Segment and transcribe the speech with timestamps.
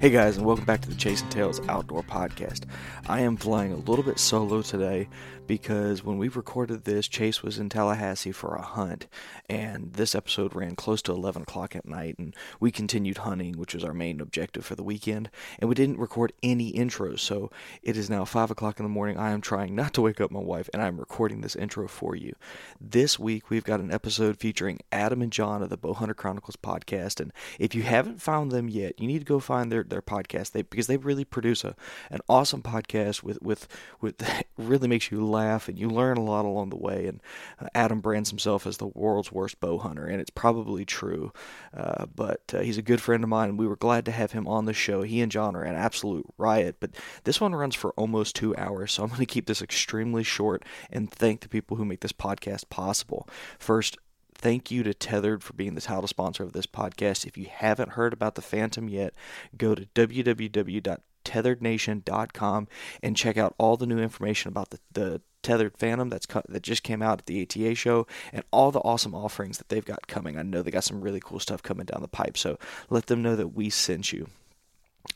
[0.00, 2.66] Hey guys, and welcome back to the Chasing Tails Outdoor Podcast.
[3.08, 5.08] I am flying a little bit solo today
[5.48, 9.08] because when we recorded this, Chase was in Tallahassee for a hunt,
[9.48, 13.74] and this episode ran close to 11 o'clock at night, and we continued hunting, which
[13.74, 17.50] was our main objective for the weekend, and we didn't record any intros, so
[17.82, 19.16] it is now 5 o'clock in the morning.
[19.16, 22.14] I am trying not to wake up my wife, and I'm recording this intro for
[22.14, 22.34] you.
[22.78, 27.20] This week, we've got an episode featuring Adam and John of the Bowhunter Chronicles podcast,
[27.20, 30.52] and if you haven't found them yet, you need to go find their, their podcast,
[30.52, 31.74] they, because they really produce a,
[32.10, 33.66] an awesome podcast with, with,
[34.02, 34.22] with
[34.58, 37.06] really makes you laugh laugh and you learn a lot along the way.
[37.06, 37.20] And
[37.60, 41.32] uh, Adam brands himself as the world's worst bow hunter, and it's probably true.
[41.76, 44.32] Uh, but uh, he's a good friend of mine, and we were glad to have
[44.32, 45.02] him on the show.
[45.02, 46.90] He and John are an absolute riot, but
[47.24, 50.64] this one runs for almost two hours, so I'm going to keep this extremely short
[50.90, 53.28] and thank the people who make this podcast possible.
[53.58, 53.98] First,
[54.34, 57.26] thank you to Tethered for being the title sponsor of this podcast.
[57.26, 59.14] If you haven't heard about the Phantom yet,
[59.56, 62.68] go to www tetherednation.com
[63.02, 66.82] and check out all the new information about the, the tethered phantom that's that just
[66.82, 70.38] came out at the ATA show and all the awesome offerings that they've got coming.
[70.38, 72.58] I know they got some really cool stuff coming down the pipe, so
[72.90, 74.28] let them know that we sent you.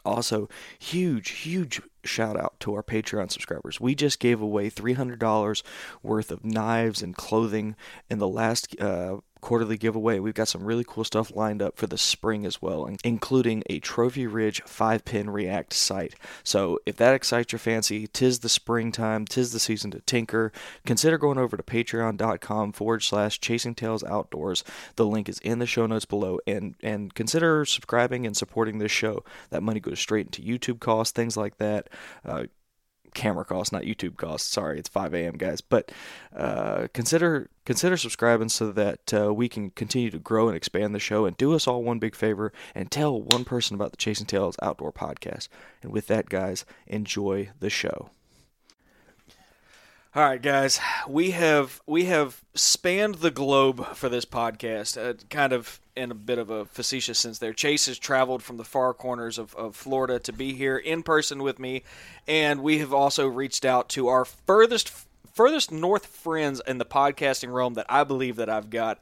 [0.05, 3.81] Also, huge, huge shout out to our Patreon subscribers.
[3.81, 5.63] We just gave away $300
[6.03, 7.77] worth of knives and clothing
[8.09, 10.21] in the last uh, quarterly giveaway.
[10.21, 13.81] We've got some really cool stuff lined up for the spring as well, including a
[13.81, 16.15] Trophy Ridge 5 pin React sight.
[16.43, 20.53] So if that excites your fancy, tis the springtime, tis the season to tinker.
[20.87, 24.65] Consider going over to patreon.com forward slash chasing tails outdoors.
[24.97, 28.93] The link is in the show notes below and, and consider subscribing and supporting this
[28.93, 29.25] show.
[29.51, 31.91] That money goes straight into YouTube costs, things like that.
[32.25, 32.45] Uh,
[33.15, 34.49] camera costs, not YouTube costs.
[34.49, 35.61] Sorry, it's 5 a.m., guys.
[35.61, 35.93] But
[36.35, 41.01] uh, consider consider subscribing so that uh, we can continue to grow and expand the
[41.01, 41.25] show.
[41.25, 44.57] And do us all one big favor and tell one person about the Chasing Tails
[44.63, 45.49] Outdoor Podcast.
[45.83, 48.11] And with that, guys, enjoy the show.
[50.15, 50.79] All right, guys,
[51.09, 56.15] we have we have spanned the globe for this podcast, uh, kind of in a
[56.15, 57.39] bit of a facetious sense.
[57.39, 61.03] There, Chase has traveled from the far corners of, of Florida to be here in
[61.03, 61.83] person with me,
[62.29, 64.93] and we have also reached out to our furthest
[65.33, 69.01] furthest north friends in the podcasting realm that I believe that I've got.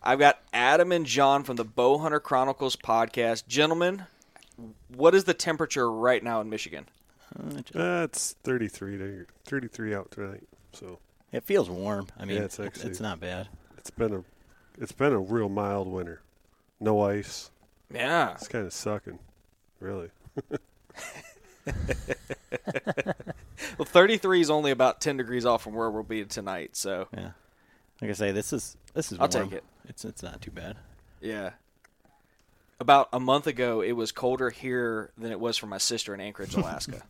[0.00, 3.48] I've got Adam and John from the Bowhunter Chronicles podcast.
[3.48, 4.04] Gentlemen,
[4.94, 6.86] what is the temperature right now in Michigan?
[7.74, 10.44] Uh, it's 33 to 33 out tonight.
[10.72, 10.98] So
[11.32, 12.08] it feels warm.
[12.18, 13.48] I mean, yeah, it's actually it's not bad.
[13.78, 14.24] It's been a
[14.80, 16.22] it's been a real mild winter.
[16.80, 17.50] No ice.
[17.92, 18.32] Yeah.
[18.32, 19.18] It's kind of sucking,
[19.80, 20.10] really.
[23.76, 27.08] well, 33 is only about 10 degrees off from where we'll be tonight, so.
[27.16, 27.30] Yeah.
[28.00, 29.18] Like I say, this is this is.
[29.20, 29.50] I'll warm.
[29.50, 29.64] take it.
[29.88, 30.76] It's it's not too bad.
[31.20, 31.50] Yeah.
[32.80, 36.20] About a month ago, it was colder here than it was for my sister in
[36.20, 37.02] Anchorage, Alaska,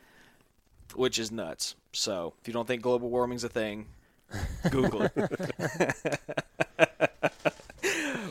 [0.94, 1.74] which is nuts.
[1.92, 3.86] So, if you don't think global warming's a thing,
[4.70, 5.12] Google it.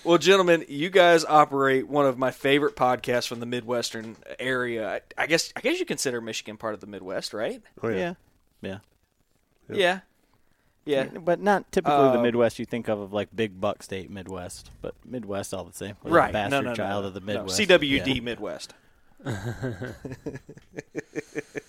[0.04, 5.02] well, gentlemen, you guys operate one of my favorite podcasts from the Midwestern area.
[5.18, 7.62] I, guess I guess you consider Michigan part of the Midwest, right?
[7.84, 8.14] Oh yeah.
[8.62, 8.80] Yeah.
[9.70, 10.00] Yeah.
[10.86, 10.86] Yeah.
[10.86, 11.04] yeah.
[11.20, 14.72] But not typically Uh, the Midwest you think of of like big buck state Midwest,
[14.82, 15.96] but Midwest all the same.
[16.04, 16.28] We're Right.
[16.28, 17.26] The bastard no, no, child no, of the no.
[17.26, 17.60] Midwest.
[17.60, 18.22] CWD Yeah.
[18.22, 18.74] Midwest.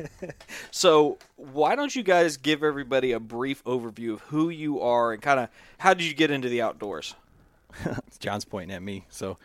[0.70, 5.22] so why don't you guys give everybody a brief overview of who you are and
[5.22, 5.48] kind of
[5.78, 7.14] how did you get into the outdoors?
[8.18, 9.06] John's pointing at me.
[9.08, 9.38] So,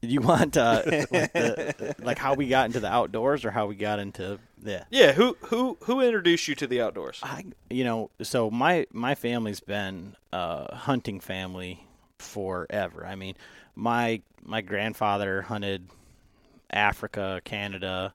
[0.00, 3.74] you want uh, like, the, like how we got into the outdoors or how we
[3.74, 4.84] got into yeah?
[4.90, 7.20] Yeah, who who who introduced you to the outdoors?
[7.22, 11.86] I, you know, so my my family's been a hunting family
[12.18, 13.06] forever.
[13.06, 13.34] I mean,
[13.74, 15.88] my my grandfather hunted
[16.70, 18.14] Africa, Canada.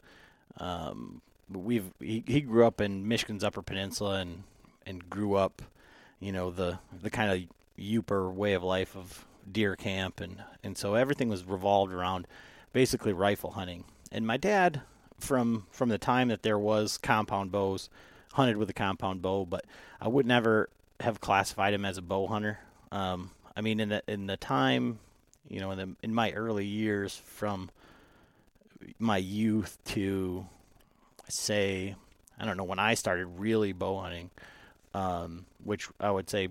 [0.57, 4.43] Um, we've he, he grew up in Michigan's Upper Peninsula and
[4.85, 5.61] and grew up,
[6.19, 10.77] you know, the the kind of Yooper way of life of deer camp and and
[10.77, 12.27] so everything was revolved around
[12.73, 13.85] basically rifle hunting.
[14.11, 14.81] And my dad
[15.19, 17.89] from from the time that there was compound bows
[18.33, 19.65] hunted with a compound bow, but
[19.99, 20.69] I would never
[20.99, 22.59] have classified him as a bow hunter.
[22.91, 24.99] Um, I mean, in the in the time,
[25.47, 27.69] you know, in the in my early years, from
[28.97, 30.45] my youth to
[31.31, 31.95] say,
[32.39, 34.29] I don't know when I started really bow hunting,
[34.93, 36.49] um, which I would say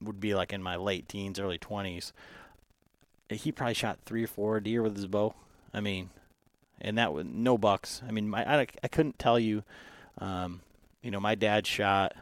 [0.00, 2.12] would be like in my late teens, early twenties.
[3.28, 5.34] He probably shot three or four deer with his bow.
[5.72, 6.10] I mean,
[6.80, 8.02] and that was no bucks.
[8.06, 9.62] I mean, my I, I couldn't tell you.
[10.18, 10.60] Um,
[11.02, 12.14] you know, my dad shot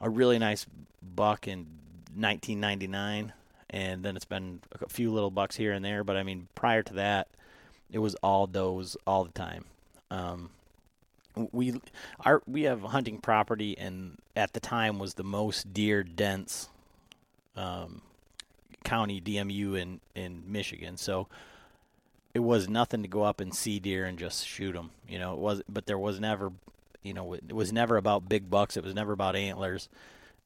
[0.00, 0.66] a really nice
[1.02, 1.66] buck in
[2.14, 3.32] 1999,
[3.70, 6.02] and then it's been a few little bucks here and there.
[6.04, 7.28] But I mean, prior to that,
[7.90, 9.64] it was all does all the time.
[10.10, 10.50] Um,
[11.52, 11.80] we
[12.24, 16.68] our we have hunting property, and at the time was the most deer dense
[17.56, 18.02] um,
[18.84, 20.96] county DMU in in Michigan.
[20.96, 21.28] So
[22.34, 24.90] it was nothing to go up and see deer and just shoot them.
[25.08, 26.52] You know, it was, but there was never,
[27.02, 28.76] you know, it was never about big bucks.
[28.76, 29.88] It was never about antlers.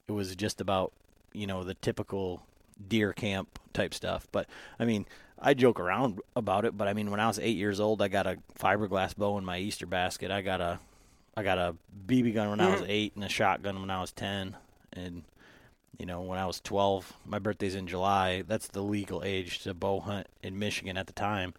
[0.09, 0.93] It was just about,
[1.33, 2.43] you know, the typical
[2.89, 4.27] deer camp type stuff.
[4.33, 4.49] But
[4.79, 5.07] I mean,
[5.39, 8.09] I joke around about it, but I mean, when I was eight years old, I
[8.09, 10.31] got a fiberglass bow in my Easter basket.
[10.31, 10.79] I got a,
[11.37, 11.75] I got a
[12.07, 14.57] BB gun when I was eight and a shotgun when I was ten,
[14.93, 15.23] and
[15.99, 18.43] you know, when I was twelve, my birthday's in July.
[18.43, 21.55] That's the legal age to bow hunt in Michigan at the time,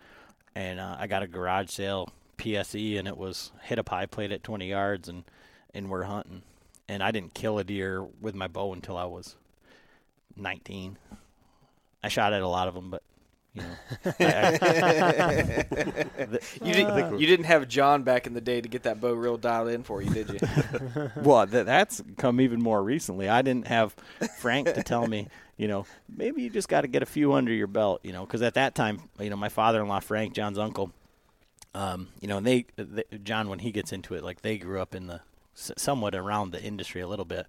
[0.56, 4.32] and uh, I got a garage sale PSE, and it was hit a pie plate
[4.32, 5.26] at twenty yards, and
[5.74, 6.44] and we're hunting,
[6.88, 9.36] and I didn't kill a deer with my bow until I was
[10.36, 10.98] nineteen.
[12.04, 13.04] I shot at a lot of them, but
[13.56, 13.76] you know,
[16.62, 19.38] you didn't you didn't have John back in the day to get that bow real
[19.38, 20.40] dialed in for you, did you?
[21.22, 23.30] well, th- that's come even more recently.
[23.30, 23.96] I didn't have
[24.40, 27.54] Frank to tell me, you know, maybe you just got to get a few under
[27.54, 30.92] your belt, you know, because at that time, you know, my father-in-law Frank, John's uncle,
[31.74, 34.82] um, you know, and they, they, John, when he gets into it, like they grew
[34.82, 35.22] up in the
[35.54, 37.48] somewhat around the industry a little bit,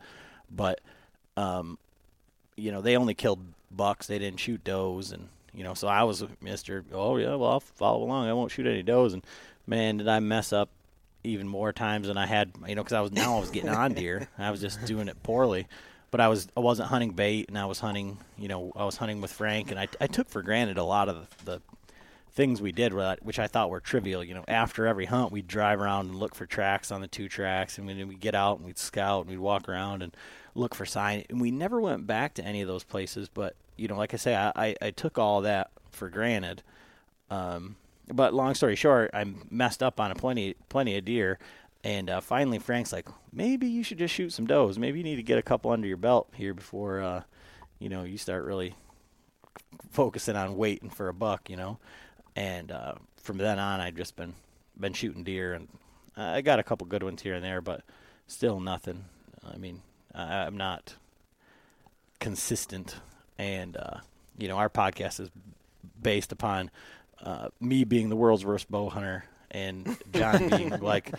[0.51, 0.81] but,
[1.37, 1.79] um,
[2.57, 4.07] you know, they only killed bucks.
[4.07, 6.85] They didn't shoot does, and you know, so I was Mister.
[6.93, 8.29] Oh yeah, well I'll follow along.
[8.29, 9.15] I won't shoot any does.
[9.15, 9.25] And
[9.67, 10.69] man, did I mess up
[11.25, 12.53] even more times than I had.
[12.69, 14.29] You know, because I was now I was getting on deer.
[14.39, 15.67] I was just doing it poorly.
[16.11, 18.19] But I was I wasn't hunting bait, and I was hunting.
[18.39, 21.09] You know, I was hunting with Frank, and I I took for granted a lot
[21.09, 21.63] of the, the
[22.33, 22.93] things we did,
[23.23, 24.23] which I thought were trivial.
[24.23, 27.29] You know, after every hunt, we'd drive around and look for tracks on the two
[27.29, 30.15] tracks, and we'd get out and we'd scout and we'd walk around and
[30.55, 31.25] look for sign.
[31.31, 34.17] And we never went back to any of those places, but you know, like I
[34.17, 36.63] say, I, I, I took all that for granted.
[37.31, 37.77] Um,
[38.13, 41.39] but long story short, I messed up on a plenty plenty of deer,
[41.83, 44.79] and uh, finally Frank's like, maybe you should just shoot some does.
[44.79, 47.23] Maybe you need to get a couple under your belt here before, uh,
[47.79, 48.75] you know, you start really
[49.91, 51.79] focusing on waiting for a buck, you know.
[52.37, 54.35] And uh, from then on, I've just been
[54.79, 55.69] been shooting deer, and
[56.17, 57.83] I got a couple good ones here and there, but
[58.27, 59.07] still nothing.
[59.45, 59.83] I mean,
[60.15, 60.95] I'm not
[62.21, 62.97] consistent
[63.39, 63.99] and uh,
[64.39, 65.31] you know our podcast is
[66.01, 66.71] based upon
[67.23, 71.13] uh, me being the world's worst bow hunter and John being like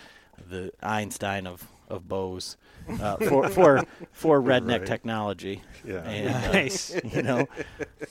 [0.48, 2.56] the Einstein of of bows
[3.00, 4.86] uh, for for for redneck right.
[4.86, 5.62] technology.
[5.84, 6.94] Yeah, and, uh, nice.
[7.04, 7.48] You know,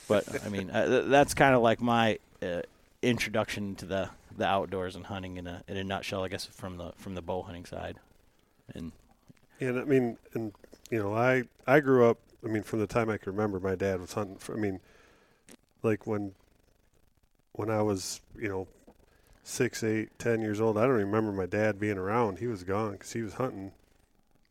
[0.07, 2.61] but I mean uh, that's kind of like my uh,
[3.01, 6.23] introduction to the the outdoors and hunting in a in a nutshell.
[6.23, 7.97] I guess from the from the bow hunting side,
[8.73, 8.91] and
[9.59, 10.53] and I mean, and
[10.89, 12.17] you know, I I grew up
[12.47, 14.37] I mean, from the time I can remember, my dad was hunting.
[14.37, 14.79] For, I mean,
[15.83, 16.33] like when
[17.51, 18.67] when I was, you know,
[19.43, 22.39] six, eight, ten years old, I don't remember my dad being around.
[22.39, 23.71] He was gone because he was hunting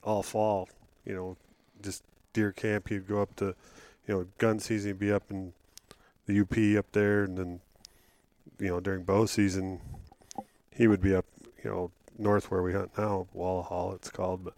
[0.02, 0.68] all fall.
[1.06, 1.36] You know,
[1.82, 2.88] just deer camp.
[2.88, 3.54] He'd go up to,
[4.06, 4.90] you know, gun season.
[4.90, 5.54] He'd be up in
[6.26, 7.60] the UP up there, and then,
[8.58, 9.80] you know, during bow season,
[10.70, 11.24] he would be up,
[11.64, 14.44] you know, north where we hunt now, Walla Hall, it's called.
[14.44, 14.54] But,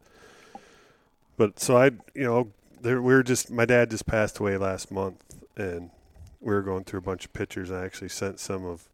[1.36, 2.48] but so I, you know,
[2.80, 5.22] there we were just my dad just passed away last month,
[5.56, 5.90] and
[6.40, 7.70] we were going through a bunch of pictures.
[7.70, 8.88] I actually sent some of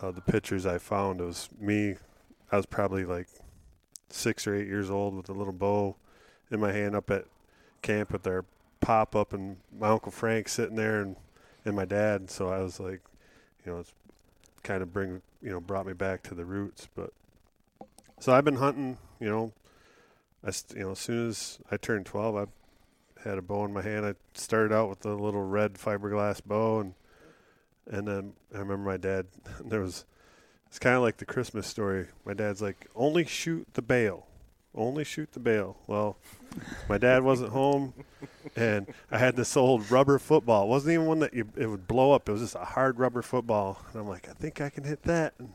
[0.00, 1.20] uh, the pictures I found.
[1.20, 1.96] It was me.
[2.52, 3.28] I was probably like
[4.10, 5.96] six or eight years old with a little bow
[6.50, 7.26] in my hand up at
[7.82, 8.44] camp with our
[8.80, 11.16] pop up and my uncle Frank sitting there and
[11.64, 12.30] and my dad.
[12.30, 13.00] So I was like,
[13.64, 13.92] you know, it's
[14.62, 16.88] kind of bring you know brought me back to the roots.
[16.94, 17.12] But
[18.20, 18.98] so I've been hunting.
[19.20, 19.52] You know,
[20.44, 22.46] I you know as soon as I turned twelve, I
[23.24, 24.06] had a bow in my hand.
[24.06, 26.94] I started out with a little red fiberglass bow and
[27.90, 29.26] and then I remember my dad.
[29.64, 30.04] There was
[30.68, 32.06] it's kind of like the Christmas story.
[32.24, 34.26] My dad's like, only shoot the bale,
[34.74, 35.78] only shoot the bale.
[35.86, 36.18] Well,
[36.88, 37.94] my dad wasn't home,
[38.54, 40.64] and I had this old rubber football.
[40.64, 42.28] It wasn't even one that you, it would blow up.
[42.28, 43.82] It was just a hard rubber football.
[43.90, 45.32] And I'm like, I think I can hit that.
[45.38, 45.54] And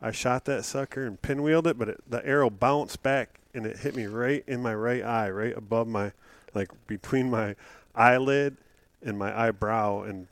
[0.00, 3.78] I shot that sucker and pinwheeled it, but it, the arrow bounced back and it
[3.78, 6.12] hit me right in my right eye, right above my,
[6.56, 7.54] like between my
[7.94, 8.56] eyelid
[9.02, 10.26] and my eyebrow, and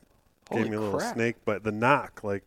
[0.48, 1.14] Holy gave me a little crap.
[1.14, 1.62] snake bite.
[1.62, 2.42] The nock like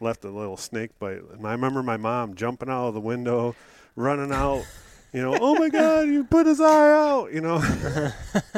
[0.00, 1.20] left a little snake bite.
[1.32, 3.54] And I remember my mom jumping out of the window,
[3.96, 4.64] running out.
[5.12, 7.32] You know, oh my God, you put his eye out.
[7.32, 7.58] You know,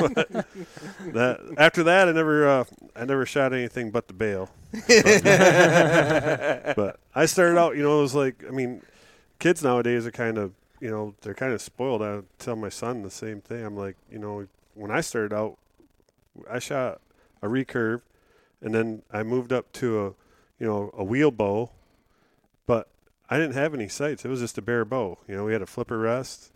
[1.14, 2.64] that after that, I never, uh,
[2.96, 4.50] I never shot anything but the bail.
[5.94, 8.82] But, but I started out, you know, it was like, I mean,
[9.38, 12.02] kids nowadays are kind of, you know, they're kind of spoiled.
[12.02, 13.64] I tell my son the same thing.
[13.64, 15.58] I'm like, you know, when I started out,
[16.50, 17.00] I shot
[17.42, 18.02] a recurve,
[18.60, 20.04] and then I moved up to a,
[20.58, 21.70] you know, a wheel bow,
[22.66, 22.88] but
[23.28, 24.24] I didn't have any sights.
[24.24, 25.18] It was just a bare bow.
[25.28, 26.52] You know, we had a flipper rest,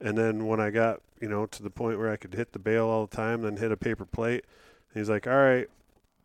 [0.00, 2.58] and then when I got, you know, to the point where I could hit the
[2.58, 4.44] bail all the time, then hit a paper plate,
[4.94, 5.68] he's like, all right,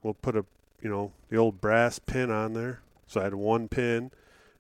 [0.01, 0.45] we'll put a,
[0.81, 2.81] you know, the old brass pin on there.
[3.07, 4.11] So I had one pin,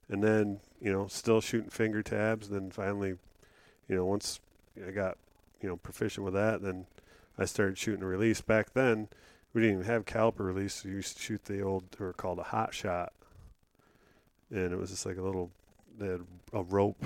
[0.09, 2.49] and then, you know, still shooting finger tabs.
[2.49, 3.15] Then finally,
[3.89, 4.39] you know, once
[4.87, 5.17] I got,
[5.59, 6.85] you know, proficient with that, then
[7.39, 8.39] I started shooting a release.
[8.39, 9.07] Back then,
[9.51, 10.75] we didn't even have caliper release.
[10.75, 13.13] So you used to shoot the old, they were called a hot shot,
[14.51, 15.49] and it was just like a little,
[15.97, 16.21] they had
[16.53, 17.03] a rope,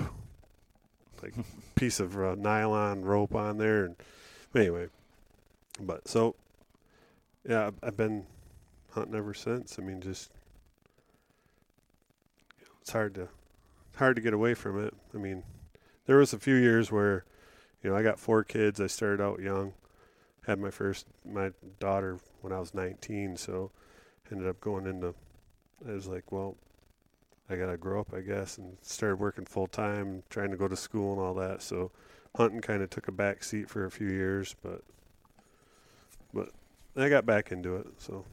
[1.22, 1.32] like
[1.74, 3.96] piece of uh, nylon rope on there, and
[4.54, 4.88] anyway,
[5.80, 6.34] but so,
[7.48, 8.26] yeah, I've- I've been
[8.90, 9.78] hunting ever since.
[9.78, 10.30] I mean, just
[12.82, 13.28] it's hard to
[14.00, 14.92] hard to get away from it.
[15.14, 15.44] I mean,
[16.06, 17.24] there was a few years where,
[17.82, 18.80] you know, I got four kids.
[18.80, 19.74] I started out young,
[20.46, 23.70] had my first my daughter when I was 19, so
[24.32, 25.14] ended up going into.
[25.88, 26.56] I was like, well,
[27.48, 30.76] I gotta grow up, I guess, and started working full time, trying to go to
[30.76, 31.62] school and all that.
[31.62, 31.90] So
[32.36, 34.82] hunting kind of took a back seat for a few years, but
[36.32, 36.50] but
[36.96, 37.86] I got back into it.
[37.98, 38.24] So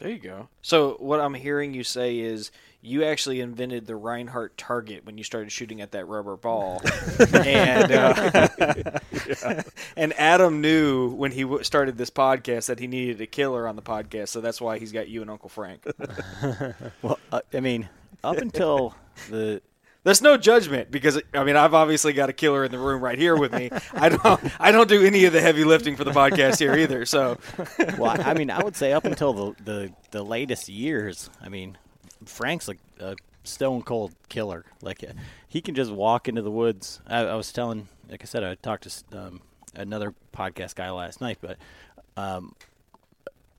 [0.00, 0.48] There you go.
[0.60, 2.50] So what I'm hearing you say is
[2.82, 6.80] you actually invented the Rinehart target when you started shooting at that rubber ball,
[7.34, 8.48] and uh,
[9.96, 13.76] and Adam knew when he w- started this podcast that he needed a killer on
[13.76, 15.84] the podcast, so that's why he's got you and Uncle Frank.
[17.02, 17.88] Well, uh, I mean,
[18.22, 18.94] up until
[19.30, 19.60] the
[20.04, 23.18] There's no judgment because I mean I've obviously got a killer in the room right
[23.18, 23.70] here with me.
[23.92, 27.04] I don't I don't do any of the heavy lifting for the podcast here either.
[27.06, 27.38] So
[27.98, 31.28] well, I mean, I would say up until the the, the latest years.
[31.42, 31.76] I mean,
[32.26, 34.64] Frank's like a stone cold killer.
[34.82, 35.12] Like uh,
[35.48, 37.00] he can just walk into the woods.
[37.06, 39.40] I, I was telling, like I said, I talked to um,
[39.74, 41.56] another podcast guy last night, but
[42.16, 42.54] um,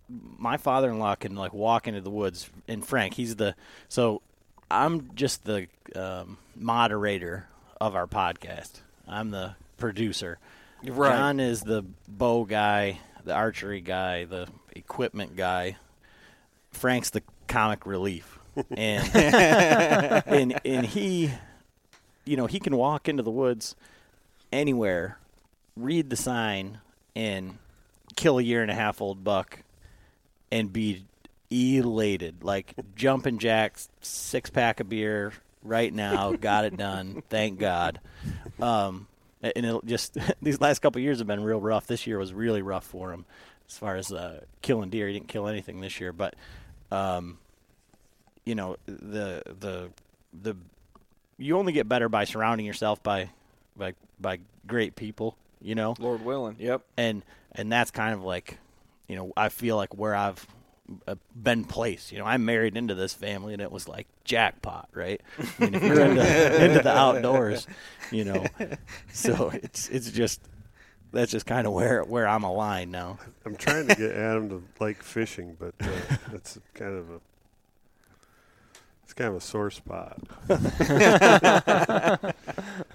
[0.10, 2.50] my father-in-law can like walk into the woods.
[2.68, 3.56] And Frank, he's the
[3.90, 4.22] so
[4.70, 7.48] I'm just the um, moderator
[7.80, 8.82] of our podcast.
[9.08, 10.40] I'm the producer.
[10.86, 11.12] Right.
[11.12, 15.78] John is the bow guy, the archery guy, the equipment guy.
[16.72, 18.37] Frank's the comic relief,
[18.72, 21.32] and and and he,
[22.26, 23.76] you know, he can walk into the woods
[24.52, 25.18] anywhere,
[25.76, 26.80] read the sign,
[27.16, 27.58] and
[28.16, 29.60] kill a year and a half old buck,
[30.52, 31.04] and be
[31.50, 35.34] elated, like jumping jacks, six pack of beer
[35.64, 38.00] right now, got it done, thank God.
[38.60, 39.08] Um,
[39.42, 41.88] and it just these last couple of years have been real rough.
[41.88, 43.26] This year was really rough for him
[43.68, 45.08] as far as uh, killing deer.
[45.08, 46.36] He didn't kill anything this year, but
[46.92, 47.38] um,
[48.48, 49.89] you know the the
[50.42, 50.56] the
[51.38, 53.30] you only get better by surrounding yourself by
[53.75, 55.38] by by great people.
[55.60, 56.82] You know, Lord willing, yep.
[56.96, 58.58] and and that's kind of like
[59.08, 60.48] you know I feel like where I've
[61.08, 62.13] uh, been placed.
[62.13, 65.20] You know, I'm married into this family, and it was like jackpot, right?
[65.38, 67.68] I mean, if you're into, into the outdoors,
[68.12, 68.46] you know,
[69.12, 70.39] so it's it's just
[71.12, 73.20] that's just kind of where where I'm aligned now.
[73.46, 77.37] I'm trying to get Adam to like fishing, but uh, it's kind of a it's
[79.18, 80.18] kind of a sore spot.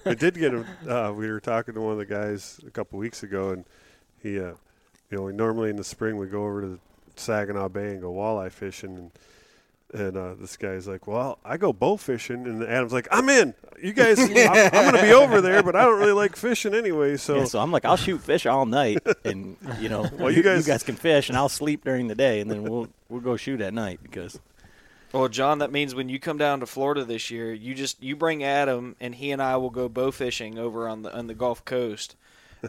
[0.07, 0.65] I did get him.
[0.89, 3.65] Uh, we were talking to one of the guys a couple weeks ago, and
[4.23, 4.53] he, uh,
[5.11, 6.79] you know, normally in the spring we go over to
[7.17, 9.11] Saginaw Bay and go walleye fishing, and
[9.95, 13.53] And uh, this guy's like, "Well, I go bow fishing," and Adam's like, "I'm in.
[13.83, 16.73] You guys, I'm, I'm going to be over there, but I don't really like fishing
[16.73, 20.31] anyway." So, Yeah, so I'm like, I'll shoot fish all night, and you know, Well,
[20.31, 22.89] you you, guys- guys can fish, and I'll sleep during the day, and then we'll
[23.11, 24.41] we'll go shoot at night because
[25.13, 28.17] Well, John, that means when you come down to Florida this year, you just you
[28.17, 31.35] bring Adam, and he and I will go bow fishing over on the on the
[31.35, 32.17] Gulf Coast,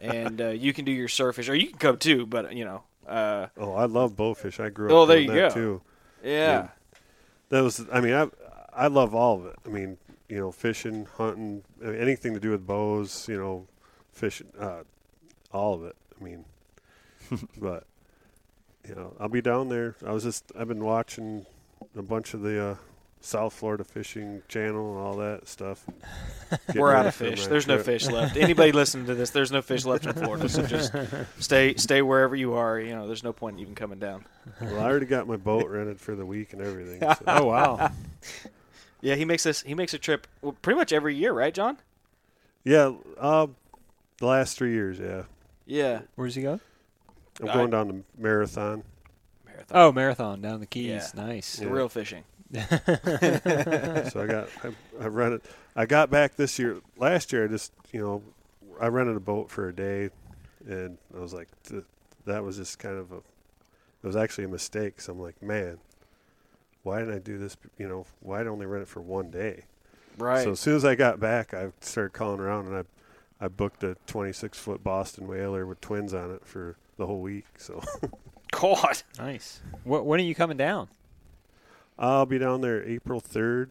[0.02, 2.26] and uh, you can do your surfish, or you can come too.
[2.26, 4.60] But you know, uh, oh, I love bowfish.
[4.60, 5.56] I grew up Oh, there doing you that go.
[5.56, 5.82] too.
[6.24, 6.68] yeah,
[7.50, 8.28] That was, I mean, I
[8.74, 9.56] I love all of it.
[9.66, 9.98] I mean,
[10.28, 13.68] you know, fishing, hunting, I mean, anything to do with bows, you know,
[14.12, 14.84] fishing, uh,
[15.54, 15.96] all of it.
[16.20, 16.44] I mean,
[17.58, 17.86] but
[18.86, 19.96] you know, I'll be down there.
[20.06, 21.46] I was just, I've been watching
[21.96, 22.76] a bunch of the uh,
[23.22, 25.86] South Florida Fishing Channel and all that stuff.
[26.76, 27.44] We're out of fish.
[27.44, 28.36] my There's no fish left.
[28.36, 30.50] Anybody listening to this, there's no fish left in Florida.
[30.50, 30.94] So just
[31.40, 32.80] stay stay wherever you are.
[32.80, 34.26] You know, there's no point in even coming down.
[34.60, 37.00] Well, I already got my boat rented for the week and everything.
[37.00, 37.24] So.
[37.28, 37.92] Oh wow.
[39.02, 39.62] Yeah, he makes this.
[39.62, 41.78] He makes a trip well, pretty much every year, right, John?
[42.64, 43.56] yeah, um,
[44.18, 45.24] the last three years, yeah.
[45.66, 46.02] Yeah.
[46.16, 46.60] Where's he go?
[47.42, 48.84] I'm I- going down to Marathon.
[49.74, 49.90] Marathon.
[49.90, 51.12] Oh, marathon down the Keys.
[51.16, 51.26] Yeah.
[51.26, 51.56] Nice.
[51.58, 52.24] The real fishing.
[52.54, 52.62] so
[54.22, 54.70] I got I,
[55.02, 55.42] I rented
[55.76, 58.22] I got back this year last year I just you know
[58.80, 60.12] I rented a boat for a day
[60.68, 61.48] and I was like
[62.26, 65.80] that was just kind of a it was actually a mistake so I'm like man
[66.84, 69.32] why didn't I do this you know why did I only rent it for one
[69.32, 69.64] day
[70.20, 70.44] Right.
[70.44, 72.84] so as soon as I got back I started calling around and I
[73.44, 77.46] I booked a 26 foot Boston whaler with twins on it for the whole week
[77.58, 77.82] so
[78.62, 79.02] God.
[79.18, 79.62] Nice.
[79.84, 80.88] Wh- when are you coming down?
[81.98, 83.70] I'll be down there April 3rd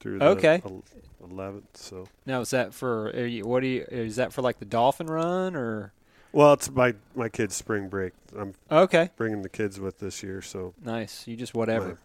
[0.00, 0.62] through the Okay.
[0.64, 0.82] el-
[1.28, 3.08] 11th so Now is that for?
[3.10, 3.84] Are you, what do you?
[3.90, 5.92] Is that for like the dolphin run or?
[6.32, 8.12] Well, it's my my kids' spring break.
[8.36, 9.10] I'm Okay.
[9.16, 11.26] bringing the kids with this year, so Nice.
[11.26, 11.98] You just whatever.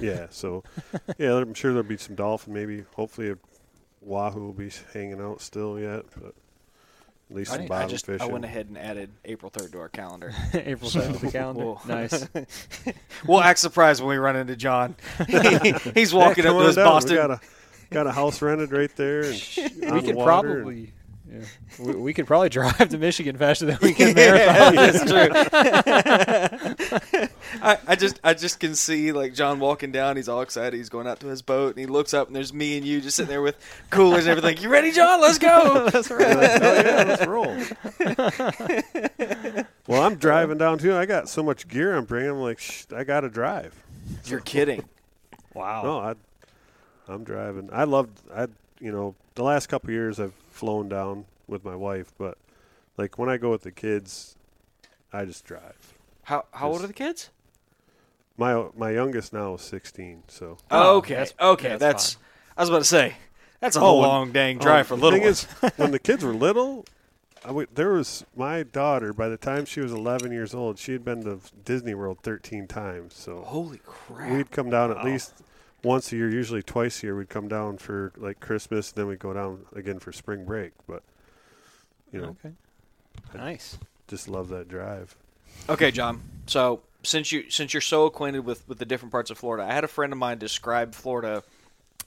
[0.00, 0.26] yeah.
[0.30, 0.62] So
[1.18, 2.52] yeah, I'm sure there'll be some dolphin.
[2.54, 3.36] Maybe, hopefully, a
[4.00, 6.34] wahoo will be hanging out still yet, but
[7.30, 8.20] at least some I, I just fishing.
[8.28, 10.32] I went ahead and added April third to our calendar.
[10.54, 11.64] April seventh, the calendar.
[11.64, 12.28] We'll- Nice.
[13.26, 14.96] we'll act surprised when we run into John.
[15.94, 16.84] he's walking come up to his down.
[16.86, 17.10] Boston.
[17.12, 17.40] We got a
[17.90, 19.34] got a house rented right there, and
[19.84, 20.92] on we the could water and- probably.
[21.32, 21.44] Yeah.
[21.78, 24.74] We, we could probably drive to Michigan faster than we can marathon.
[24.74, 25.04] That's
[27.10, 27.28] true.
[27.62, 30.16] I, I just I just can see like John walking down.
[30.16, 30.76] He's all excited.
[30.76, 33.00] He's going out to his boat, and he looks up, and there's me and you
[33.00, 33.56] just sitting there with
[33.90, 34.62] coolers and everything.
[34.62, 35.20] You ready, John?
[35.20, 35.88] Let's go.
[35.92, 36.36] That's oh right.
[36.36, 37.56] yeah, let's roll.
[39.86, 40.94] well, I'm driving down too.
[40.94, 42.30] I got so much gear I'm bringing.
[42.30, 43.74] I'm like, Shh, I got to drive.
[44.24, 44.84] You're kidding.
[45.52, 45.82] Wow.
[45.82, 46.14] No, I,
[47.12, 47.70] I'm driving.
[47.72, 48.20] I loved.
[48.32, 48.46] I
[48.78, 52.38] you know the last couple of years I've flown down with my wife, but
[52.96, 54.36] like when I go with the kids,
[55.12, 55.94] I just drive.
[56.22, 57.30] How how old are the kids?
[58.40, 61.68] My my youngest now is 16, so Oh, Oh, okay, that's- okay.
[61.76, 62.16] that's That's,
[62.56, 63.16] I was about to say
[63.60, 65.46] that's a Oh, and- long dang oh, drive for Oh, little thing ones.
[65.62, 66.86] is, when the kids were little,
[67.44, 69.12] I there was my daughter.
[69.12, 72.66] By the time she was 11 years old, she had been to Disney World 13
[72.66, 73.14] times.
[73.14, 74.30] So Holy crap!
[74.32, 75.34] we'd come down at least
[75.84, 77.16] once a year, usually twice a year.
[77.16, 80.72] We'd come down for like Christmas, and then we'd go down again for spring break.
[80.88, 81.02] But
[82.12, 82.54] you know, Okay.
[83.34, 83.78] Nice.
[84.08, 85.14] just love that drive.
[85.68, 86.22] Okay, John.
[86.46, 89.72] So since you since you're so acquainted with with the different parts of Florida, I
[89.72, 91.42] had a friend of mine describe Florida.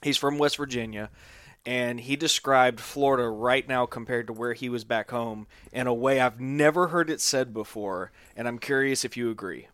[0.02, 1.10] He's from West Virginia,
[1.64, 5.94] and he described Florida right now compared to where he was back home in a
[5.94, 9.68] way I've never heard it said before, and I'm curious if you agree.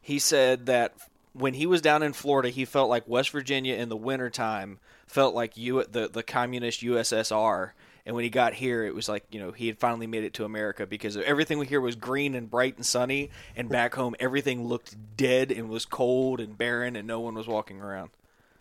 [0.00, 0.94] He said that
[1.32, 5.34] when he was down in Florida, he felt like West Virginia in the wintertime felt
[5.34, 7.70] like you the the communist USSR.
[8.08, 10.32] And when he got here, it was like you know he had finally made it
[10.34, 14.66] to America because everything here was green and bright and sunny, and back home everything
[14.66, 18.08] looked dead and was cold and barren, and no one was walking around.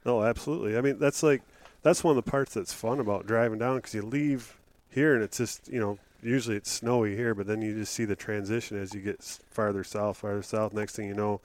[0.04, 0.78] No, absolutely.
[0.78, 1.44] I mean, that's like
[1.82, 4.58] that's one of the parts that's fun about driving down because you leave
[4.90, 8.04] here and it's just you know usually it's snowy here, but then you just see
[8.04, 10.74] the transition as you get farther south, farther south.
[10.74, 11.40] Next thing you know,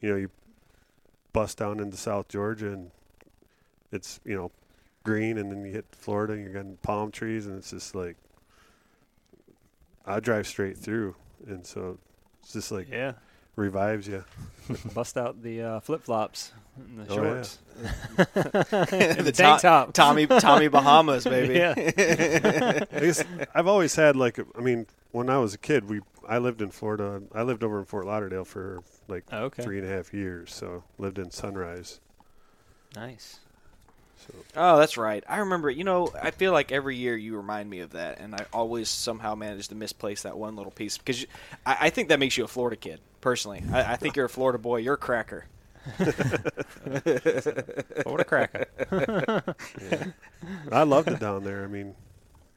[0.00, 0.30] you know you
[1.32, 2.92] bust down into South Georgia and
[3.90, 4.52] it's you know
[5.04, 8.16] green, and then you hit Florida and you're getting palm trees, and it's just like
[10.06, 11.14] I drive straight through,
[11.46, 11.98] and so
[12.42, 13.12] it's just like Yeah.
[13.56, 14.24] revives you.
[14.94, 17.58] Bust out the uh, flip flops and the Oh, shorts.
[18.16, 19.92] the the tank top.
[19.92, 21.54] Tommy Tommy Bahamas, baby.
[21.54, 21.74] Yeah.
[21.76, 26.38] I guess I've always had like I mean when I was a kid we I
[26.38, 29.62] lived in Florida I lived over in Fort Lauderdale for like Oh, okay.
[29.62, 32.00] three and a half years so lived in Sunrise
[32.94, 33.40] Nice.
[34.30, 35.22] So Oh, that's right.
[35.28, 35.70] I remember.
[35.70, 38.88] You know, I feel like every year you remind me of that, and I always
[38.88, 41.28] somehow manage to misplace that one little piece because you,
[41.64, 43.00] I, I think that makes you a Florida kid.
[43.20, 44.78] Personally, I, I think you're a Florida boy.
[44.78, 45.46] You're a cracker.
[48.04, 48.66] what a cracker!
[49.80, 50.04] Yeah.
[50.70, 51.64] I loved it down there.
[51.64, 51.94] I mean,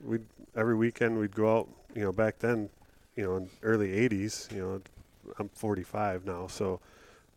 [0.04, 0.20] we
[0.56, 1.70] every weekend we'd go out.
[1.96, 2.70] You know, back then,
[3.16, 4.52] you know, in early '80s.
[4.52, 4.82] You know,
[5.40, 6.80] I'm 45 now, so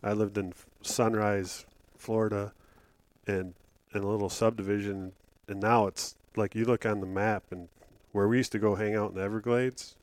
[0.03, 2.53] I lived in Sunrise, Florida,
[3.27, 3.55] and
[3.97, 5.13] in a little subdivision.
[5.49, 7.69] And now it's like you look on the map and
[8.13, 9.97] where we used to go hang out in the Everglades,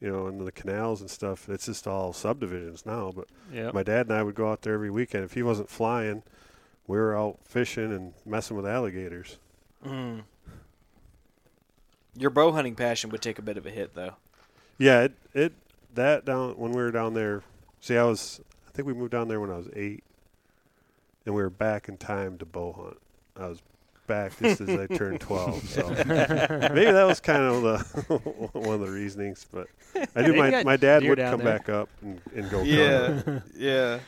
[0.00, 1.48] you know, and the canals and stuff.
[1.48, 3.12] It's just all subdivisions now.
[3.14, 3.70] But Yeah.
[3.72, 5.24] my dad and I would go out there every weekend.
[5.24, 6.22] If he wasn't flying,
[6.86, 9.38] we were out fishing and messing with alligators.
[9.84, 10.22] Mm.
[12.16, 14.14] Your bow hunting passion would take a bit of a hit, though.
[14.78, 15.52] Yeah, it, it
[15.94, 17.42] that down when we were down there.
[17.80, 20.02] See, I was I think we moved down there when I was eight,
[21.26, 22.98] and we were back in time to bow hunt.
[23.36, 23.62] I was
[24.06, 27.78] back just as I turned twelve, so maybe that was kind of the
[28.58, 29.46] one of the reasonings.
[29.52, 29.68] But
[30.16, 31.58] I knew my my dad would come there.
[31.58, 32.62] back up and, and go.
[32.62, 33.42] Yeah, cover.
[33.56, 34.00] yeah,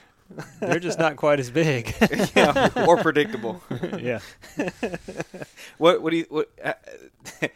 [0.61, 1.95] They're just not quite as big.
[2.37, 2.71] yeah.
[2.77, 3.63] More predictable.
[3.99, 4.21] yeah.
[5.79, 6.03] What?
[6.03, 6.27] What do you?
[6.29, 6.51] What?
[6.63, 6.75] Uh,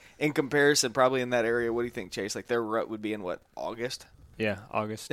[0.18, 2.34] in comparison, probably in that area, what do you think, Chase?
[2.34, 4.06] Like their rut would be in what August?
[4.38, 4.58] Yeah.
[4.70, 5.12] August.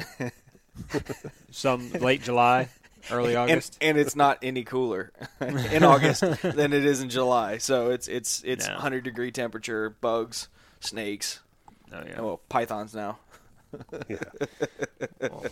[1.51, 2.69] Some late July,
[3.11, 3.77] early And, August.
[3.81, 5.11] and it's not any cooler
[5.41, 7.57] in August than it is in July.
[7.57, 8.73] So it's it's it's No.
[8.73, 10.47] 100 degree temperature, bugs,
[10.79, 11.39] snakes,
[11.91, 12.21] oh yeah.
[12.21, 13.17] well, pythons now.
[14.07, 14.17] Yeah.
[15.21, 15.45] Well,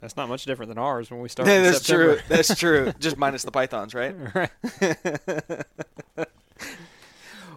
[0.00, 1.48] that's not much different than ours when we start.
[1.48, 2.18] in That's true.
[2.28, 2.92] That's true.
[2.98, 4.14] Just minus the pythons, right?
[4.34, 4.50] right.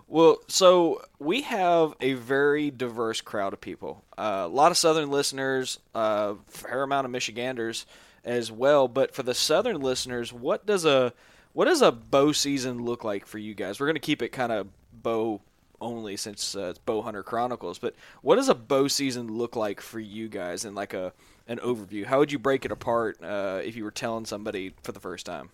[0.07, 4.03] Well, so we have a very diverse crowd of people.
[4.17, 7.85] Uh, a lot of Southern listeners, a fair amount of Michiganders
[8.23, 8.87] as well.
[8.87, 11.13] But for the Southern listeners, what does a
[11.53, 13.79] what does a bow season look like for you guys?
[13.79, 15.41] We're going to keep it kind of bow
[15.81, 17.79] only since uh, it's Bow Hunter Chronicles.
[17.79, 21.11] But what does a bow season look like for you guys in like a
[21.47, 22.05] an overview?
[22.05, 25.25] How would you break it apart uh, if you were telling somebody for the first
[25.25, 25.49] time?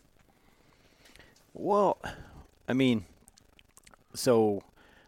[1.54, 1.98] Well,
[2.68, 3.06] I mean,
[4.14, 4.62] so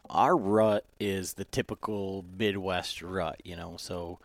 [0.09, 3.75] our rut is the typical Midwest rut, you know.
[3.77, 4.17] So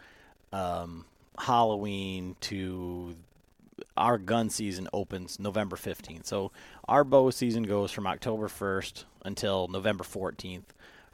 [0.53, 1.05] um,
[1.39, 3.17] Halloween to
[3.97, 6.27] our gun season opens November 15th.
[6.27, 6.53] So
[6.89, 10.65] our bow season goes from October 1st until November 14th.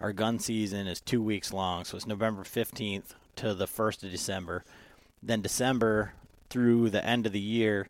[0.00, 4.10] Our gun season is two weeks long, so it's November 15th to the 1st of
[4.10, 4.64] December.
[5.22, 6.14] Then December
[6.48, 7.88] through the end of the year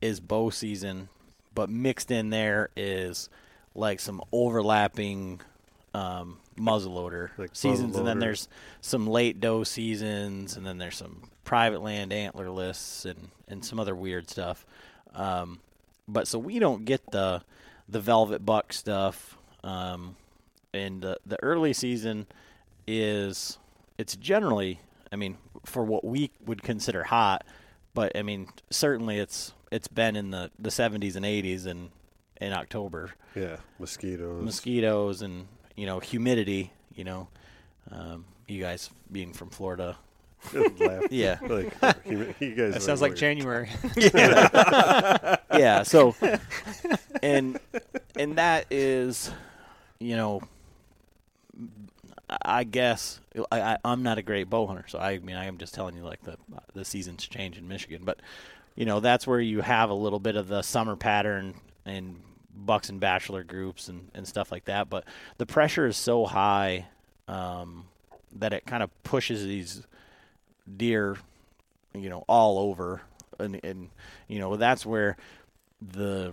[0.00, 1.08] is bow season,
[1.54, 3.28] but mixed in there is
[3.74, 5.40] like some overlapping
[5.94, 8.48] um, muzzleloader Like seasons, and then there's
[8.80, 13.78] some late doe seasons, and then there's some private land antler lists and and some
[13.80, 14.64] other weird stuff.
[15.14, 15.60] Um,
[16.08, 17.42] but so we don't get the
[17.88, 19.36] the velvet buck stuff.
[19.64, 20.16] Um,
[20.74, 22.26] and the the early season
[22.86, 23.58] is
[23.98, 24.80] it's generally,
[25.12, 27.44] I mean, for what we would consider hot,
[27.94, 31.90] but I mean certainly it's it's been in the the 70s and 80s and
[32.40, 34.42] in October Yeah, mosquitoes.
[34.42, 37.28] mosquitoes and you know humidity you know
[37.90, 39.96] um, you guys being from Florida
[40.54, 41.04] Laugh.
[41.10, 41.72] yeah Like
[42.04, 42.72] you, you guys.
[42.72, 43.18] That are sounds like weird.
[43.18, 43.70] January.
[45.58, 46.14] yeah so
[47.22, 47.58] and
[48.16, 49.30] and that is
[49.98, 50.42] you know
[52.44, 55.58] I guess I, I, I'm not a great bow hunter, so I mean I am
[55.58, 56.36] just telling you like the
[56.74, 58.20] the seasons change in Michigan, but
[58.74, 62.20] you know that's where you have a little bit of the summer pattern and
[62.54, 64.88] bucks and bachelor groups and, and stuff like that.
[64.88, 65.04] But
[65.38, 66.86] the pressure is so high
[67.28, 67.84] um,
[68.36, 69.82] that it kind of pushes these
[70.76, 71.16] deer,
[71.94, 73.02] you know, all over,
[73.38, 73.90] and, and
[74.28, 75.16] you know that's where
[75.80, 76.32] the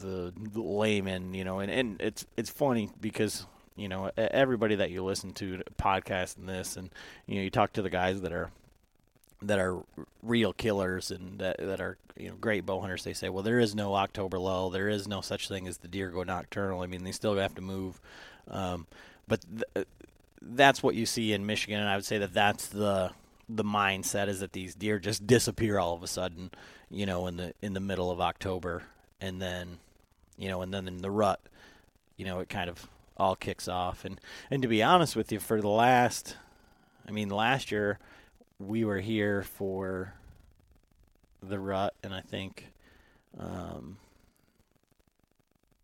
[0.00, 5.04] the layman, you know, and, and it's it's funny because you know everybody that you
[5.04, 6.90] listen to podcast and this, and
[7.26, 8.50] you know you talk to the guys that are
[9.42, 9.82] that are
[10.22, 13.04] real killers and that that are you know great bow hunters.
[13.04, 15.88] They say, well, there is no October lull, there is no such thing as the
[15.88, 16.80] deer go nocturnal.
[16.80, 18.00] I mean, they still have to move,
[18.48, 18.86] um,
[19.28, 19.86] but th-
[20.54, 23.10] that's what you see in Michigan, and I would say that that's the
[23.48, 26.50] the mindset is that these deer just disappear all of a sudden,
[26.90, 28.82] you know, in the in the middle of October,
[29.20, 29.78] and then,
[30.36, 31.40] you know, and then in the rut,
[32.16, 34.04] you know, it kind of all kicks off.
[34.04, 36.36] And and to be honest with you, for the last,
[37.06, 37.98] I mean, last year
[38.58, 40.14] we were here for
[41.42, 42.72] the rut, and I think,
[43.38, 43.98] um,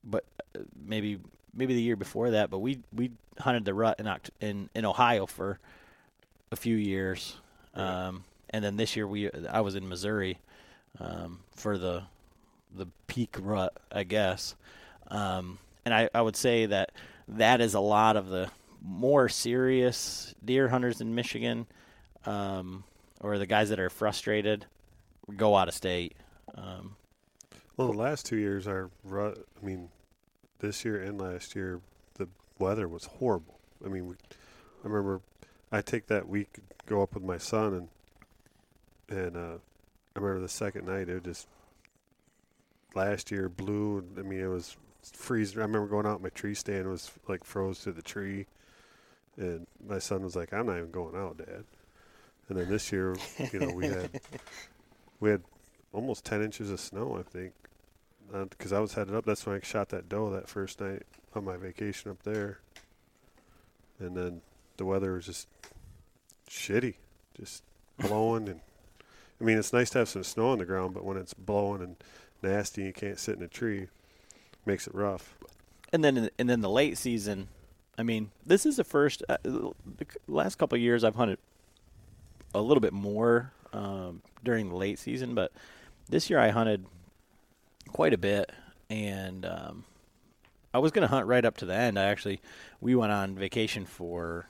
[0.02, 0.24] but
[0.56, 1.18] uh, maybe
[1.54, 4.84] maybe the year before that, but we we hunted the rut in Oct- in in
[4.84, 5.58] Ohio for
[6.50, 7.36] a few years,
[7.74, 10.38] um, and then this year we I was in Missouri
[11.00, 12.02] um, for the
[12.74, 14.54] the peak rut, I guess,
[15.08, 16.92] um, and I, I would say that
[17.28, 18.50] that is a lot of the
[18.84, 21.66] more serious deer hunters in Michigan,
[22.26, 22.82] um,
[23.20, 24.64] or the guys that are frustrated,
[25.36, 26.14] go out of state.
[26.54, 26.96] Um,
[27.76, 29.88] Well, the last two years are, ru- I mean,
[30.62, 31.80] this year and last year,
[32.14, 33.58] the weather was horrible.
[33.84, 35.20] I mean, we, I remember
[35.70, 39.58] I take that week, go up with my son, and and uh,
[40.16, 41.48] I remember the second night it was just
[42.94, 44.04] last year blew.
[44.16, 45.58] I mean, it was freezing.
[45.58, 48.46] I remember going out my tree stand was like froze to the tree,
[49.36, 51.64] and my son was like, "I'm not even going out, Dad."
[52.48, 53.16] And then this year,
[53.52, 54.10] you know, we had
[55.20, 55.42] we had
[55.92, 57.52] almost 10 inches of snow, I think.
[58.32, 59.24] Because I was headed up.
[59.24, 61.02] That's when I shot that doe that first night
[61.34, 62.60] on my vacation up there.
[63.98, 64.40] And then
[64.78, 65.48] the weather was just
[66.48, 66.94] shitty,
[67.38, 67.62] just
[67.98, 68.48] blowing.
[68.48, 68.60] And
[69.40, 71.82] I mean, it's nice to have some snow on the ground, but when it's blowing
[71.82, 71.96] and
[72.42, 73.88] nasty, and you can't sit in a tree.
[74.64, 75.34] Makes it rough.
[75.92, 77.48] and then and then the late season.
[77.98, 79.22] I mean, this is the first.
[79.28, 79.72] Uh, the
[80.26, 81.38] last couple years, I've hunted
[82.54, 85.52] a little bit more um, during the late season, but
[86.08, 86.86] this year I hunted
[87.92, 88.50] quite a bit,
[88.90, 89.84] and um,
[90.74, 91.98] I was going to hunt right up to the end.
[91.98, 92.40] I actually
[92.80, 94.46] we went on vacation for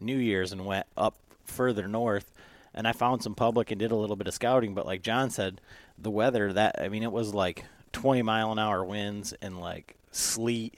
[0.00, 2.32] New Year's and went up further north,
[2.74, 4.74] and I found some public and did a little bit of scouting.
[4.74, 5.60] But like John said,
[5.98, 9.96] the weather that I mean, it was like 20 mile an hour winds and like
[10.10, 10.74] sleet.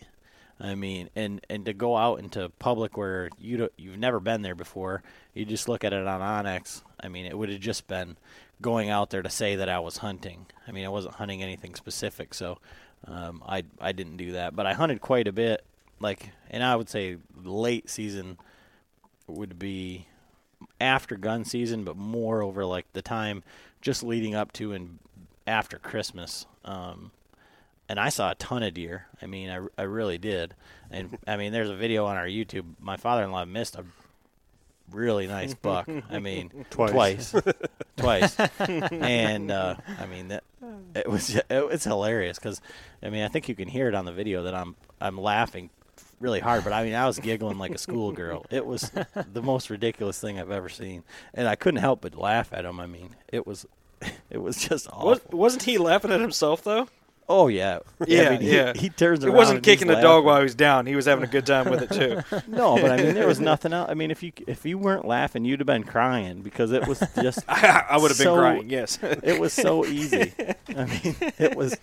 [0.61, 4.55] I mean, and and to go out into public where you you've never been there
[4.55, 5.03] before,
[5.35, 6.83] you just look at it on onX.
[7.01, 8.17] I mean, it would have just been
[8.61, 10.47] going out there to say that I was hunting.
[10.67, 12.59] I mean, I wasn't hunting anything specific, so
[13.07, 14.57] um, I I didn't do that.
[14.57, 15.65] But I hunted quite a bit,
[16.01, 18.39] like, and I would say late season
[19.27, 20.07] would be
[20.81, 23.43] after gun season, but more over like the time
[23.81, 24.99] just leading up to and
[25.47, 26.47] after Christmas.
[26.65, 27.11] Um,
[27.89, 29.07] and I saw a ton of deer.
[29.21, 30.55] I mean, I, I really did.
[30.91, 32.65] And I mean, there's a video on our YouTube.
[32.81, 33.85] My father-in-law missed a
[34.91, 35.89] really nice buck.
[36.11, 36.93] I mean, Twice.
[37.33, 37.35] twice,
[37.97, 38.37] twice.
[38.59, 40.45] And uh, I mean, that
[40.95, 42.61] it was it was hilarious because
[43.03, 45.71] I mean, I think you can hear it on the video that I'm I'm laughing
[46.21, 48.47] really hard, but I mean, I was giggling like a schoolgirl.
[48.51, 48.91] It was
[49.33, 51.03] the most ridiculous thing I've ever seen,
[51.35, 52.81] and I couldn't help but laugh at him.
[52.81, 53.67] I mean, it was
[54.31, 55.09] it was just awful.
[55.11, 56.89] Was, wasn't he laughing at himself though?
[57.29, 58.73] Oh yeah, Yeah, I mean, he, yeah.
[58.75, 60.85] He turns It wasn't kicking the dog while he was down.
[60.85, 62.43] He was having a good time with it too.
[62.49, 63.89] No, but I mean, there was nothing else.
[63.91, 67.03] I mean, if you if you weren't laughing, you'd have been crying because it was
[67.23, 68.69] just I would have been crying.
[68.71, 68.99] Yes.
[69.03, 70.33] it was so easy.
[70.69, 71.77] I mean, it was,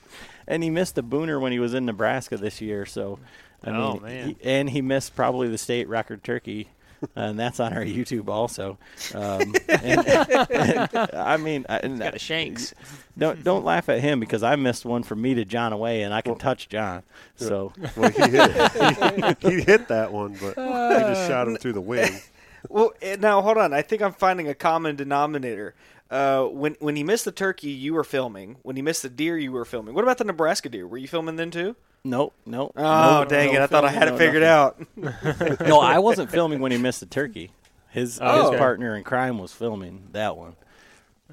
[0.48, 2.86] and he missed the booner when he was in Nebraska this year.
[2.86, 3.18] So,
[3.64, 4.28] I Oh, mean, man.
[4.30, 6.68] he- and he missed probably the state record turkey,
[7.16, 8.78] and that's on our YouTube also.
[9.14, 12.74] Um, and, and, I mean, I, and Got a Shanks.
[13.18, 16.14] don't don't laugh at him because I missed one from me to John away, and
[16.14, 17.04] I can touch John.
[17.36, 21.74] So Well, he hit, he, he hit that one, but he just shot him through
[21.74, 22.12] the wing.
[22.70, 23.74] Well, eh, now hold on.
[23.74, 25.74] I think I'm finding a common denominator.
[26.12, 28.58] Uh, when when he missed the turkey, you were filming.
[28.62, 29.96] When he missed the deer, you were filming.
[29.96, 30.86] What about the Nebraska deer?
[30.86, 31.76] Were you filming then too?
[32.04, 32.74] Nope, nope.
[32.76, 33.64] Oh, no, dang no it!
[33.64, 35.60] I thought I filming, had it figured nothing.
[35.60, 35.60] out.
[35.68, 37.52] no, I wasn't filming when he missed the turkey.
[37.90, 38.52] His Oh.
[38.52, 40.56] his partner in crime was filming that one.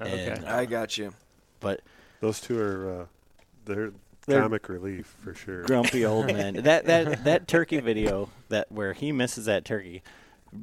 [0.01, 0.29] Okay.
[0.31, 1.13] And, uh, I got you.
[1.59, 1.81] but
[2.21, 3.05] Those two are uh,
[3.65, 3.91] they're,
[4.27, 5.63] They're- comic relief for sure.
[5.63, 6.55] grumpy old man.
[6.55, 10.03] That that that turkey video that where he misses that turkey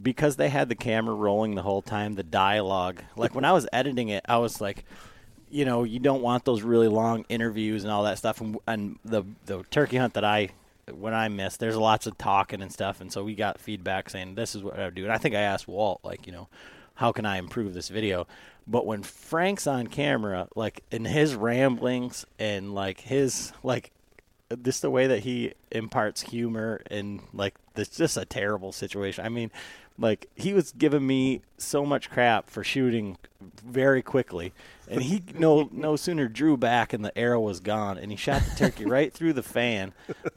[0.02, 3.02] because they had the camera rolling the whole time, the dialogue.
[3.16, 4.84] Like when I was editing it, I was like
[5.50, 8.98] you know, you don't want those really long interviews and all that stuff and, and
[9.04, 10.50] the the turkey hunt that I
[10.92, 14.34] when I missed, there's lots of talking and stuff, and so we got feedback saying
[14.34, 15.04] this is what I would do.
[15.04, 16.48] And I think I asked Walt, like, you know,
[16.94, 18.26] how can I improve this video?
[18.66, 23.92] But when Frank's on camera, like in his ramblings and like his like
[24.62, 29.24] just the way that he imparts humor and like it's just a terrible situation.
[29.24, 29.50] I mean,
[29.98, 33.18] like he was giving me so much crap for shooting
[33.64, 34.52] very quickly,
[34.88, 38.42] and he no no sooner drew back and the arrow was gone, and he shot
[38.42, 39.92] the turkey right through the fan.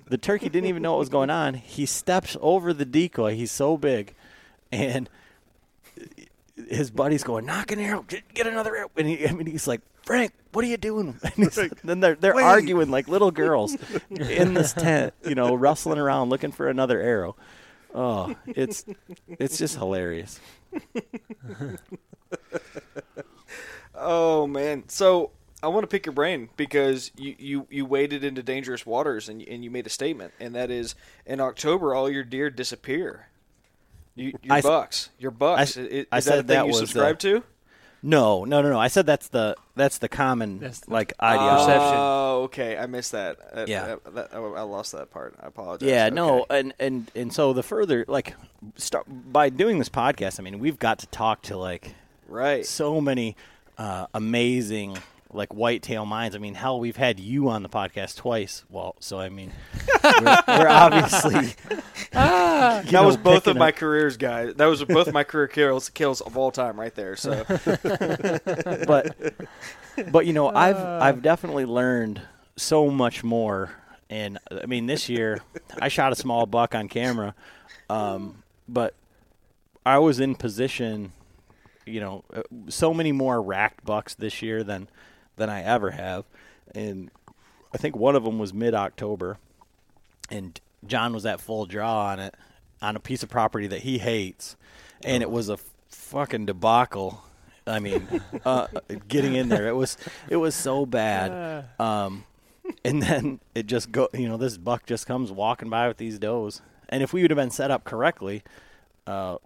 [0.08, 1.54] The turkey didn't even know what was going on.
[1.56, 3.36] He steps over the decoy.
[3.36, 4.14] He's so big,
[4.72, 5.10] and
[6.68, 9.68] his buddy's going, nock an arrow, get, get another arrow, and he, I mean, he's
[9.68, 11.20] like, Frank, what are you doing?
[11.24, 12.44] And he's, then they're they're Wait.
[12.44, 13.78] arguing like little girls
[14.10, 17.36] in this tent, you know, rustling around looking for another arrow.
[17.94, 18.86] Oh, it's
[19.28, 20.40] it's just hilarious.
[24.00, 24.84] Oh man.
[24.88, 25.32] So
[25.62, 29.42] I want to pick your brain because you, you, you waded into dangerous waters and
[29.42, 33.28] you, and you made a statement, and that is in October all your deer disappear.
[34.16, 35.60] You, your I s- bucks, your bucks.
[35.60, 37.44] I s- I, is I that said a thing that you was, subscribe uh, to?
[38.02, 38.80] No, no, no, no.
[38.80, 41.50] I said that's the that's the common That's the- like idea.
[41.52, 41.96] Perception.
[41.98, 42.78] Oh, okay.
[42.78, 43.38] I missed that.
[43.54, 43.86] Uh, Yeah.
[44.06, 45.36] that- that- I I lost that part.
[45.42, 45.90] I apologize.
[45.90, 46.16] Yeah, Okay.
[46.16, 48.36] no, and and and so the further like
[48.78, 51.94] start by doing this podcast, I mean, we've got to talk to like
[52.30, 52.66] Right.
[52.66, 53.36] so many
[53.80, 54.98] uh, amazing
[55.32, 56.36] like whitetail minds.
[56.36, 58.98] I mean, hell, we've had you on the podcast twice, Walt.
[59.04, 59.54] So I mean,
[60.04, 61.56] we're, we're obviously
[62.12, 64.56] that know, was both of picking my careers, guys.
[64.56, 67.16] That was both my career kills kills of all time, right there.
[67.16, 67.46] So
[68.86, 69.16] but
[70.12, 72.22] but you know I've I've definitely learned
[72.56, 73.72] so much more
[74.10, 75.40] and I mean this year
[75.82, 77.34] I shot a small buck on camera
[77.90, 78.94] um, but
[79.86, 81.14] I was in position
[81.90, 84.88] you know uh, so many more racked bucks this year than
[85.36, 86.26] than I ever have
[86.74, 87.10] and
[87.74, 89.38] I think one of them was mid October
[90.30, 92.36] and John was at full draw on it
[92.82, 94.56] on a piece of property that he hates
[95.04, 95.58] and it was a
[95.90, 97.24] fucking debacle
[97.70, 98.08] I mean,
[98.46, 98.68] uh,
[99.08, 99.98] getting in there, it was
[100.28, 101.32] it was so bad.
[101.80, 102.26] Um,
[102.84, 106.20] and then it just go, you know, this buck just comes walking by with these
[106.20, 108.44] does, and if we would have been set up correctly,
[109.08, 109.38] uh,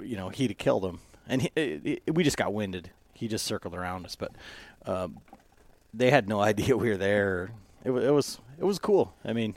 [0.00, 1.00] you know, he'd have killed him.
[1.30, 2.90] And he, it, it- we just got winded.
[3.14, 4.32] He just circled around us, but
[4.86, 5.18] um,
[5.94, 7.50] they had no idea we were there.
[7.84, 9.14] It was it was it was cool.
[9.24, 9.56] I mean,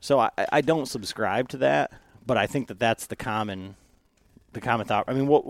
[0.00, 1.90] so I, I don't subscribe to that,
[2.26, 3.76] but I think that that's the common
[4.52, 5.04] the common thought.
[5.08, 5.42] I mean, what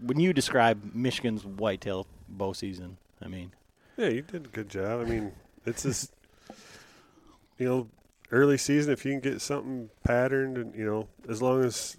[0.00, 2.96] when you describe Michigan's whitetail bow season?
[3.22, 3.52] I mean,
[3.96, 5.00] Yeah, you did a good job.
[5.00, 5.32] I mean,
[5.64, 6.12] it's just
[7.58, 7.88] you know,
[8.30, 11.96] early season if you can get something patterned and you know, as long as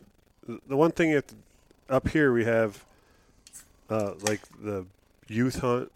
[0.67, 1.33] the one thing at
[1.89, 2.83] up here we have
[3.89, 4.85] uh like the
[5.27, 5.91] youth hunt,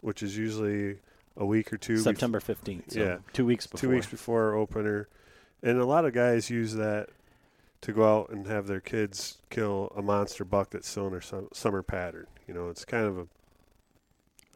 [0.00, 0.98] which is usually
[1.36, 2.92] a week or two September fifteenth.
[2.92, 3.16] So Yeah.
[3.32, 3.80] two weeks before.
[3.80, 5.08] two weeks before our opener,
[5.62, 7.08] and a lot of guys use that
[7.82, 11.20] to go out and have their kids kill a monster buck that's still in their
[11.20, 12.26] sum- summer pattern.
[12.48, 13.26] You know, it's kind of a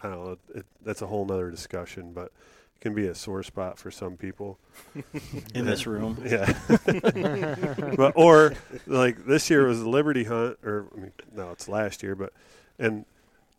[0.02, 0.38] I don't know.
[0.54, 4.16] It, that's a whole nother discussion, but it can be a sore spot for some
[4.16, 4.58] people.
[5.54, 6.16] in this room.
[6.24, 6.54] Yeah.
[7.96, 8.54] but or
[8.86, 12.32] like this year was the Liberty Hunt, or I mean, no, it's last year, but
[12.80, 13.04] and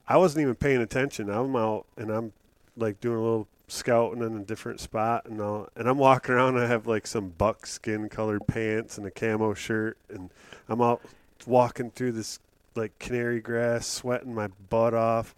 [0.08, 1.30] I wasn't even paying attention.
[1.30, 2.34] I'm out and I'm
[2.76, 6.56] like doing a little scouting in a different spot, and all, and I'm walking around.
[6.56, 10.30] And I have like some buckskin colored pants and a camo shirt, and
[10.68, 11.02] I'm out
[11.46, 12.40] walking through this
[12.76, 15.36] like canary grass, sweating my butt off,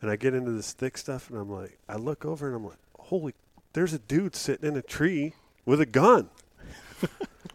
[0.00, 2.64] and I get into this thick stuff, and I'm like, I look over and I'm
[2.66, 3.34] like, holy,
[3.72, 6.30] there's a dude sitting in a tree with a gun.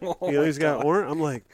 [0.02, 0.86] Oh you know, he's oh got God.
[0.86, 1.10] orange.
[1.10, 1.44] I'm like,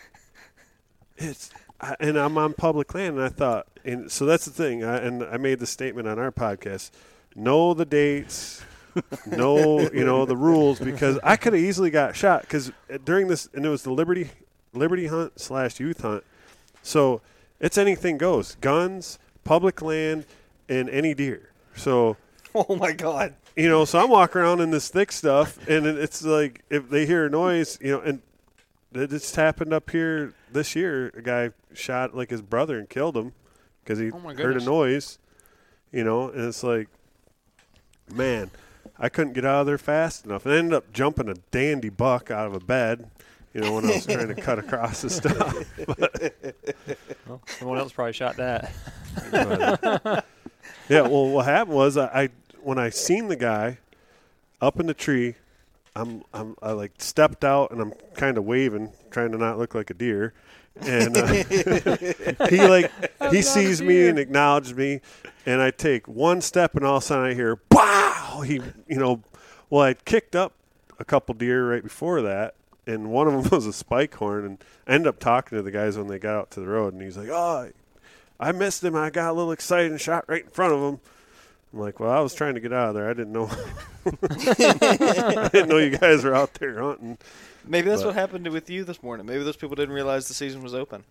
[1.16, 4.82] it's, I, and I'm on public land, and I thought, and so that's the thing.
[4.84, 6.90] I, and I made the statement on our podcast:
[7.36, 8.62] know the dates,
[9.26, 12.72] know you know the rules, because I could have easily got shot because
[13.04, 14.30] during this, and it was the Liberty
[14.72, 16.24] Liberty hunt slash youth hunt,
[16.82, 17.20] so
[17.60, 20.24] it's anything goes, guns, public land,
[20.68, 21.50] and any deer.
[21.76, 22.16] So
[22.54, 23.34] Oh my god.
[23.56, 27.06] you know, so I'm walking around in this thick stuff, and it's like if they
[27.06, 28.20] hear a noise, you know, and
[28.94, 31.12] it just happened up here this year.
[31.16, 33.32] A guy shot like his brother and killed him
[33.82, 35.18] because he Oh heard a noise,
[35.92, 36.88] you know, and it's like,
[38.12, 38.50] man,
[38.98, 41.88] I couldn't get out of there fast enough, and I ended up jumping a dandy
[41.88, 43.10] buck out of a bed.
[43.54, 45.54] You know, when I was trying to cut across the stuff.
[47.26, 48.72] Well, someone else probably shot that.
[49.30, 50.24] But,
[50.88, 52.28] yeah, well, what happened was I, I
[52.62, 53.76] when I seen the guy
[54.62, 55.34] up in the tree,
[55.94, 59.74] I'm I'm I like stepped out and I'm kind of waving, trying to not look
[59.74, 60.34] like a deer,
[60.80, 61.26] and uh,
[62.48, 62.90] he like
[63.30, 65.00] he sees me and acknowledges me,
[65.46, 68.42] and I take one step and all of a sudden I hear wow.
[68.44, 69.22] He you know,
[69.70, 70.52] well I kicked up
[70.98, 72.54] a couple deer right before that.
[72.86, 75.70] And one of them was a spike horn, and I ended up talking to the
[75.70, 77.70] guys when they got out to the road, and he's like, "Oh,
[78.40, 78.94] I missed him.
[78.94, 81.00] I got a little excited and shot right in front of him.
[81.72, 83.08] I'm like, well, I was trying to get out of there.
[83.10, 83.50] I didn't know.
[84.06, 87.18] I didn't know you guys were out there hunting.
[87.66, 89.26] Maybe that's But- what happened with you this morning.
[89.26, 91.04] Maybe those people didn't realize the season was open.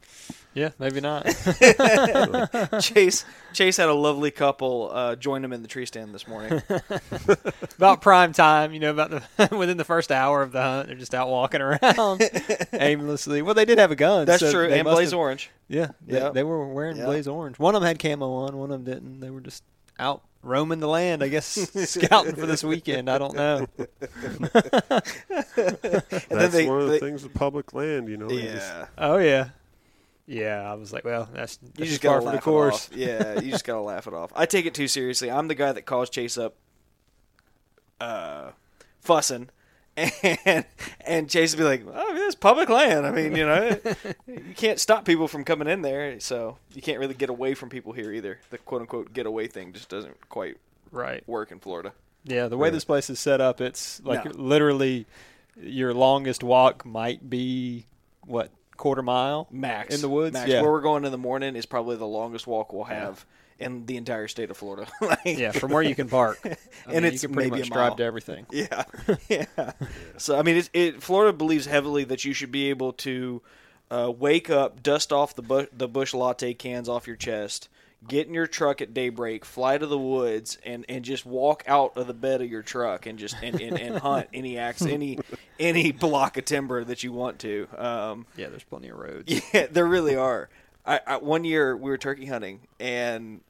[0.56, 1.26] Yeah, maybe not.
[2.82, 6.64] Chase Chase had a lovely couple uh, join him in the tree stand this morning.
[7.78, 10.98] about prime time, you know, about the within the first hour of the hunt, they're
[10.98, 12.28] just out walking around
[12.74, 13.44] aimlessly.
[13.44, 14.26] Well, they did have a gun.
[14.26, 14.68] That's so true.
[14.68, 15.52] And Blaze have- Orange.
[15.68, 16.34] Yeah, they, Yep.
[16.34, 17.06] they were wearing Yep.
[17.06, 17.60] blaze orange.
[17.60, 19.20] One of them had camo on, one of them didn't.
[19.20, 19.64] They were just
[20.00, 21.46] out roaming the land, I guess,
[21.90, 23.10] scouting for this weekend.
[23.10, 23.68] I don't know.
[26.30, 28.30] That's they- one of the they- things with public land, you know.
[28.30, 28.88] you just- Yeah.
[28.98, 29.50] Oh yeah,
[30.26, 30.70] yeah.
[30.72, 32.90] I was like, well, that's, You just far gotta from laugh the it course.
[32.90, 32.96] off.
[32.98, 34.32] Yeah, you just gotta laugh it off.
[34.36, 35.30] I take it too seriously.
[35.32, 36.56] I'm the guy that calls Chase up,
[38.00, 38.52] uh,
[39.02, 39.50] fussing,
[39.98, 40.66] and
[41.02, 43.06] and Chase would be like, "Oh, it's public land.
[43.06, 43.78] I mean, you know,
[44.28, 47.70] you can't stop people from coming in there, so you can't really get away from
[47.70, 48.40] people here either.
[48.52, 50.58] The quote unquote get away thing just doesn't quite
[50.92, 51.28] Right.
[51.28, 51.94] work in Florida.
[52.24, 52.74] Yeah, the way Right.
[52.74, 54.32] this place is set up, it's like No.
[54.36, 55.06] literally
[55.60, 57.86] your longest walk might be
[58.26, 60.34] what quarter mile Max in the woods.
[60.34, 63.26] Max, yeah, where we're going in the morning is probably the longest walk we'll have
[63.60, 64.88] in the entire state of Florida.
[65.02, 67.62] Like, Yeah, from where you can park, I And mean, it's you can pretty maybe
[67.62, 68.46] a much drive to everything.
[68.52, 68.84] Yeah,
[69.30, 69.46] yeah.
[70.18, 73.42] So I mean, it Florida believes heavily that you should be able to
[73.90, 77.70] uh, wake up, dust off the bu- the Busch Light cans off your chest,
[78.08, 81.96] get in your truck at daybreak, fly to the woods, and, and just walk out
[81.96, 85.20] of the bed of your truck and just and, and, and hunt any axe any
[85.60, 87.68] any block of timber that you want to.
[87.78, 89.42] Um, Yeah, there's plenty of roads.
[89.54, 90.50] yeah, there really are.
[90.88, 93.42] I, I one year we were turkey hunting and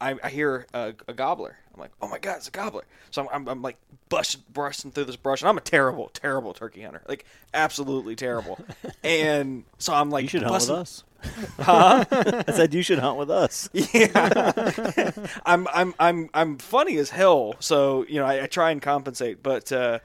[0.00, 1.58] I, I hear a, a gobbler.
[1.74, 2.84] I'm like, oh my god, it's a gobbler.
[3.10, 3.76] So I'm, I'm, I'm like
[4.08, 8.58] busting, busting through this brush, and I'm a terrible, terrible turkey hunter, like absolutely terrible.
[9.04, 11.04] and so I'm like, You should hunt with busting- us.
[11.60, 13.68] I said you should hunt with us.
[13.72, 15.12] Yeah,
[15.46, 17.54] I'm I'm I'm I'm funny as hell.
[17.60, 20.00] So you know, I, I try and compensate, but uh,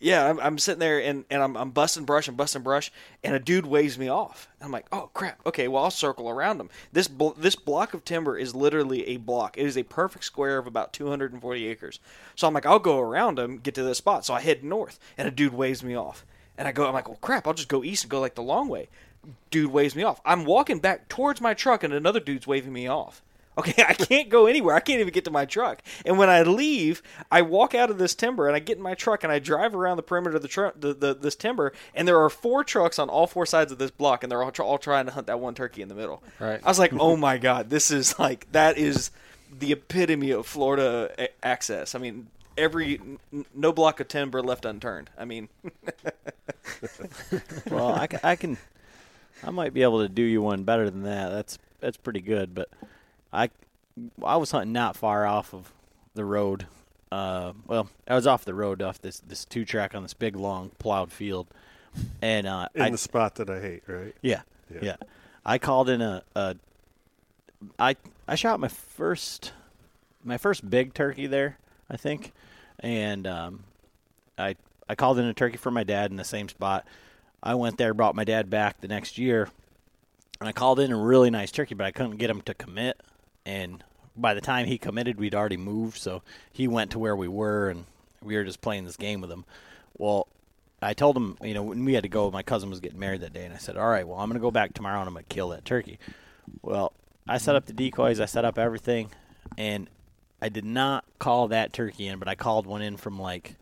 [0.00, 2.90] yeah, I'm, I'm sitting there and, and I'm, I'm busting brush and busting brush,
[3.22, 4.48] and a dude waves me off.
[4.62, 6.70] I'm like, oh crap, okay, well I'll circle around him.
[6.90, 9.58] This bl- this block of timber is literally a block.
[9.58, 12.00] It is a perfect square of about 240 acres.
[12.34, 14.24] So I'm like, I'll go around him, get to this spot.
[14.24, 16.24] So I head north, and a dude waves me off,
[16.56, 18.42] and I go, I'm like, well crap, I'll just go east and go like the
[18.42, 18.88] long way.
[19.50, 20.22] Dude waves me off.
[20.24, 23.22] I'm walking back towards my truck, and another dude's waving me off.
[23.58, 24.74] Okay, I can't go anywhere.
[24.74, 25.82] I can't even get to my truck.
[26.06, 28.94] And when I leave, I walk out of this timber and I get in my
[28.94, 32.06] truck and I drive around the perimeter of the truck, the, the, this timber, and
[32.06, 34.62] there are four trucks on all four sides of this block, and they're all, tr-
[34.62, 36.22] all trying to hunt that one turkey in the middle.
[36.38, 36.60] Right.
[36.62, 39.10] I was like, oh my god, this is like that is
[39.58, 41.94] the epitome of Florida a- access.
[41.94, 43.00] I mean, every
[43.32, 45.10] n- no block of timber left unturned.
[45.18, 45.48] I mean,
[47.70, 48.58] Well, I, I can,
[49.44, 51.30] I might be able to do you one better than that.
[51.30, 52.54] That's that's pretty good.
[52.54, 52.68] But
[53.32, 53.50] I,
[54.24, 55.72] I was hunting not far off of
[56.14, 56.66] the road.
[57.12, 60.36] Uh, well, I was off the road, off this this two track on this big
[60.36, 61.48] long plowed field,
[62.22, 64.14] and uh, in I the spot that I hate, right?
[64.22, 64.78] yeah, Yeah.
[64.82, 64.96] yeah.
[65.44, 66.56] I called in a, a
[67.78, 67.96] I
[68.28, 69.52] I shot my first
[70.22, 71.58] my first big turkey there,
[71.90, 72.32] I think,
[72.78, 73.64] and um,
[74.38, 74.54] I
[74.88, 76.86] I called in a turkey for my dad in the same spot.
[77.42, 79.48] I went there, brought my dad back the next year,
[80.40, 83.00] and I called in a really nice turkey, but I couldn't get him to commit.
[83.46, 83.82] And
[84.16, 86.22] by the time he committed, we'd already moved, so
[86.52, 87.86] he went to where we were, and
[88.22, 89.44] we were just playing this game with him.
[89.96, 90.28] Well,
[90.82, 93.20] I told him, you know, when we had to go, my cousin was getting married
[93.20, 95.08] that day, and I said, "All right, well, I'm going to go back tomorrow and
[95.08, 95.98] I'm going to kill that turkey."
[96.62, 96.92] Well,
[97.28, 99.10] I set up the decoys, I set up everything,
[99.58, 99.88] and
[100.40, 103.56] I did not call that turkey in, but I called one in from like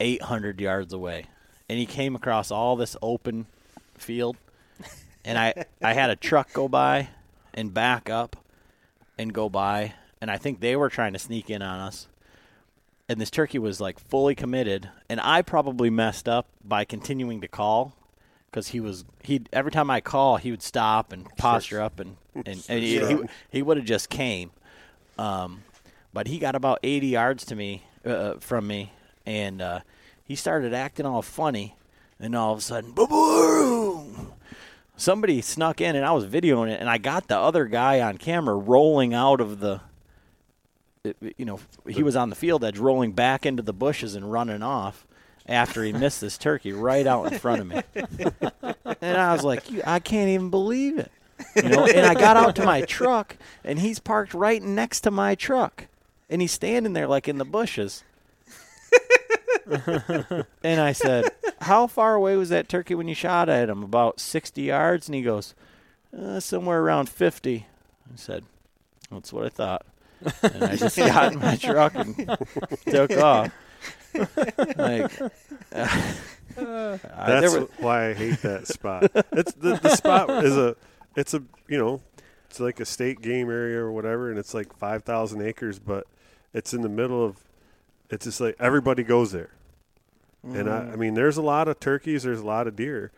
[0.00, 1.26] 800 yards away,
[1.68, 3.46] and he came across all this open
[3.96, 4.36] field,
[5.24, 7.10] and I I had a truck go by
[7.54, 8.36] and back up
[9.18, 12.06] and go by, and I think they were trying to sneak in on us.
[13.08, 17.48] And this turkey was like fully committed and i probably messed up by continuing to
[17.48, 17.94] call
[18.50, 22.18] because he was he every time i call he would stop and posture up and
[22.34, 23.16] and, and he, he,
[23.50, 24.50] he would have just came.
[25.18, 25.64] Um,
[26.12, 28.92] but he got about 80 yards to me uh, from me
[29.26, 29.80] and uh,
[30.22, 31.76] he started acting all funny
[32.20, 34.32] and all of a sudden boom
[34.98, 38.18] somebody snuck in and i was videoing it and i got the other guy on
[38.18, 39.80] camera rolling out of the
[41.36, 44.62] you know, he was on the field edge rolling back into the bushes and running
[44.62, 45.06] off
[45.46, 47.82] after he missed this turkey right out in front of me.
[49.00, 51.10] and I was like, I can't even believe it.
[51.56, 55.10] You know, and I got out to my truck and he's parked right next to
[55.10, 55.86] my truck.
[56.28, 58.04] And he's standing there like in the bushes.
[60.62, 61.30] and I said,
[61.62, 63.82] "How far away was that turkey when you shot at him?
[63.82, 65.54] About 60 yards?" And he goes,
[66.18, 67.66] uh, "Somewhere around 50."
[68.12, 68.44] I said,
[69.10, 69.86] "That's what I thought."
[70.42, 72.16] and I just got in my truck and
[72.86, 73.52] took off.
[74.76, 75.12] like,
[75.72, 76.08] uh,
[76.56, 79.10] That's were- why I hate that spot.
[79.32, 80.74] It's the, the spot is a
[81.14, 82.00] it's a you know
[82.50, 86.06] it's like a state game area or whatever, and it's like five thousand acres, but
[86.52, 87.36] it's in the middle of.
[88.10, 89.50] It's just like everybody goes there,
[90.42, 90.98] and I, I mm.
[90.98, 93.12] mean, there's a lot of turkeys, there's a lot of deer,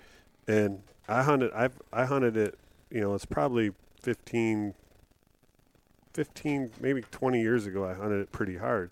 [0.49, 1.53] and I hunted.
[1.53, 2.59] I've I hunted it.
[2.91, 3.71] You know, it's probably
[4.03, 4.75] 15,
[6.13, 7.85] 15, maybe twenty years ago.
[7.85, 8.91] I hunted it pretty hard,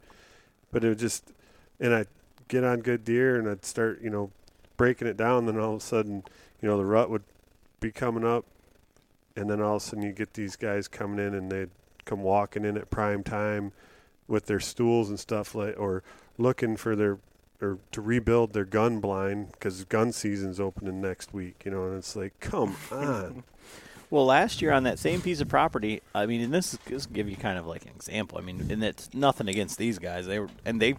[0.70, 1.32] but it was just,
[1.80, 2.08] and I'd
[2.46, 4.30] get on good deer, and I'd start, you know,
[4.76, 5.46] breaking it down.
[5.46, 6.22] Then all of a sudden,
[6.62, 7.24] you know, the rut would
[7.80, 8.44] be coming up,
[9.34, 11.70] and then all of a sudden you get these guys coming in, and they'd
[12.04, 13.72] come walking in at prime time
[14.28, 16.04] with their stools and stuff like, or
[16.36, 17.18] looking for their
[17.60, 21.62] or to rebuild their gun blind because gun season's opening next week.
[21.64, 23.42] You know, and it's like, come on.
[24.10, 27.06] well, last year on that same piece of property, I mean, and this is this
[27.06, 28.38] will give you kind of like an example.
[28.38, 30.26] I mean, and it's nothing against these guys.
[30.26, 30.94] They were and they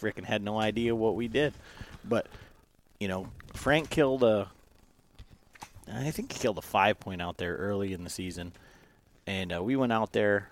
[0.00, 1.54] freaking had no idea what we did,
[2.04, 2.26] but
[2.98, 4.48] you know, Frank killed a.
[5.92, 8.52] I think he killed a five point out there early in the season,
[9.26, 10.48] and uh, we went out there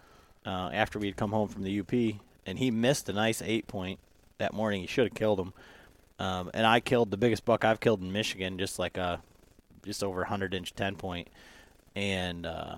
[0.47, 1.93] uh, after we'd come home from the UP,
[2.47, 3.99] and he missed a nice eight point
[4.39, 4.81] that morning.
[4.81, 5.53] He should have killed him,
[6.19, 9.23] um, and I killed the biggest buck I've killed in Michigan, just like a
[9.85, 11.29] just over a 100 inch 10 point,
[11.95, 12.77] and uh,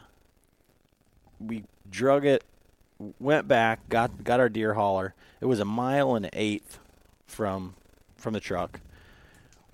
[1.39, 2.45] we drug it,
[3.19, 5.15] went back, got got our deer hauler.
[5.41, 6.79] It was a mile and an eighth
[7.27, 7.75] from
[8.17, 8.81] from the truck.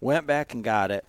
[0.01, 1.05] Went back and got it.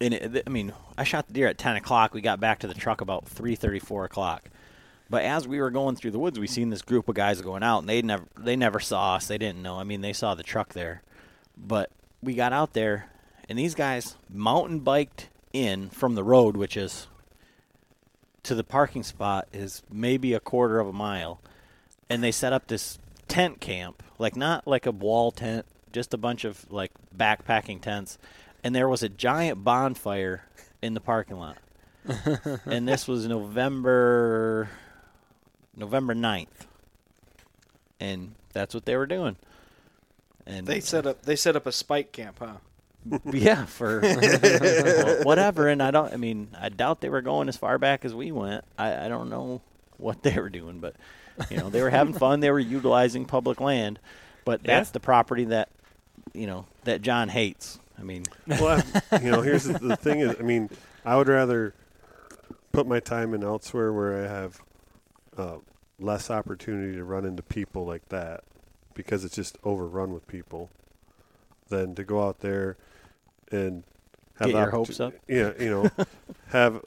[0.00, 2.14] And it, I mean, I shot the deer at 10 o'clock.
[2.14, 4.48] We got back to the truck about three thirty, four o'clock.
[5.10, 7.62] But as we were going through the woods, we seen this group of guys going
[7.62, 9.26] out, and they never they never saw us.
[9.26, 9.78] They didn't know.
[9.78, 11.02] I mean, they saw the truck there,
[11.56, 11.90] but
[12.22, 13.10] we got out there,
[13.48, 17.06] and these guys mountain biked in from the road, which is
[18.42, 21.40] to the parking spot is maybe a quarter of a mile,
[22.10, 22.98] and they set up this
[23.28, 28.18] tent camp, like not like a wall tent, just a bunch of like backpacking tents,
[28.62, 30.44] and there was a giant bonfire
[30.82, 31.56] in the parking lot.
[32.66, 34.68] and this was November
[35.78, 36.66] November 9th.
[38.00, 39.36] And that's what they were doing.
[40.46, 42.54] And They set up they set up a spike camp, huh?
[43.32, 44.00] yeah, for
[45.22, 45.68] whatever.
[45.68, 46.12] And I don't.
[46.12, 48.64] I mean, I doubt they were going as far back as we went.
[48.78, 49.60] I, I don't know
[49.98, 50.94] what they were doing, but
[51.50, 52.40] you know, they were having fun.
[52.40, 53.98] They were utilizing public land,
[54.44, 55.68] but that's the property that
[56.34, 57.78] you know that John hates.
[57.98, 60.70] I mean, well, I- you know, here's the, the thing is, I mean,
[61.04, 61.74] I would rather
[62.72, 64.60] put my time in elsewhere where I have
[65.38, 65.58] uh,
[65.98, 68.44] less opportunity to run into people like that
[68.94, 70.70] because it's just overrun with people
[71.68, 72.76] than to go out there
[73.50, 73.84] and
[74.38, 75.14] have Get your hopes up?
[75.26, 75.90] Yeah, you know,
[76.48, 76.82] have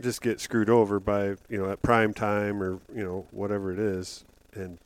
[0.00, 3.78] just get screwed over by you know at prime time or you know whatever it
[3.78, 4.78] is, and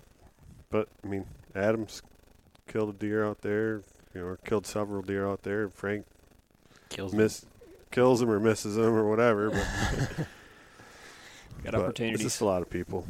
[0.71, 2.03] but I mean Adams
[2.67, 3.83] killed a deer out there,
[4.15, 5.69] you know, or killed several deer out there.
[5.69, 6.07] Frank
[6.89, 7.47] kills miss
[7.91, 9.51] kills him or misses him or whatever.
[9.51, 10.27] But,
[11.65, 12.21] Got opportunities.
[12.21, 13.07] It's just a lot of people.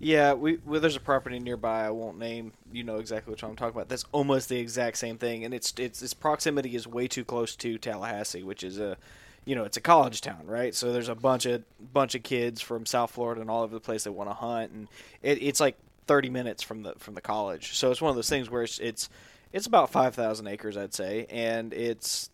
[0.00, 1.86] Yeah, we well, there's a property nearby.
[1.86, 2.52] I won't name.
[2.72, 3.88] You know exactly which one I'm talking about.
[3.88, 7.54] That's almost the exact same thing, and it's it's its proximity is way too close
[7.56, 8.96] to Tallahassee, which is a,
[9.44, 10.74] you know, it's a college town, right?
[10.74, 11.62] So there's a bunch of
[11.92, 14.72] bunch of kids from South Florida and all over the place that want to hunt,
[14.72, 14.88] and
[15.22, 15.76] it, it's like
[16.08, 17.76] 30 minutes from the from the college.
[17.76, 19.08] So it's one of those things where it's it's,
[19.52, 22.28] it's about 5,000 acres, I'd say, and it's.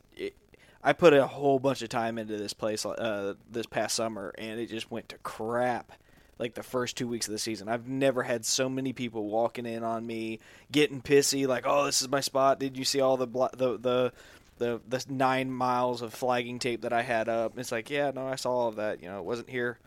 [0.83, 4.35] It, I put a whole bunch of time into this place uh, this past summer,
[4.39, 5.93] and it just went to crap
[6.39, 7.69] like the first two weeks of the season.
[7.69, 10.39] I've never had so many people walking in on me,
[10.71, 12.61] getting pissy, like, "Oh, this is my spot.
[12.61, 14.13] Did you see all the blo- the the
[14.59, 18.27] the the nine miles of flagging tape that I had up?" It's like, "Yeah, no,
[18.27, 19.03] I saw all of that.
[19.03, 19.79] You know, it wasn't here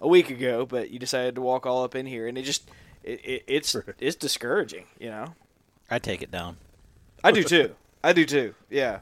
[0.00, 2.68] a week ago, but you decided to walk all up in here, and it just
[3.04, 4.86] it, it it's it's discouraging.
[4.98, 5.34] You know,
[5.90, 6.56] I take it down.
[7.24, 7.74] I do too.
[8.02, 8.54] I do too.
[8.68, 9.00] Yeah,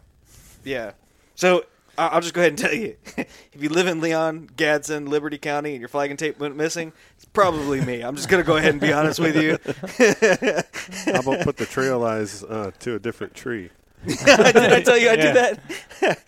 [0.63, 0.93] yeah.
[1.41, 1.65] So.
[1.99, 5.37] I- I'll just go ahead and tell you: if you live in Leon, Gadsden, Liberty
[5.37, 8.01] County, and your flagging tape went missing, it's probably me.
[8.01, 9.59] I'm just gonna go ahead and be honest with you.
[11.13, 13.69] How about put the trail eyes uh, to a different tree?
[14.07, 15.33] Did I tell you I Yeah.
[15.33, 15.61] did
[16.01, 16.19] that?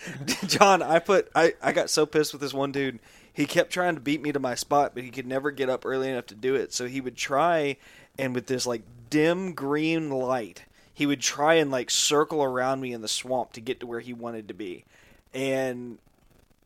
[0.46, 2.98] John, I put I, I got so pissed with this one dude.
[3.32, 5.86] He kept trying to beat me to my spot, but he could never get up
[5.86, 6.74] early enough to do it.
[6.74, 7.76] So he would try
[8.18, 12.92] and with this like dim green light, he would try and like circle around me
[12.92, 14.84] in the swamp to get to where he wanted to be.
[15.34, 15.98] And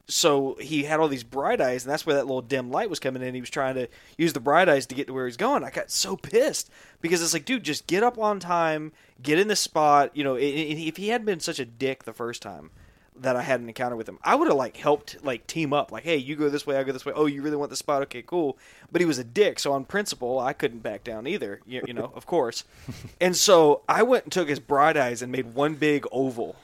[0.09, 3.01] so he had all these bright eyes, and that's where that little dim light was
[3.01, 3.35] coming in.
[3.35, 5.64] He was trying to use the bright eyes to get to where he's going.
[5.64, 8.93] I got so pissed because it's like, dude, just get up on time,
[9.23, 10.17] get in the spot.
[10.17, 12.71] You know, if he hadn't been such a dick the first time
[13.21, 15.93] that I had an encounter with him, I would have like helped like team up.
[15.93, 17.12] Like, hey, you go this way, I go this way.
[17.14, 18.03] Oh, you really want the spot?
[18.03, 18.59] Okay, cool.
[18.93, 21.61] But he was a dick, so on principle, I couldn't back down either.
[21.67, 22.64] You, you know, of course.
[23.21, 26.57] And so I went and took his bright eyes and made one big oval.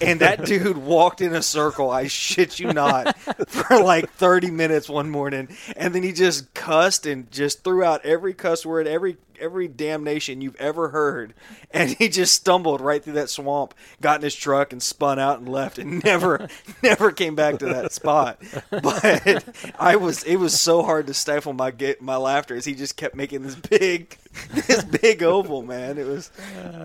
[0.00, 3.18] And that dude walked in a circle, I shit you not,
[3.48, 5.48] for like 30 minutes one morning.
[5.76, 10.40] And then he just cussed and just threw out every cuss word, every every damnation
[10.40, 11.34] you've ever heard.
[11.70, 15.38] And he just stumbled right through that swamp, got in his truck and spun out
[15.38, 16.48] and left and never
[16.82, 18.38] never came back to that spot.
[18.70, 19.44] But
[19.78, 22.96] I was it was so hard to stifle my get my laughter as he just
[22.96, 24.16] kept making this big
[24.54, 25.98] this big oval, man.
[25.98, 26.30] It was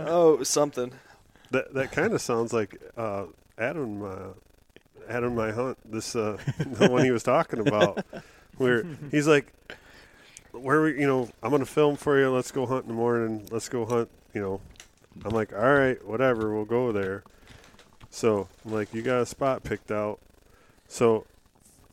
[0.08, 0.92] oh, it was something.
[1.52, 3.26] That that kind of sounds like uh,
[3.58, 4.34] Adam uh,
[5.08, 5.78] Adam my hunt.
[5.90, 8.04] This uh, the one he was talking about,
[8.58, 9.54] where he's like,
[10.56, 12.30] "Where we, you know, I'm gonna film for you.
[12.30, 13.48] Let's go hunt in the morning.
[13.52, 14.62] Let's go hunt." You know,
[15.24, 16.54] I'm like, "All right, whatever.
[16.54, 17.24] We'll go there."
[18.10, 20.20] So I'm like, "You got a spot picked out."
[20.88, 21.26] So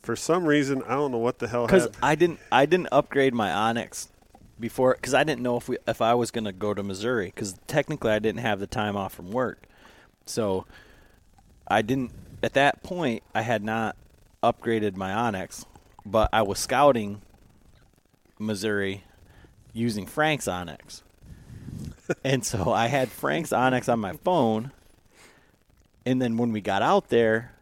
[0.01, 1.87] for some reason, I don't know what the hell because.
[2.01, 4.07] I didn't I didn't upgrade my onX
[4.59, 7.27] before because I didn't know if we if I was going to go to Missouri
[7.27, 9.63] because technically I didn't have the time off from work,
[10.25, 10.65] so
[11.67, 12.11] I didn't
[12.43, 13.95] at that point I had not
[14.43, 15.65] upgraded my onX,
[16.05, 17.21] but I was scouting
[18.45, 19.03] Missouri
[19.73, 21.01] using Frank's onX.
[22.23, 24.71] and so I had Frank's onX on my phone.
[26.05, 27.53] And then when we got out there,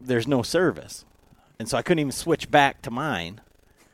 [0.00, 1.04] there's no service.
[1.58, 3.40] And so I couldn't even switch back to mine.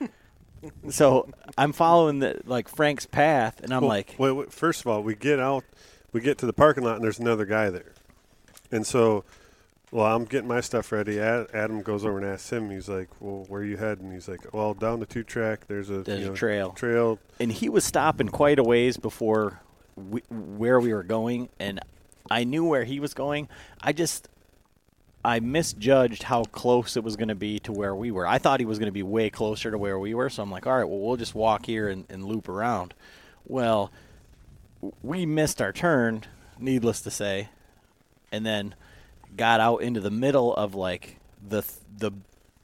[0.90, 4.86] so I'm following the like Frank's path and I'm Well, like wait, wait, first of
[4.86, 5.64] all, we get out,
[6.12, 7.92] we get to the parking lot, and there's another guy there.
[8.72, 9.24] And so,
[9.90, 11.18] well, I'm getting my stuff ready.
[11.20, 12.70] Adam goes over and asks him.
[12.70, 15.66] He's like, "Well, where you heading?" He's like, "Well, down the two track.
[15.66, 17.18] There's a There's you a trail." Trail.
[17.38, 19.60] and he was stopping quite a ways before
[19.96, 21.80] we, where we were going and
[22.30, 23.48] i knew where he was going
[23.82, 24.28] i just
[25.24, 28.60] i misjudged how close it was going to be to where we were i thought
[28.60, 30.74] he was going to be way closer to where we were so i'm like all
[30.76, 32.94] right well we'll just walk here and, and loop around
[33.46, 33.90] well
[35.02, 36.22] we missed our turn
[36.58, 37.48] needless to say
[38.32, 38.74] and then
[39.40, 41.16] got out into the middle of like
[41.48, 41.62] the
[41.98, 42.12] the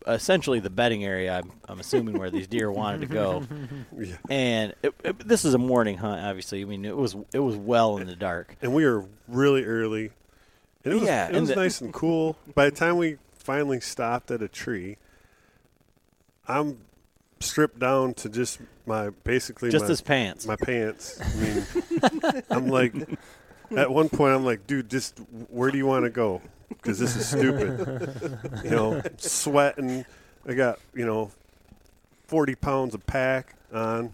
[0.06, 3.42] essentially the bedding area i'm, I'm assuming where these deer wanted to go
[3.98, 4.14] Yeah.
[4.30, 6.20] and it, it- this is a morning hunt.
[6.24, 8.54] Obviously, I mean it was it was well in the dark.
[8.62, 10.10] And we were really early.
[10.84, 12.36] And it was, Yeah, it and was the- nice and cool.
[12.54, 14.96] By the time we finally stopped at a tree,
[16.46, 16.78] I'm
[17.40, 20.46] stripped down to just my basically Just my, his pants.
[20.46, 21.18] my pants.
[21.20, 22.94] I mean, I'm like,
[23.76, 25.18] at one point, I'm like, dude, just
[25.48, 26.40] where do you want to go?
[26.68, 28.38] Because this is stupid.
[28.64, 30.04] you know, sweating.
[30.46, 31.30] I got you know,
[32.26, 34.12] forty pounds of pack on,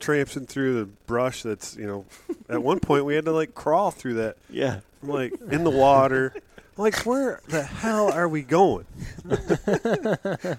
[0.00, 1.42] tramping through the brush.
[1.42, 2.04] That's you know,
[2.48, 4.36] at one point we had to like crawl through that.
[4.50, 6.32] yeah, I'm like in the water.
[6.36, 8.86] I'm like, where the hell are we going?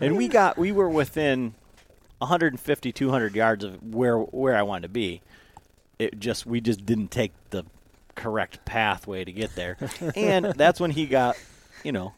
[0.02, 1.54] and we got we were within
[2.20, 5.22] 150 200 yards of where where I wanted to be.
[5.98, 7.64] It just we just didn't take the
[8.20, 9.78] correct pathway to get there,
[10.16, 11.38] and that's when he got,
[11.84, 12.14] you know,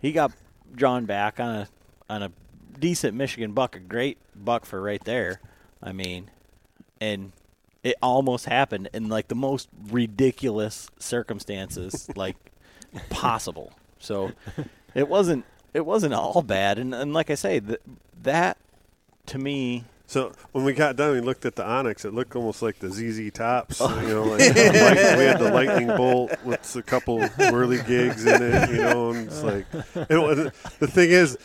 [0.00, 0.32] he got
[0.74, 1.68] drawn back on a
[2.08, 2.32] on a
[2.78, 5.40] decent Michigan buck, a great buck for right there.
[5.82, 6.30] I mean,
[7.00, 7.32] and
[7.82, 12.36] it almost happened in like the most ridiculous circumstances like
[13.10, 13.72] possible.
[13.98, 14.32] So
[14.94, 15.44] it wasn't
[15.74, 17.80] it wasn't all bad, and and like I say, th-
[18.22, 18.56] that
[19.26, 22.04] to me So when we got done, we looked at the onX.
[22.04, 23.80] It looked almost like the ZZ Tops.
[23.80, 24.00] Oh.
[24.00, 28.42] You know, like light, we had the lightning bolt with a couple whirly gigs in
[28.42, 28.70] it.
[28.70, 30.50] You know, and it's like it was,
[30.80, 31.38] the thing is,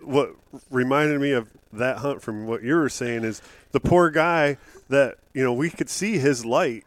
[0.00, 0.30] what
[0.70, 3.42] reminded me of that hunt from what you were saying is
[3.72, 4.56] the poor guy
[4.88, 6.86] that you know we could see his light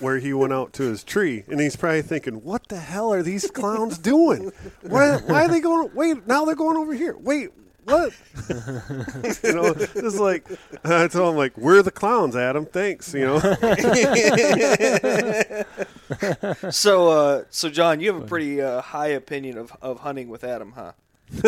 [0.00, 3.22] where he went out to his tree, and he's probably thinking, "What the hell are
[3.22, 4.52] these clowns doing?
[4.82, 5.92] Why, why are they going?
[5.94, 7.16] Wait, now they're going over here.
[7.16, 7.52] Wait,
[7.88, 8.12] what?"
[9.44, 10.46] you know, it's like
[10.84, 12.66] I told him, like, "We're the clowns, Adam.
[12.66, 13.38] Thanks." You know,
[16.70, 20.44] So, uh, so John, you have a pretty uh, high opinion of, of hunting with
[20.44, 20.92] Adam, huh?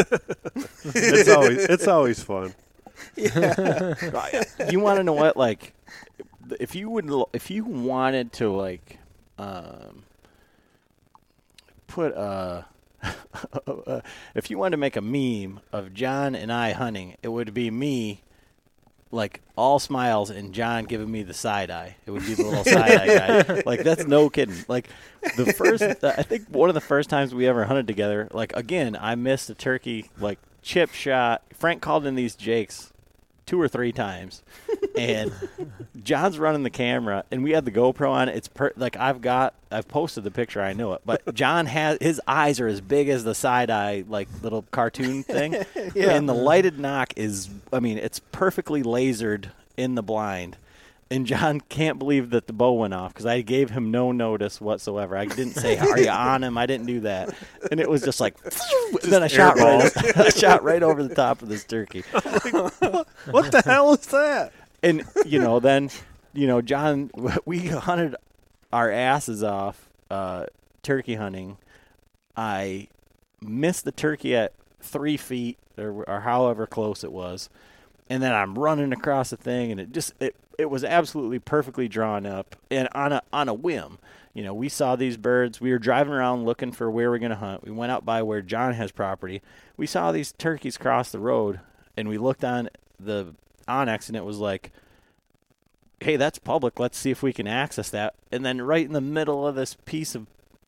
[0.84, 2.54] it's always it's always fun.
[3.16, 5.72] you want to know what like
[6.58, 8.98] if you would if you wanted to like
[9.38, 10.02] um
[11.86, 12.66] put a
[14.34, 17.70] if you wanted to make a meme of John and I hunting it would be
[17.70, 18.22] me
[19.12, 21.96] like all smiles and John giving me the side eye.
[22.06, 23.62] It would be the little side eye guy.
[23.66, 24.64] Like that's no kidding.
[24.68, 24.88] Like
[25.36, 28.96] the first I think one of the first times we ever hunted together like again
[29.00, 31.42] I missed a turkey like chip shot.
[31.54, 32.92] Frank called in these jakes
[33.50, 34.44] two or three times,
[34.96, 35.32] and
[36.04, 38.28] John's running the camera, and we had the GoPro on.
[38.28, 40.62] It's per- like I've got, I've posted the picture.
[40.62, 44.04] I know it, but John has his eyes are as big as the side eye,
[44.08, 45.56] like little cartoon thing,
[45.96, 50.56] and the lighted nock is, I mean, it's perfectly lasered in the blind.
[51.12, 54.60] And John can't believe that the bow went off because I gave him no notice
[54.60, 55.16] whatsoever.
[55.16, 57.34] I didn't say, "Are you on him?" I didn't do that,
[57.70, 58.36] and it was just like.
[59.02, 62.04] and then I shot right, I shot right over the top of this turkey.
[62.12, 64.52] What the hell is that?
[64.82, 65.90] and you know then
[66.32, 67.10] you know john
[67.44, 68.16] we hunted
[68.72, 70.44] our asses off uh,
[70.82, 71.56] turkey hunting
[72.36, 72.88] i
[73.40, 77.48] missed the turkey at three feet or, or however close it was
[78.08, 81.88] and then i'm running across the thing and it just it, it was absolutely perfectly
[81.88, 83.98] drawn up and on a on a whim
[84.34, 87.30] you know we saw these birds we were driving around looking for where we're going
[87.30, 89.40] to hunt we went out by where john has property
[89.76, 91.60] we saw these turkeys cross the road
[91.96, 93.34] and we looked on the
[93.68, 94.72] onX and it was like,
[96.00, 96.78] hey, that's public.
[96.78, 98.14] Let's see if we can access that.
[98.32, 100.26] And then right in the middle of this piece of,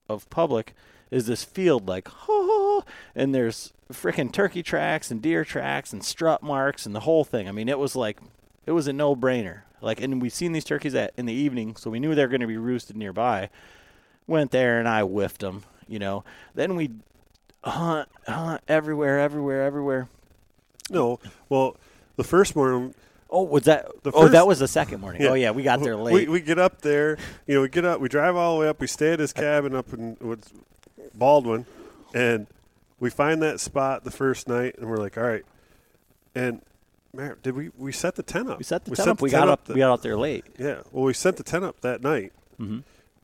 [0.08, 0.74] of public
[1.10, 2.84] is this field like, oh,
[3.14, 7.48] and there's freaking turkey tracks and deer tracks and strut marks and the whole thing.
[7.48, 8.18] I mean, it was like,
[8.66, 9.62] it was a no brainer.
[9.82, 12.28] Like, and we've seen these turkeys at in the evening, so we knew they were
[12.28, 13.50] going to be roosted nearby.
[14.26, 16.24] Went there and I whiffed them, you know.
[16.54, 16.90] Then we
[17.64, 20.08] hunt, hunt everywhere, everywhere, everywhere.
[20.88, 21.18] No,
[21.48, 21.76] well,
[22.16, 22.94] the first morning.
[23.28, 23.90] Oh, was that?
[24.02, 25.22] The oh, that was the second morning.
[25.24, 26.28] Oh yeah, we got there late.
[26.28, 27.16] We, we get up there,
[27.46, 29.32] you know, we get up, we drive all the way up, we stay at his
[29.32, 30.52] cabin up in what's
[31.14, 31.66] Baldwin,
[32.14, 32.46] and
[33.00, 35.44] we find that spot the first night, and we're like, all right,
[36.34, 36.60] and
[37.42, 38.58] did we we set the tent up?
[38.58, 39.20] We set the we tent up.
[39.20, 39.64] We got up.
[39.64, 40.44] the- we got out there late.
[40.58, 42.78] yeah, well, we set the tent up that night, Mm-hmm.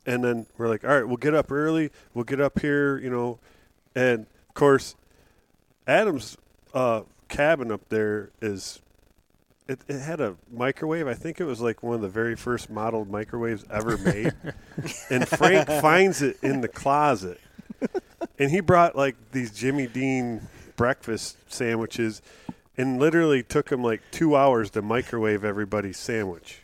[0.07, 1.91] and then we're like, all right, we'll get up early.
[2.15, 3.39] We'll get up here, you know,
[3.95, 4.95] and of course,
[5.87, 6.37] Adam's
[6.75, 8.81] uh, cabin up there is.
[9.69, 11.07] It, it had a microwave.
[11.07, 14.33] I think it was like one of the very first modeled microwaves ever made.
[15.11, 17.39] and Frank finds it in the closet.
[18.39, 20.41] And he brought like these Jimmy Dean
[20.77, 22.23] breakfast sandwiches
[22.79, 26.61] and literally took him like two hours to microwave everybody's sandwich.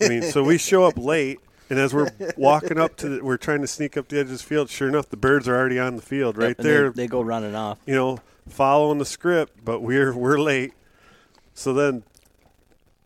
[0.00, 1.38] I mean, so we show up late,
[1.70, 4.32] and as we're walking up to, the, we're trying to sneak up the edge of
[4.32, 4.68] the field.
[4.68, 6.90] Sure enough, the birds are already on the field right Yep, and they- there.
[6.90, 7.78] they go running off.
[7.86, 8.18] you know,
[8.48, 10.72] following the script, but we're we're late.
[11.54, 12.02] So then,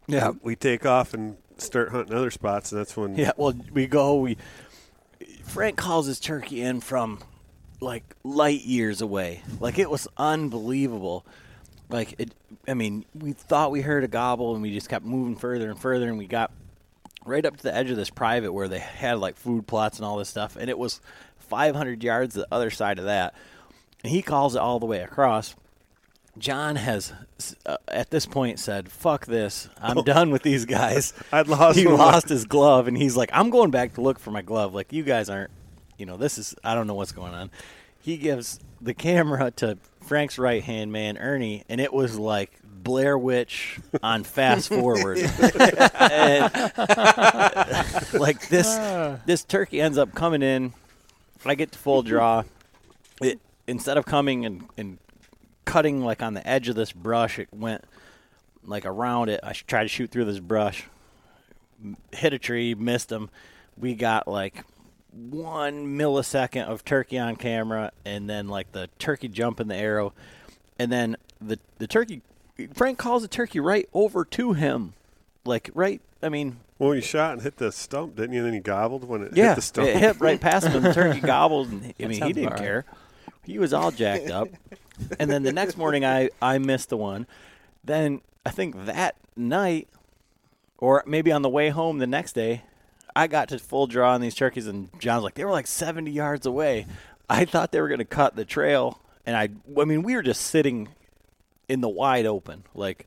[0.07, 0.33] Yeah.
[0.43, 4.16] we take off and start hunting other spots, and that's when Yeah, well, we go.
[4.16, 4.37] We
[5.45, 7.18] Frank calls his turkey in from
[7.80, 9.43] like light years away.
[9.61, 11.26] Like it was unbelievable.
[11.93, 12.34] Like it.
[12.66, 15.78] I mean, we thought we heard a gobble, and we just kept moving further and
[15.78, 16.51] further, and we got
[17.24, 20.07] right up to the edge of this private where they had like food plots and
[20.07, 21.01] all this stuff, and it was
[21.38, 23.34] 500 yards the other side of that.
[24.03, 25.55] And he calls it all the way across.
[26.38, 27.12] John has,
[27.66, 29.68] uh, at this point, said, "Fuck this!
[29.80, 33.51] I'm done with these guys." I'd lost he lost his glove, and he's like, "I'm
[33.51, 34.74] going back to look for my glove.
[34.74, 35.51] Like you guys aren't,
[35.99, 37.51] you know, this is I don't know what's going on."
[38.03, 43.17] He gives the camera to Frank's right hand man, Ernie, and it was like Blair
[43.17, 45.19] Witch on fast forward.
[45.19, 46.53] And,
[48.15, 50.73] like this, this turkey ends up coming in.
[51.45, 52.43] I get to full draw.
[53.21, 54.99] It instead of coming and, and
[55.65, 57.85] cutting like on the edge of this brush, it went
[58.65, 59.41] like around it.
[59.43, 60.85] I tried to shoot through this brush,
[62.13, 63.31] hit a tree, missed him.
[63.77, 64.65] We got like
[65.13, 70.13] one millisecond of turkey on camera, and then like the turkey jump in the arrow,
[70.79, 72.23] and then the the turkey.
[72.75, 74.95] Frank calls the turkey right over to him,
[75.45, 76.01] like right.
[76.23, 78.41] I mean, Well, you shot and hit the stump, didn't you?
[78.41, 79.89] And then you gobbled when it yeah, hit the stump.
[79.89, 81.71] it hit right past him, the turkey gobbled.
[81.71, 82.59] And, I mean, he didn't right.
[82.59, 82.85] care.
[83.45, 84.49] He was all jacked up.
[85.19, 87.27] and then the next morning, I I missed the one.
[87.83, 89.89] Then I think that night,
[90.79, 92.63] or maybe on the way home the next day,
[93.15, 96.11] I got to full draw on these turkeys, and John's like, they were like 70
[96.11, 96.87] yards away.
[97.29, 99.49] I thought they were going to cut the trail, and I,
[99.81, 100.89] I mean, we were just sitting
[101.69, 103.07] in the wide open, like,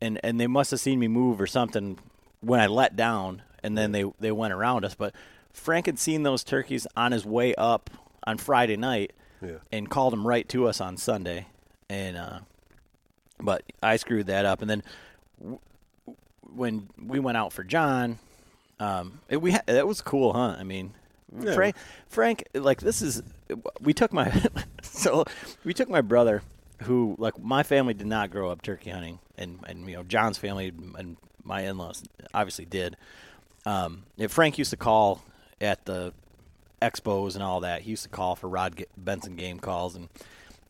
[0.00, 1.98] and and they must have seen me move or something
[2.40, 4.94] when I let down, and then they they went around us.
[4.94, 5.14] But
[5.52, 7.90] Frank had seen those turkeys on his way up
[8.24, 9.56] on Friday night, Yeah.
[9.72, 11.46] and called them right to us on Sunday,
[11.88, 12.38] and uh,
[13.40, 14.82] but I screwed that up, and then
[15.40, 15.58] w-
[16.42, 18.18] when we went out for John,
[18.80, 20.56] um, it, we ha- that was cool huh?
[20.58, 20.92] I mean,
[21.38, 21.54] Yeah.
[21.54, 21.76] Frank,
[22.08, 23.22] Frank, like this is
[23.80, 24.32] we took my
[24.82, 25.24] so
[25.64, 26.42] we took my brother
[26.82, 30.38] who like my family did not grow up turkey hunting, and and you know John's
[30.38, 32.02] family and my in-laws
[32.34, 32.96] obviously did.
[33.66, 35.22] Um, if Frank used to call
[35.60, 36.12] at the
[36.80, 37.82] expos and all that.
[37.82, 40.08] He used to call for Rod G- Benson game calls, and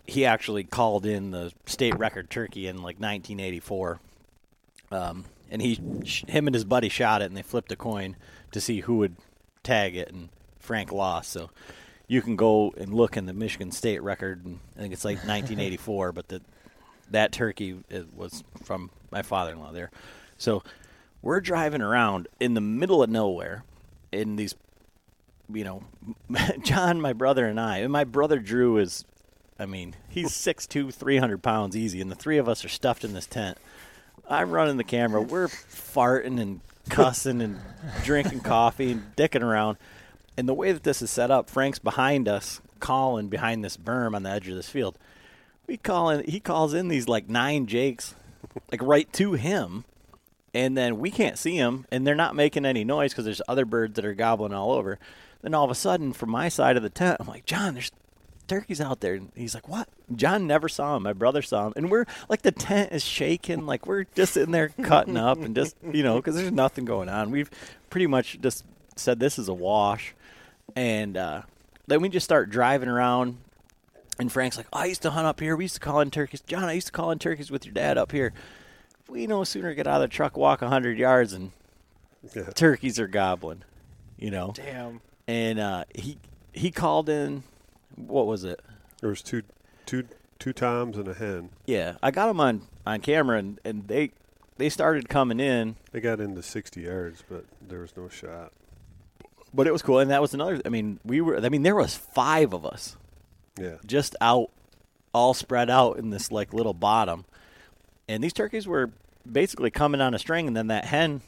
[0.07, 4.01] he actually called in the state record turkey in like 1984.
[4.91, 5.81] Um, and he,
[6.27, 8.17] him and his buddy shot it, and they flipped a coin
[8.53, 9.17] to see who would
[9.63, 10.29] tag it, and
[10.59, 11.31] Frank lost.
[11.31, 11.51] So
[12.07, 15.17] you can go and look in the Michigan state record, and I think it's like
[15.19, 16.43] 1984, but the
[17.11, 17.75] that turkey
[18.15, 19.91] was from my father-in-law there.
[20.37, 20.63] So
[21.23, 23.65] we're driving around in the middle of nowhere
[24.13, 24.55] in these
[25.53, 25.83] you know,
[26.63, 29.05] John, my brother, and I, and my brother Drew is,
[29.59, 33.15] I mean, he's 6'2", 300 pounds easy, and the three of us are stuffed in
[33.15, 33.59] this tent.
[34.29, 35.23] I'm running the camera.
[35.23, 37.61] We're farting and cussing and
[38.05, 39.79] drinking coffee and dicking around.
[40.37, 44.15] And the way that this is set up, Frank's behind us, calling behind this berm
[44.15, 44.99] on the edge of this field.
[45.67, 48.15] We call in, he calls in these like nine jakes,
[48.71, 49.85] like right to him
[50.55, 53.65] and then we can't see them, and they're not making any noise because there's other
[53.65, 54.99] birds that are gobbling all over.
[55.43, 57.93] Then all of a sudden, from my side of the tent, I'm like, John, there's
[58.49, 59.15] turkeys out there.
[59.15, 59.89] And he's like, what?
[60.15, 61.05] John never saw him.
[61.05, 61.73] My brother saw him.
[61.77, 63.67] And we're like, the tent is shaking.
[63.67, 67.09] Like, we're just in there cutting up and just, you know, because there's nothing going
[67.09, 67.31] on.
[67.31, 67.51] We've
[67.91, 68.65] pretty much just
[68.97, 70.15] said this is a wash.
[70.75, 71.43] And uh,
[71.87, 73.39] then we just start driving around.
[74.19, 75.55] And Frank's like, oh, I used to hunt up here.
[75.57, 76.41] We used to call in turkeys.
[76.41, 78.33] John, I used to call in turkeys with your dad up here
[79.09, 81.51] we no sooner get out of the truck, walk a hundred yards, and
[82.35, 82.51] Yeah.
[82.55, 83.63] turkeys are gobbling,
[84.19, 84.53] you know.
[84.55, 85.01] Damn.
[85.27, 86.19] And uh, he
[86.53, 87.43] he called in.
[88.07, 88.61] What was it?
[89.01, 89.43] There was two
[89.87, 90.05] two
[90.39, 91.51] two toms and a hen.
[91.67, 94.11] Yeah, I got them on on camera, and, and they
[94.57, 98.53] they started coming in, They got into 60 yards, but there was no shot.
[99.55, 99.99] but it was cool.
[100.01, 100.61] And that was another.
[100.65, 101.39] I mean, we were.
[101.45, 102.97] I mean, there was five of us
[103.59, 103.77] Yeah.
[103.87, 104.51] just out,
[105.15, 107.25] all spread out in this like little bottom,
[108.09, 108.91] and these turkeys were
[109.31, 111.21] basically coming on a string, and then that hen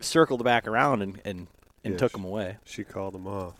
[0.00, 1.46] circled back around and and,
[1.84, 2.56] and Yeah, took she- them away.
[2.64, 3.54] She called them off.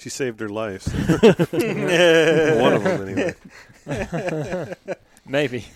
[0.00, 0.86] She saved her life.
[1.12, 3.34] One of them,
[3.86, 4.74] anyway.
[5.26, 5.66] Maybe.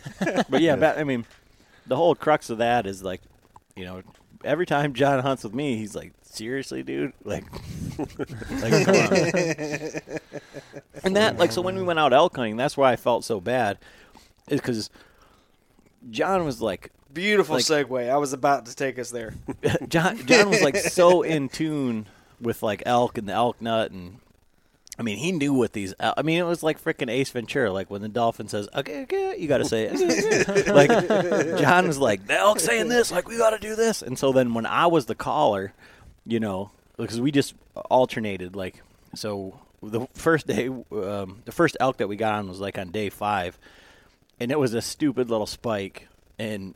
[0.48, 1.26] But yeah, ba- I mean,
[1.86, 3.20] the whole crux of that is like,
[3.76, 4.02] you know,
[4.42, 7.44] every time John hunts with me, he's like, "Seriously, dude, like,
[7.98, 9.14] like come on."
[11.04, 13.40] and that, like, so when we went out elk hunting, that's why I felt so
[13.40, 13.78] bad,
[14.48, 14.88] is because
[16.10, 18.10] John was like, Beautiful Like- segue.
[18.10, 19.34] I was about to take us there.
[19.86, 22.06] John, John was like so in tune
[22.40, 24.18] with like elk and the elk nut and.
[24.96, 25.92] I mean, he knew what these.
[25.98, 27.72] I mean, it was like freaking Ace Ventura.
[27.72, 30.68] Like when the dolphin says, "Okay, okay," you got to say it.
[30.72, 30.88] like
[31.58, 33.10] John was like, "The elk saying this.
[33.10, 35.72] Like we got to do this." And so then when I was the caller,
[36.24, 37.54] you know, because we just
[37.90, 38.54] alternated.
[38.54, 38.82] Like
[39.16, 42.90] so, the first day, um, the first elk that we got on was like on
[42.90, 43.58] day five,
[44.38, 46.06] and it was a stupid little spike,
[46.38, 46.74] and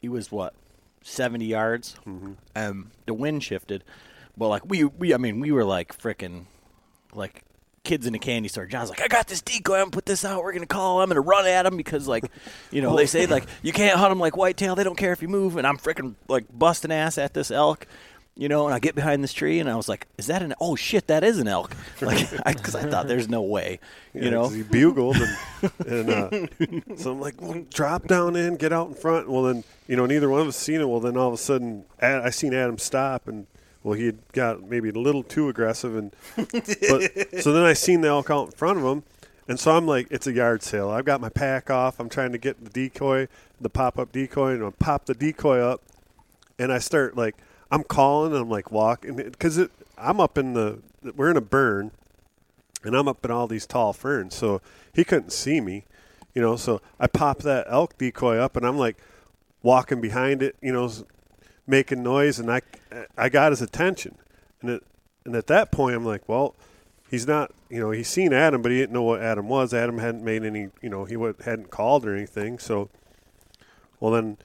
[0.00, 0.54] he was what
[1.02, 1.96] seventy yards.
[2.54, 3.82] Um, the wind shifted,
[4.38, 6.44] but like we we I mean we were like freaking
[7.14, 7.42] like
[7.84, 8.66] kids in a candy store.
[8.66, 9.74] John's like, I got this decoy.
[9.76, 10.42] I'm gonna put this out.
[10.42, 11.00] We're gonna call.
[11.00, 12.24] I'm gonna run at him because like,
[12.70, 14.74] you know, they say like you can't hunt them like whitetail.
[14.76, 15.56] They don't care if you move.
[15.56, 17.86] And I'm freaking like busting ass at this elk.
[18.36, 20.54] You know, and I get behind this tree, and I was like, "Is that an?
[20.60, 23.80] Oh shit, that is an elk!" Like, because I, thought there's no way,
[24.14, 24.48] you Yeah, know.
[24.48, 28.94] he bugled and, and uh, so I'm like, well, drop down in, get out in
[28.94, 29.28] front.
[29.28, 30.88] Well, then you know neither one of us seen it.
[30.88, 33.48] Well, then all of a sudden, I seen Adam stop, and
[33.88, 38.02] well, he had got maybe a little too aggressive, and but so then I seen
[38.02, 39.02] the elk out in front of him,
[39.48, 40.90] and so I'm like, it's a yard sale.
[40.90, 41.98] I've got my pack off.
[41.98, 43.28] I'm trying to get the decoy,
[43.58, 45.80] the pop up decoy, and I pop the decoy up,
[46.58, 47.34] and I start like
[47.70, 49.70] I'm calling, and I'm like walking because it.
[49.96, 50.80] I'm up in the
[51.16, 51.90] we're in a burn
[52.84, 54.60] and I'm up in all these tall ferns, so
[54.92, 55.84] he couldn't see me,
[56.34, 56.56] you know.
[56.56, 58.98] So I pop that elk decoy up, and I'm like
[59.62, 60.90] walking behind it, you know,
[61.68, 62.62] making noise, and I
[63.16, 64.16] I got his attention,
[64.60, 64.82] and it
[65.24, 66.56] and at that point I'm like, well,
[67.10, 69.72] he's not, you know, he's seen Adam, but he didn't know what Adam was.
[69.74, 71.14] Adam hadn't made any, you know, he
[71.44, 72.88] hadn't called or anything, so
[74.00, 74.38] well then.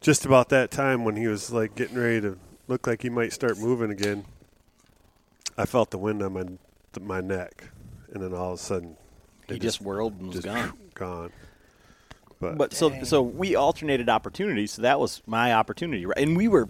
[0.00, 2.38] Just about that time when he was like getting ready to
[2.68, 4.24] look like he might start moving again,
[5.56, 6.44] I felt the wind on my
[7.00, 7.70] my neck,
[8.12, 8.96] and then all of a sudden,
[9.48, 10.72] He it just whirled and was just gone.
[10.94, 11.32] gone.
[12.40, 14.72] But, But so so we alternated opportunities.
[14.72, 16.18] So that was my opportunity, right?
[16.18, 16.68] And we were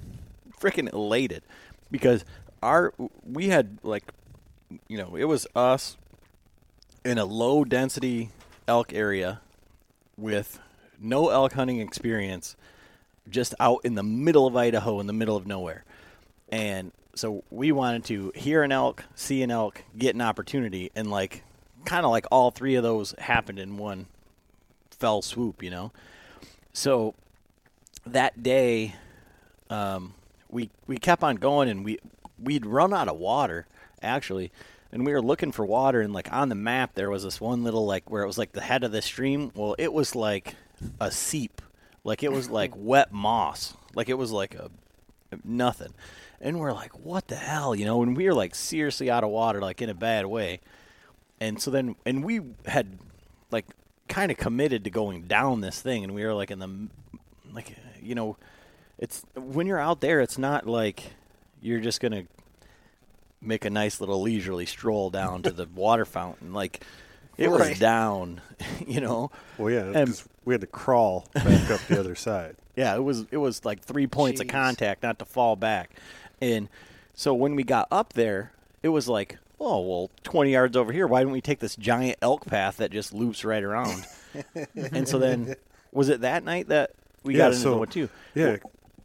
[0.59, 1.43] freaking elated
[1.91, 2.25] because
[2.63, 2.95] our
[3.25, 4.05] we had like
[4.89, 5.97] you know it was us
[7.05, 8.31] in a low density
[8.67, 9.41] elk area
[10.17, 10.59] with
[10.99, 12.57] no elk hunting experience,
[13.29, 15.85] just out in the middle of Idaho, in the middle of nowhere,
[16.49, 21.11] and so we wanted to hear an elk, see an elk, get an opportunity, and
[21.11, 21.43] like
[21.85, 24.07] kind of like all three of those happened in one
[24.99, 25.93] fell swoop, you know.
[26.73, 27.15] So
[28.07, 28.95] that day,
[29.71, 30.15] um,
[30.51, 31.99] we we kept on going, and we
[32.43, 33.67] we'd run out of water
[34.01, 34.53] actually,
[34.93, 37.65] and we were looking for water, and like on the map there was this one
[37.65, 39.51] little like where it was like the head of the stream.
[39.55, 40.55] Well, it was like
[41.01, 41.61] a seep,
[42.05, 44.71] like it was like wet moss, like it was like a
[45.45, 45.93] nothing.
[46.41, 48.03] And we're like, what the hell, you know?
[48.03, 50.61] And we were like seriously out of water, like in a bad way.
[51.41, 52.99] And so then, and we had
[53.51, 53.67] like
[54.09, 56.89] kind of committed to going down this thing, and we were like in the,
[57.53, 58.37] like, you know,
[58.99, 61.13] it's when you're out there, it's not like
[61.61, 62.25] you're just gonna
[63.41, 66.53] make a nice little leisurely stroll down to the water fountain.
[66.53, 66.83] Like,
[67.37, 68.41] it was down,
[68.87, 69.31] you know.
[69.57, 72.57] well, yeah, and- we had to crawl back up the other side.
[72.75, 75.91] Yeah, it was it was like three points of contact, not to fall back.
[76.41, 76.69] And
[77.13, 78.53] so when we got up there,
[78.85, 81.07] it was like, oh well, twenty yards over here.
[81.07, 84.07] Why don't we take this giant elk path that just loops right around?
[84.93, 85.55] and so then,
[85.93, 86.91] was it that night that
[87.23, 88.09] we Yeah, got into so- the one too?
[88.35, 88.57] Yeah,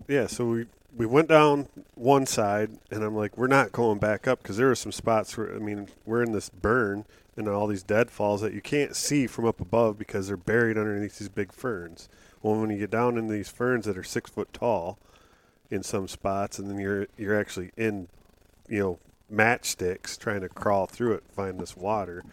[0.08, 0.28] yeah.
[0.28, 4.42] So we we went down one side, and I'm like, we're not going back up
[4.44, 7.82] because there are some spots where I mean, we're in this burn and all these
[7.82, 12.08] deadfalls that you can't see from up above because they're buried underneath these big ferns.
[12.44, 15.00] Well, when you get down into these ferns that are six foot tall
[15.72, 18.08] in some spots, and then you're you're actually in,
[18.70, 19.00] you know,
[19.32, 22.24] matchsticks trying to crawl through it, find this water.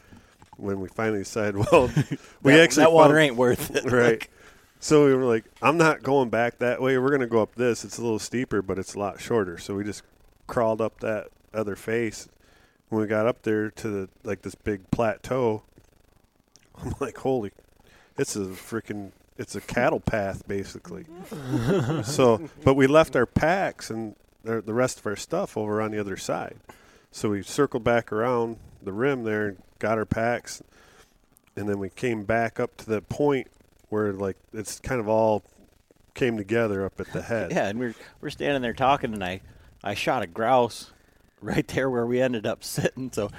[0.57, 1.91] When we finally decided, well,
[2.43, 3.84] we that, actually that water found- ain't worth it.
[3.91, 4.26] right.
[4.78, 6.97] So we were like, I'm not going back that way.
[6.99, 7.84] We're going to go up this.
[7.84, 9.59] It's a little steeper, but it's a lot shorter.
[9.59, 10.03] So we just
[10.47, 12.28] crawled up that other face.
[12.88, 15.62] When we got up there to the like this big plateau,
[16.82, 17.53] I'm like, holy,
[18.16, 21.05] it's a freaking, it's a cattle path basically.
[22.03, 25.91] so, but we left our packs and the the rest of our stuff over on
[25.91, 26.57] the other side.
[27.12, 30.62] So we circled back around the rim there and got our packs,
[31.56, 33.48] and then we came back up to the point
[33.88, 35.42] where like it's kind of all
[36.14, 37.50] came together up at the head.
[37.50, 39.40] Yeah, and we're we're standing there talking, and I
[39.82, 40.92] I shot a grouse
[41.40, 43.11] right there where we ended up sitting.
[43.12, 43.30] So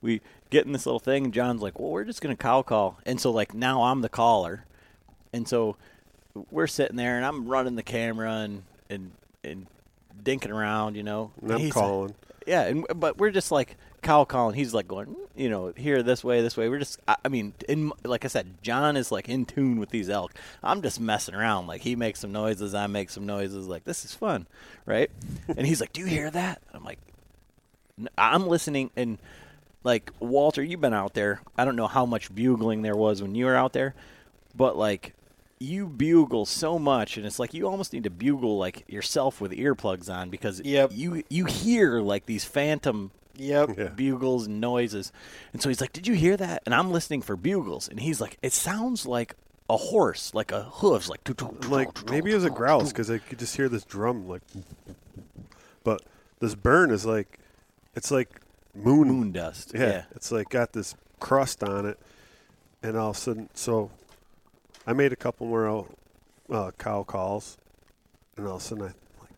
[0.00, 2.98] we get in this little thing, and John's like, "Well, we're just gonna cow call,"
[3.04, 4.64] and so like now I'm the caller,
[5.32, 5.76] and so
[6.50, 9.12] we're sitting there, and I'm running the camera and and
[9.44, 9.66] and
[10.22, 11.32] dinking around, you know.
[11.42, 12.14] And I'm like- calling.
[12.46, 14.54] Yeah, and but we're just like cow calling.
[14.54, 16.68] He's like going, mm, you know, here this way, this way.
[16.68, 19.90] We're just, I, I mean, in like I said, John is like in tune with
[19.90, 20.32] these elk.
[20.62, 21.66] I'm just messing around.
[21.66, 23.66] Like he makes some noises, I make some noises.
[23.66, 24.46] Like this is fun,
[24.86, 25.10] right?
[25.48, 26.98] and he's like, "Do you hear that?" I'm like,
[28.16, 29.18] "I'm listening." And
[29.82, 31.40] like Walter, you've been out there.
[31.58, 33.94] I don't know how much bugling there was when you were out there,
[34.54, 35.14] but like.
[35.60, 39.52] You bugle so much, and it's like you almost need to bugle like yourself with
[39.52, 40.90] earplugs on because Yep.
[40.92, 43.70] you you hear like these phantom Yep.
[43.78, 43.88] Yeah.
[43.88, 45.10] bugles and noises.
[45.52, 48.20] And so he's like, "Did you hear that?" And I'm listening for bugles, and he's
[48.20, 49.34] like, "It sounds like
[49.70, 51.20] a horse, like a hooves, like
[51.68, 54.42] like maybe it was a grouse because I could just hear this drum like.
[55.82, 56.02] But
[56.40, 57.38] this burn is like,
[57.94, 58.40] it's like
[58.74, 59.08] moon.
[59.08, 60.02] moon dust." Yeah, Yeah.
[60.14, 61.98] it's like got this crust on it,
[62.82, 63.90] and all of a sudden, so
[64.86, 65.86] I made a couple more
[66.50, 67.56] uh, cow calls,
[68.36, 69.30] and all of a sudden I like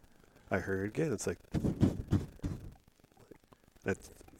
[0.51, 1.13] I heard again.
[1.13, 1.39] It's like
[3.87, 3.95] I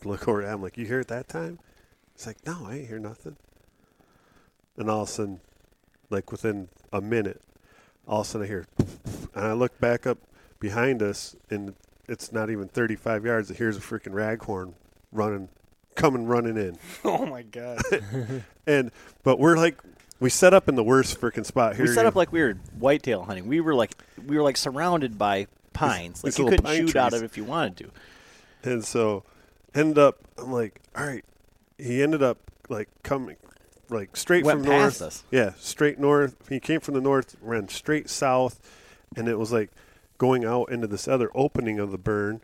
[0.05, 0.43] look over.
[0.43, 1.59] I'm like, you hear it that time?
[2.15, 3.37] It's like, no, I ain't hear nothing.
[4.77, 5.41] And all of a sudden,
[6.11, 7.41] like within a minute,
[8.07, 8.67] all of a sudden I hear,
[9.35, 10.19] and I look back up
[10.59, 11.75] behind us, and
[12.09, 13.49] it's not even 35 yards.
[13.51, 14.75] Here's a freaking raghorn
[15.13, 15.49] running,
[15.95, 17.81] coming running in, Oh my god.
[18.67, 18.91] and
[19.23, 19.81] but we're like,
[20.21, 21.87] we set up in the worst freaking spot here.
[21.87, 23.47] We set up like we were whitetail hunting.
[23.47, 23.93] We were like
[24.27, 26.23] we were like surrounded by pines.
[26.23, 27.91] these Like you couldn't shoot out of if you wanted to.
[28.71, 29.23] And so,
[29.75, 31.25] ended up, I'm like, all right.
[31.79, 32.39] He ended up
[32.69, 33.37] like coming,
[33.91, 35.09] like straight Went from past north.
[35.09, 35.25] us.
[35.31, 36.49] Yeah, straight north.
[36.49, 38.59] He came from the north, ran straight south,
[39.15, 39.71] and it was like
[40.19, 42.41] going out into this other opening of the burn.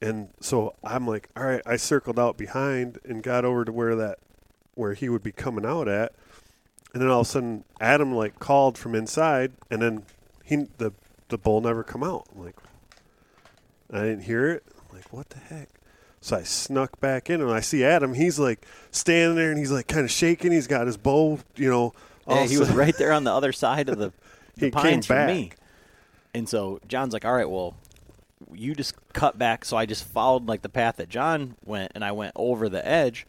[0.00, 1.62] And so I'm like, all right.
[1.66, 4.18] I circled out behind and got over to where that,
[4.74, 6.12] where he would be coming out at.
[6.96, 10.04] And then all of a sudden, Adam like called from inside, and then
[10.42, 10.94] he the
[11.28, 12.26] the bull never come out.
[12.34, 12.56] I'm like,
[13.92, 14.64] I didn't hear it.
[14.78, 15.68] I'm like, what the heck?
[16.22, 18.14] So I snuck back in, and I see Adam.
[18.14, 20.52] He's like standing there, and he's like kind of shaking.
[20.52, 21.92] He's got his bow, you know.
[22.26, 24.14] Yeah, he was right there on the other side of the,
[24.56, 25.28] the He came pines from back.
[25.28, 25.52] me.
[26.32, 27.76] And so John's like, "All right, well,
[28.54, 32.02] you just cut back." So I just followed like the path that John went, and
[32.02, 33.26] I went over the edge,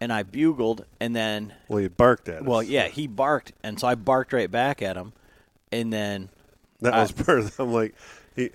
[0.00, 2.46] and I bugled, and then Well, he barked at us.
[2.46, 5.12] well, yeah, he barked, and so I barked right back at him,
[5.72, 6.28] and then
[6.80, 7.58] that I- was part of.
[7.60, 7.94] I'm like,
[8.36, 8.50] he.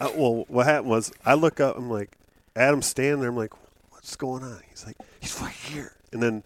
[0.00, 1.76] Uh, well, what happened was I look up.
[1.76, 2.16] I'm like,
[2.56, 3.30] Adam's standing there.
[3.30, 3.52] I'm like,
[3.90, 4.60] what's going on?
[4.68, 5.92] He's like, he's right here.
[6.12, 6.42] And then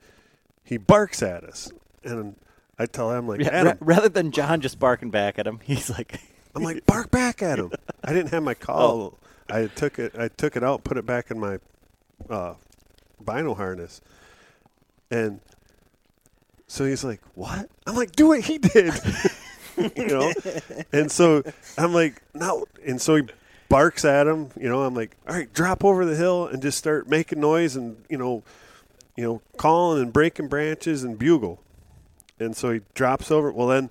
[0.63, 1.73] he barks at us,
[2.05, 2.37] and
[2.79, 5.61] I tell him like, yeah, Adam, ra- rather than John just barking back at him,
[5.65, 6.21] he's like,
[6.55, 7.73] I'm like, bark back at him.
[8.05, 9.19] I didn't have my call.
[9.49, 10.19] I took it.
[10.19, 11.59] I took it out, put it back in my
[12.29, 12.55] uh,
[13.25, 14.01] bino harness,
[15.11, 15.41] and
[16.67, 18.93] so he's like, "What?" I'm like, "Do what he did,"
[19.97, 20.33] you know.
[20.93, 21.43] And so
[21.79, 23.23] I'm like, "No," and so he
[23.69, 24.51] barks at him.
[24.59, 27.77] You know, I'm like, "All right, drop over the hill and just start making noise
[27.77, 28.43] and you know,
[29.17, 31.61] you know, calling and breaking branches and bugle."
[32.39, 33.51] And so he drops over.
[33.51, 33.91] Well, then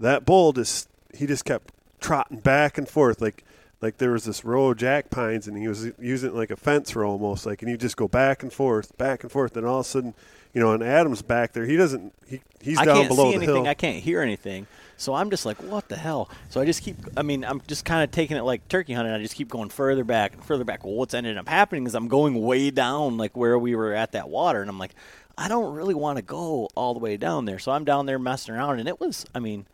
[0.00, 3.44] that bull just he just kept trotting back and forth like
[3.80, 6.56] like there was this row of jack pines and he was using it like a
[6.56, 9.66] fence row almost like and you just go back and forth back and forth and
[9.66, 10.14] all of a sudden
[10.52, 13.38] you know and adam's back there he doesn't he he's I down can't below see
[13.38, 13.54] the anything.
[13.64, 14.66] hill I can't hear anything.
[14.96, 16.28] So I'm just like, what the hell?
[16.50, 16.94] So I just keep.
[17.16, 19.14] I mean, I'm just kind of taking it like turkey hunting.
[19.14, 20.84] I just keep going further back and further back.
[20.84, 24.12] Well, what's ended up happening is I'm going way down, like where we were at
[24.12, 24.94] that water, and I'm like,
[25.38, 27.58] I don't really want to go all the way down there.
[27.58, 29.24] So I'm down there messing around, and it was.
[29.34, 29.64] I mean,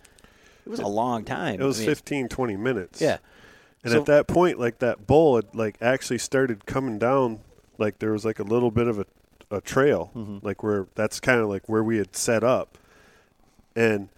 [0.64, 1.60] it was a long time.
[1.60, 3.18] it was I mean, 15 20 minutes Yeah.
[3.82, 7.40] and So- at that point like that bull had like actually started coming down
[7.78, 9.06] like there was like a little bit of a,
[9.51, 10.38] a trail Mm-hmm.
[10.44, 12.78] like where that's kind of like where we had set up.
[13.74, 14.09] And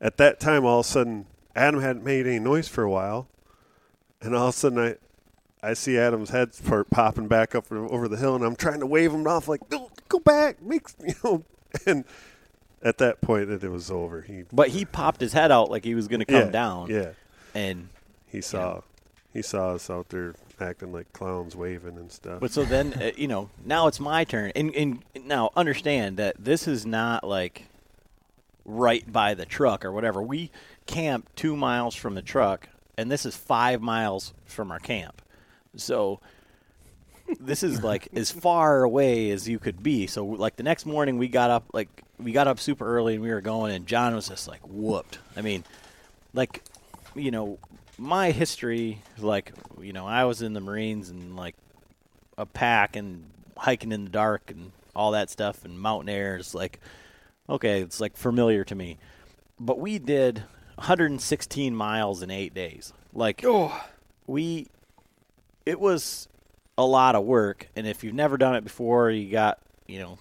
[0.00, 1.26] at that time all of a sudden
[1.56, 3.28] adam hadn't made any noise for a while.
[4.20, 4.96] And all of a sudden i
[5.62, 8.86] i see adam's head start popping back up over the hill and i'm trying to
[8.86, 11.44] wave him off like go, go back make you know?
[11.84, 12.04] And
[12.82, 14.22] at that point it, it was over.
[14.22, 16.88] He But he popped his head out like he was going to come yeah, down.
[16.90, 17.10] yeah.
[17.54, 17.88] And
[18.28, 18.82] he saw
[19.34, 22.40] he saw us out there acting like clowns, waving and stuff.
[22.40, 26.36] But so then, uh, you know, now it's my turn, and and now understand that
[26.38, 27.64] this is not like
[28.64, 30.22] right by the truck or whatever.
[30.22, 30.50] We
[30.86, 35.22] camp two miles from the truck, and this is five miles from our camp.
[35.76, 36.20] So
[37.40, 40.06] this is like as far away as you could be.
[40.06, 41.88] So like the next morning, we got up like
[42.18, 45.18] we got up super early and we were going, and John was just like whooped.
[45.36, 45.64] I mean,
[46.34, 46.62] like
[47.14, 47.58] you know,
[47.98, 51.56] my history, like you know, I was in the Marines and like
[52.38, 53.24] a pack and
[53.56, 56.80] hiking in the dark and all that stuff and mountain air is like
[57.50, 58.98] okay, it's like familiar to me.
[59.58, 60.44] But we did
[60.76, 62.92] 116 miles in 8 days.
[63.12, 63.78] Like Oh,
[64.26, 64.68] we
[65.66, 66.28] it was
[66.76, 70.18] a lot of work and if you've never done it before, you got, you know,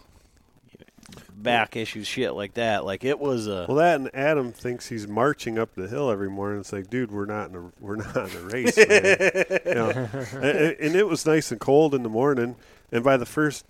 [1.42, 2.86] back issues shit like that.
[2.86, 6.30] Like it was a well, that and Adam thinks he's marching up the hill every
[6.30, 6.60] morning.
[6.60, 8.78] It's like, dude, we're not in a we're not in a race.
[8.78, 9.60] man.
[9.66, 9.90] You know?
[10.34, 12.56] and, and it was nice and cold in the morning.
[12.92, 13.66] And by the first,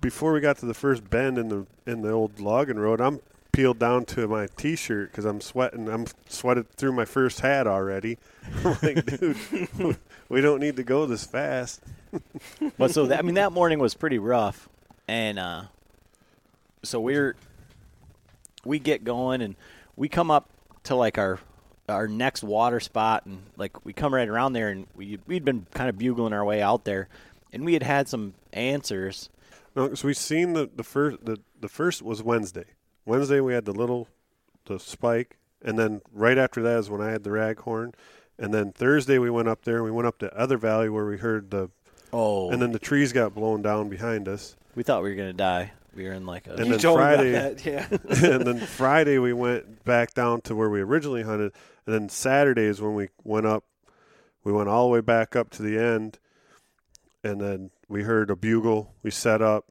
[0.00, 3.20] before we got to the first bend in the in the old logging road, I'm
[3.52, 5.88] peeled down to my t-shirt because I'm sweating.
[5.88, 8.18] I'm sweated through my first hat already.
[8.64, 9.36] I'm like, dude,
[10.28, 11.82] we don't need to go this fast.
[12.78, 14.68] but so that, I mean that morning was pretty rough,
[15.08, 15.62] and uh,
[16.86, 17.36] so we're
[18.64, 19.56] we get going and
[19.96, 20.48] we come up
[20.84, 21.38] to like our
[21.88, 25.66] our next water spot and like we come right around there and we we'd been
[25.74, 27.08] kind of bugling our way out there,
[27.52, 29.30] and we had had some answers.
[29.74, 32.64] No, so we seen the the first the the first was Wednesday.
[33.04, 34.08] Wednesday we had the little
[34.64, 37.92] the spike, and then right after that is when I had the raghorn,
[38.38, 39.76] and then Thursday we went up there.
[39.76, 41.70] and We went up to other valley where we heard the,
[42.12, 44.56] Oh, and then the trees got blown down behind us.
[44.74, 45.72] we thought we were gonna die.
[45.96, 47.64] We were in like a And then Friday- that.
[47.64, 47.86] Yeah.
[48.30, 51.52] and then Friday we went back down to where we originally hunted,
[51.86, 53.64] and then Saturday is when we went up.
[54.44, 56.18] We went all the way back up to the end,
[57.24, 58.94] and then we heard a bugle.
[59.02, 59.66] We set up,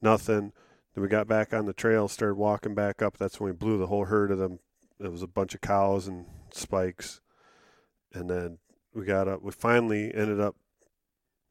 [0.00, 0.52] nothing.
[0.94, 3.16] Then we got back on the trail, started walking back up.
[3.16, 4.58] That's when we blew the whole herd of them.
[5.00, 7.20] It was a bunch of cows and spikes,
[8.12, 8.58] and then
[8.94, 9.42] we got up.
[9.42, 10.54] We finally ended up.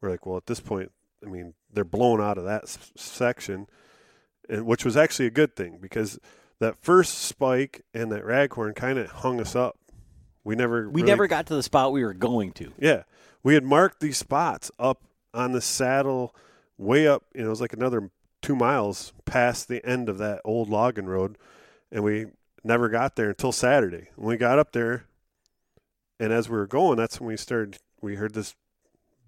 [0.00, 0.92] We're like, well, at this point,
[1.24, 3.66] I mean, they're blown out of that s- section
[4.48, 6.18] and which was actually a good thing because
[6.58, 9.78] that first spike and that raghorn kind of hung us up.
[10.44, 12.72] We never we really- never got to the spot we were going to.
[12.78, 13.02] yeah
[13.44, 15.02] we had marked these spots up
[15.34, 16.34] on the saddle
[16.78, 20.40] way up you know it was like another two miles past the end of that
[20.44, 21.38] old logging road
[21.92, 22.26] and we
[22.64, 25.04] never got there until Saturday when we got up there
[26.18, 28.54] and as we were going that's when we started we heard this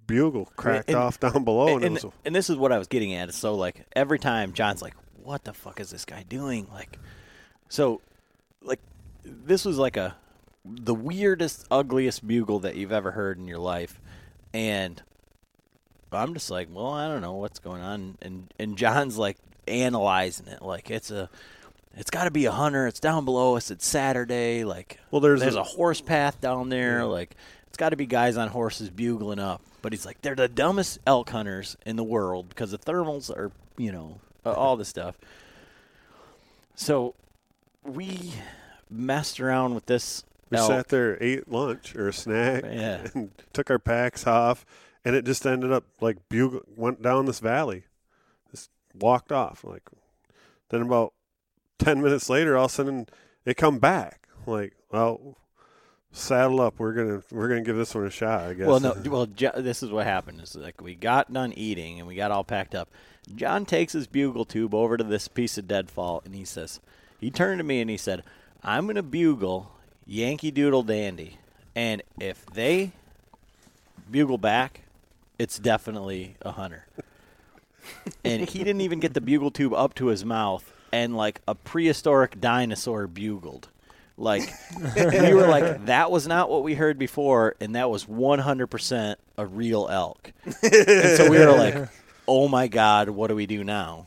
[0.06, 2.78] bugle cracked and- off down below and, and, it was and this is what I
[2.78, 3.32] was getting at.
[3.34, 4.94] So like every time John's like,
[5.24, 6.98] "What the fuck is this guy doing?" Like,
[7.68, 8.00] so
[8.62, 8.80] like
[9.24, 10.16] this was like a
[10.64, 14.00] the weirdest, ugliest bugle that you've ever heard in your life,
[14.52, 15.02] and
[16.12, 20.46] I'm just like, well, I don't know what's going on, and and John's like analyzing
[20.48, 21.28] it, like it's a.
[21.96, 22.88] It's got to be a hunter.
[22.88, 23.70] It's down below us.
[23.70, 24.64] It's Saturday.
[24.64, 27.04] Like, Well, there's there's a- a, horse path down there.
[27.04, 27.36] Like,
[27.68, 29.62] it's got to be guys on horses bugling up.
[29.80, 33.52] But he's like, they're the dumbest elk hunters in the world because the thermals are,
[33.78, 35.18] you know, uh, all this stuff.
[36.74, 37.14] So
[37.84, 38.32] we
[38.90, 40.24] messed around with this.
[40.50, 40.68] We elk.
[40.68, 43.06] sat there, ate lunch or a snack, Yeah.
[43.14, 44.64] and took our packs off,
[45.04, 47.84] and it just ended up like bugle went down this valley,
[48.50, 49.64] just walked off.
[49.64, 49.82] Like
[50.70, 51.12] then about
[51.78, 53.06] ten minutes later, all of a sudden
[53.44, 54.28] it come back.
[54.46, 55.36] Like well,
[56.14, 56.74] saddle up.
[56.78, 58.42] We're gonna we're gonna give this one a shot.
[58.42, 58.66] I guess.
[58.66, 58.94] Well, no.
[59.04, 60.40] Well, this is what happened.
[60.40, 62.88] Is like we got done eating and we got all packed up.
[63.34, 66.80] John takes his bugle tube over to this piece of deadfall and he says,
[67.20, 68.22] he turned to me and he said,
[68.62, 69.72] "I'm gonna bugle
[70.06, 71.38] Yankee Doodle Dandy,
[71.74, 72.92] and if they
[74.10, 74.82] bugle back,
[75.38, 76.86] it's definitely a hunter."
[78.24, 81.54] and he didn't even get the bugle tube up to his mouth, and like a
[81.54, 83.68] prehistoric dinosaur bugled.
[84.16, 84.42] Like
[84.94, 89.46] we were like, that was not what we heard before, and that was 100% a
[89.46, 90.32] real elk.
[90.44, 91.88] and so we were like,
[92.28, 94.06] oh my god, what do we do now?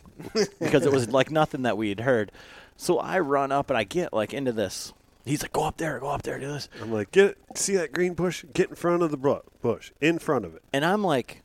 [0.60, 2.32] Because it was like nothing that we had heard.
[2.78, 4.94] So I run up and I get like into this.
[5.26, 6.70] He's like, go up there, go up there, do this.
[6.82, 8.46] I'm like, get see that green bush?
[8.54, 10.64] Get in front of the bru- bush, in front of it.
[10.72, 11.42] and I'm like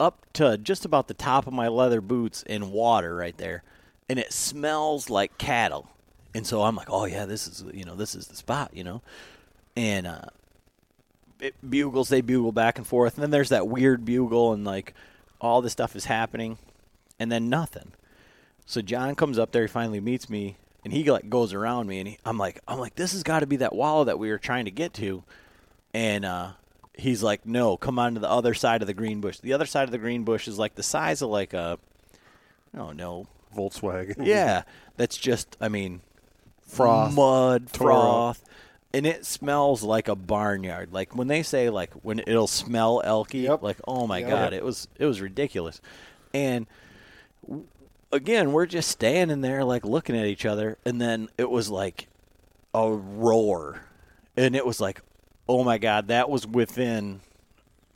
[0.00, 3.62] up to just about the top of my leather boots in water right there,
[4.08, 5.88] and it smells like cattle.
[6.34, 8.84] And so I'm like, oh yeah, this is you know this is the spot, you
[8.84, 9.02] know,
[9.76, 10.26] and uh,
[11.40, 14.94] it bugles they bugle back and forth, and then there's that weird bugle, and like
[15.40, 16.56] all this stuff is happening,
[17.18, 17.92] and then nothing.
[18.64, 21.98] So John comes up there, he finally meets me, and he like goes around me,
[21.98, 24.30] and he, I'm like, I'm like, this has got to be that wallow that we
[24.30, 25.24] were trying to get to,
[25.92, 26.52] and uh,
[26.94, 29.38] he's like, no, come on to the other side of the green bush.
[29.38, 31.78] The other side of the green bush is like the size of like a,
[32.72, 34.26] I don't know, Volkswagen.
[34.26, 34.62] yeah,
[34.96, 36.00] that's just, I mean,
[36.76, 37.14] Froth.
[37.14, 38.42] mud, froth,
[38.94, 40.92] and it smells like a barnyard.
[40.92, 43.62] Like when they say like when it'll smell elky, Yep.
[43.62, 44.28] like oh my Yep.
[44.28, 45.80] god, it was it was ridiculous.
[46.34, 46.66] And
[47.46, 47.66] w-
[48.12, 52.08] again, we're just standing there like looking at each other, and then it was like
[52.74, 53.82] a roar,
[54.36, 55.00] and it was like,
[55.48, 57.20] oh my god, that was within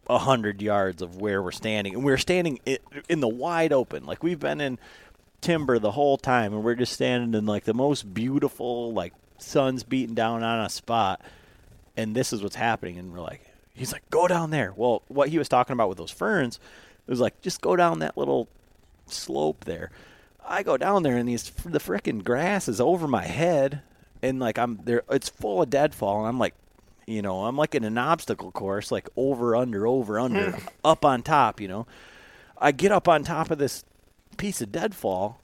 [0.09, 2.61] a hundred yards of where we're standing, and we're standing
[3.09, 4.05] in the wide open.
[4.07, 4.78] Like we've been in
[5.47, 9.85] timber the whole time, and we're just standing in like the most beautiful, like sun's
[9.85, 11.23] beating down on a spot,
[11.97, 12.98] and this is what's happening.
[12.98, 13.43] And we're like,
[13.73, 14.73] he's like, go down there.
[14.74, 16.59] Well, what he was talking about with those ferns,
[17.06, 18.48] it was like, just go down that little
[19.06, 19.93] slope there.
[20.44, 23.82] I go down there, and these the frickin' grass is over my head,
[24.23, 26.55] and like I'm there, it's full of deadfall, and I'm like.
[27.09, 30.66] You know, I'm like in an obstacle course, like over, under, over, under, hmm.
[30.85, 31.60] up on top.
[31.60, 31.86] You know,
[32.59, 33.85] I get up on top of this
[34.36, 35.40] piece of deadfall,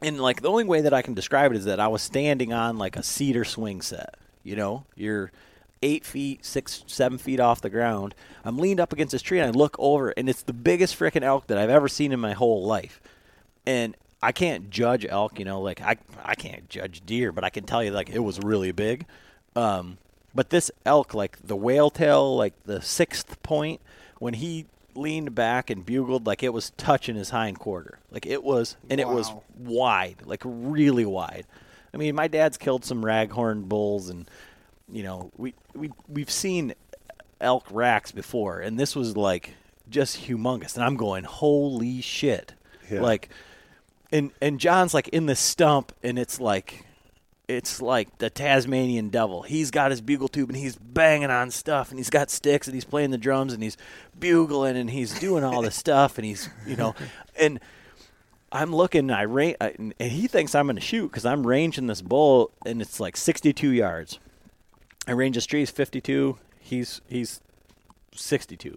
[0.00, 2.52] and like the only way that I can describe it is that I was standing
[2.52, 4.16] on like a cedar swing set.
[4.42, 5.32] You know, you're
[5.82, 8.14] eight feet, six, seven feet off the ground.
[8.44, 11.22] I'm leaned up against this tree, and I look over, and it's the biggest freaking
[11.22, 13.00] elk that I've ever seen in my whole life.
[13.66, 17.50] And I can't judge elk, you know, like I I can't judge deer, but I
[17.50, 19.06] can tell you like it was really big.
[19.54, 19.98] Um,
[20.34, 23.80] but this elk, like the whale tail, like the sixth point,
[24.18, 24.66] when he
[24.96, 27.98] leaned back and bugled, like it was touching his hind quarter.
[28.10, 31.46] Like it was, and it was wide, like really wide.
[31.92, 34.28] I mean, my dad's killed some raghorn bulls, and
[34.90, 36.74] you know, we we we've seen
[37.40, 39.54] elk racks before, and this was like
[39.88, 40.74] just humongous.
[40.74, 42.54] And I'm going, holy shit!
[42.90, 43.00] Yeah.
[43.00, 43.28] Like,
[44.10, 46.85] and and John's like in the stump, and it's like
[47.48, 49.42] it's like the Tasmanian devil.
[49.42, 52.74] He's got his bugle tube and he's banging on stuff and he's got sticks and
[52.74, 53.76] he's playing the drums and he's
[54.18, 56.94] bugling and he's doing all this stuff and he's you know
[57.38, 57.60] and
[58.50, 61.86] I'm looking I ra- I- and he thinks I'm going to shoot cuz I'm ranging
[61.86, 64.18] this bull and it's like 62 yards.
[65.06, 66.38] I range his trees 52.
[66.58, 67.40] He's he's
[68.12, 68.76] 62.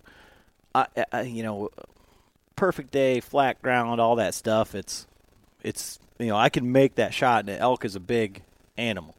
[0.75, 1.69] I, I you know
[2.55, 4.75] perfect day, flat ground, all that stuff.
[4.75, 5.07] It's
[5.63, 8.43] it's you know I can make that shot, and an elk is a big
[8.79, 9.15] animal.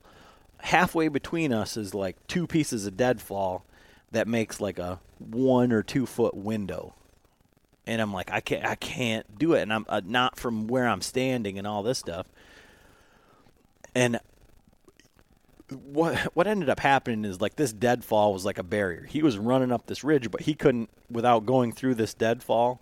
[0.58, 3.64] Halfway between us is like two pieces of deadfall
[4.10, 6.94] that makes like a one or two foot window,
[7.86, 10.88] and I'm like I can't I can't do it, and I'm uh, not from where
[10.88, 12.26] I'm standing and all this stuff,
[13.94, 14.18] and.
[15.84, 19.06] What what ended up happening is like this deadfall was like a barrier.
[19.08, 22.80] He was running up this ridge, but he couldn't, without going through this deadfall,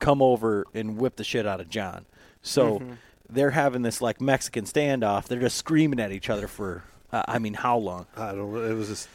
[0.00, 2.04] come over and whip the shit out of John.
[2.42, 2.82] So
[3.28, 5.26] they're having this like Mexican standoff.
[5.26, 8.06] They're just screaming at each other for, uh, I mean, how long?
[8.16, 8.62] I don't know.
[8.62, 9.08] It was just,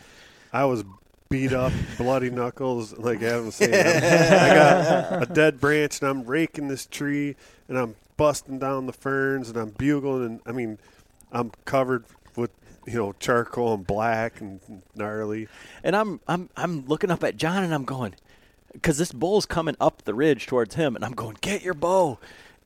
[0.51, 0.83] I was
[1.29, 3.73] beat up, bloody knuckles, like Adam was saying.
[3.73, 7.35] I got a dead branch, and I'm raking this tree,
[7.67, 10.77] and I'm busting down the ferns, and I'm bugling, and I mean,
[11.31, 12.05] I'm covered
[12.35, 12.51] with
[12.85, 14.59] you know charcoal and black and
[14.95, 15.47] gnarly.
[15.83, 18.15] And I'm I'm I'm looking up at John and I'm going,
[18.73, 22.19] because this bull's coming up the ridge towards him, and I'm going, get your bow.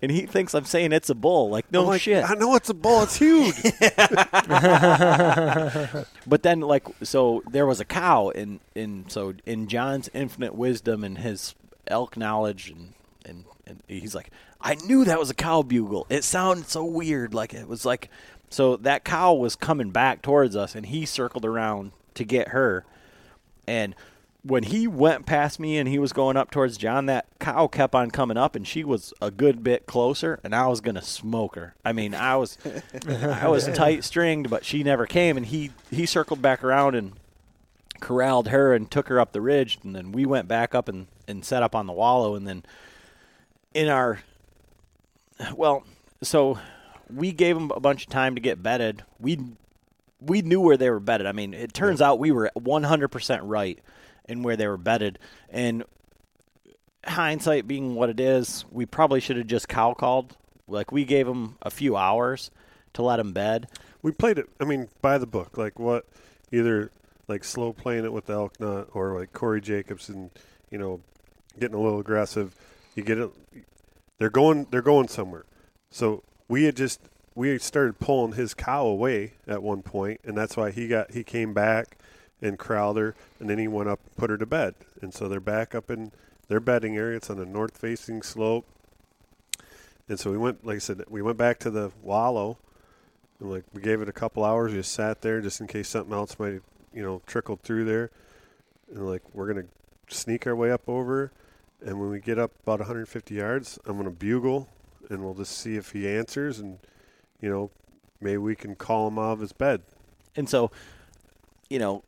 [0.05, 1.49] And he thinks I'm saying it's a bull.
[1.49, 2.29] Like no I'm like, shit.
[2.29, 3.01] I know it's a bull.
[3.01, 3.55] It's huge.
[6.27, 11.03] But then, like, so there was a cow, and and so in John's infinite wisdom
[11.03, 11.55] and his
[11.87, 12.93] elk knowledge, and
[13.25, 14.29] and, and he's like,
[14.61, 16.05] I knew that was a cow bugle.
[16.07, 18.11] It sounded so weird, like it was like,
[18.51, 22.85] so that cow was coming back towards us, and he circled around to get her,
[23.67, 23.95] and
[24.45, 27.95] when he went past me and he was going up towards John, that cow kept
[27.95, 31.55] on coming up, and she was a good bit closer, and I was gonna smoke
[31.55, 31.73] her.
[31.83, 32.59] I mean, I was,
[33.09, 37.13] I was tight stringed, but she never came, and he he circled back around and
[38.01, 41.07] corralled her and took her up the ridge, and then we went back up and
[41.27, 42.63] and set up on the wallow, and then
[43.73, 44.19] in our,
[45.55, 45.83] well,
[46.21, 46.59] so
[47.11, 49.03] we gave them a bunch of time to get bedded.
[49.19, 49.39] We
[50.21, 51.25] we knew where they were bedded.
[51.25, 53.79] I mean, it turns out we were 100% right
[54.27, 55.19] in where they were bedded.
[55.49, 55.83] And
[57.05, 60.35] hindsight being what it is, we probably should have just cow called.
[60.67, 62.51] Like we gave them a few hours
[62.93, 63.67] to let them bed.
[64.01, 64.47] we played it.
[64.59, 65.57] I mean, by the book.
[65.57, 66.05] Like what?
[66.51, 66.91] Either
[67.27, 70.31] like slow playing it with the elk nut, or like Corey Jacobsen.
[70.71, 71.01] You know,
[71.59, 72.55] getting a little aggressive.
[72.95, 73.29] You get it.
[74.17, 74.67] They're going.
[74.71, 75.45] They're going somewhere.
[75.89, 76.99] So we had just
[77.35, 81.11] we had started pulling his cow away at one point, and that's why he got
[81.11, 81.97] he came back
[82.41, 84.75] and her, and then he went up and put her to bed.
[85.01, 86.11] And so they're back up in
[86.47, 87.17] their bedding area.
[87.17, 88.65] It's on a north facing slope.
[90.07, 92.57] And so we went, like I said, we went back to the wallow,
[93.39, 94.71] and like we gave it a couple hours.
[94.71, 96.61] We just sat there just in case something else might,
[96.93, 98.11] you know, trickled through there.
[98.93, 99.67] and like we're gonna
[100.07, 101.31] sneak our way up over,
[101.83, 104.69] and when we get up about 150 yards, I'm gonna bugle,
[105.09, 106.79] and we'll just see if he answers, and
[107.41, 107.71] you know,
[108.21, 109.81] maybe we can call him out of his bed.
[110.35, 110.71] And so,
[111.69, 112.03] you know,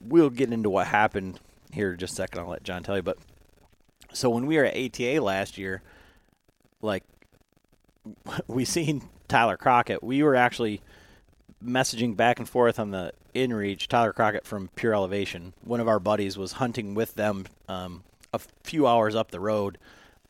[0.00, 1.40] we'll get into what happened
[1.72, 2.40] here in just a second.
[2.40, 3.02] I'll let John tell you.
[3.02, 3.18] But
[4.12, 5.82] so when we were at ATA last year,
[6.82, 7.04] like
[8.46, 10.80] we seen Tyler Crockett, we were actually
[11.64, 13.86] messaging back and forth on the inReach.
[13.86, 18.40] Tyler Crockett from Pure Elevation, one of our buddies, was hunting with them um, a
[18.62, 19.78] few hours up the road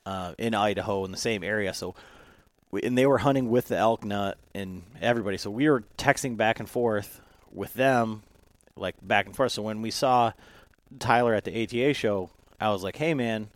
[0.04, 1.74] uh, in Idaho in the same area.
[1.74, 1.94] So
[2.72, 5.36] and they were hunting with the elk nut and everybody.
[5.36, 7.20] So we were texting back and forth
[7.52, 8.22] with them,
[8.77, 9.53] like back and forth.
[9.53, 10.32] So when we saw
[10.98, 12.31] Tyler at the ATA show,
[12.61, 13.48] I was like, "Hey, man,"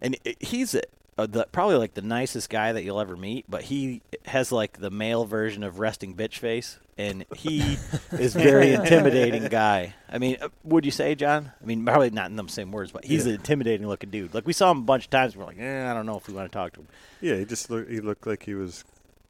[0.00, 0.82] and it- he's a,
[1.18, 3.44] a, the, probably like the nicest guy that you'll ever meet.
[3.48, 7.76] But he has like the male version of resting bitch face, and he
[8.12, 9.94] is very intimidating guy.
[10.10, 11.52] I mean, uh, would you say, John?
[11.62, 14.34] I mean, probably not in the same words, but he's an intimidating looking dude.
[14.34, 15.34] Like we saw him a bunch of times.
[15.34, 16.88] And we're like, eh, I don't know if we want to talk to him.
[17.20, 18.84] Yeah, he just look, he looked like he was.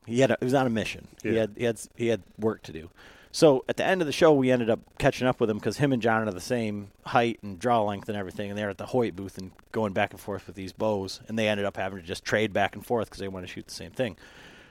[0.06, 1.08] He had a, he was on a mission.
[1.22, 2.90] He had he had he had work to do.
[3.32, 5.76] So at the end of the show, we ended up catching up with him because
[5.76, 8.78] him and John are the same height and draw length and everything, and they're at
[8.78, 11.76] the Hoyt booth and going back and forth with these bows, and they ended up
[11.76, 14.16] having to just trade back and forth because they want to shoot the same thing.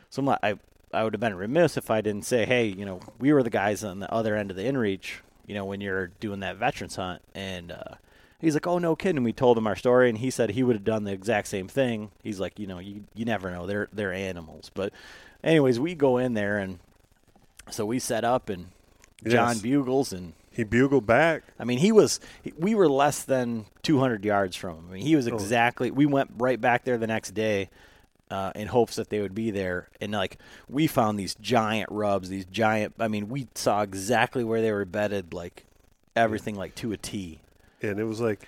[0.10, 0.56] So I'm like, I
[0.94, 3.50] I would have been remiss if I didn't say, hey, you know, we were the
[3.50, 6.96] guys on the other end of the inReach, you know, when you're doing that veterans
[6.96, 7.96] hunt, and uh,
[8.40, 9.18] he's like, oh no kidding.
[9.18, 11.50] And we told him our story, and he said he would have done the exact
[11.50, 12.12] same thing.
[12.24, 14.92] He's like, you know, you you never know, they're they're animals, but
[15.44, 16.80] anyways, we go in there and
[17.70, 18.68] so we set up and
[19.26, 19.62] John Yes.
[19.62, 21.44] bugles and He bugled back.
[21.60, 22.20] I mean he was
[22.58, 24.86] we were less than 200 yards from him.
[24.90, 25.34] I mean he was Oh.
[25.34, 27.70] exactly we went right back there the next day
[28.32, 30.38] uh, in hopes that they would be there and like
[30.68, 34.86] we found these giant rubs, these giant I mean we saw exactly where they were
[34.86, 35.66] bedded like
[36.16, 37.40] everything like to a T.
[37.82, 38.48] and it was like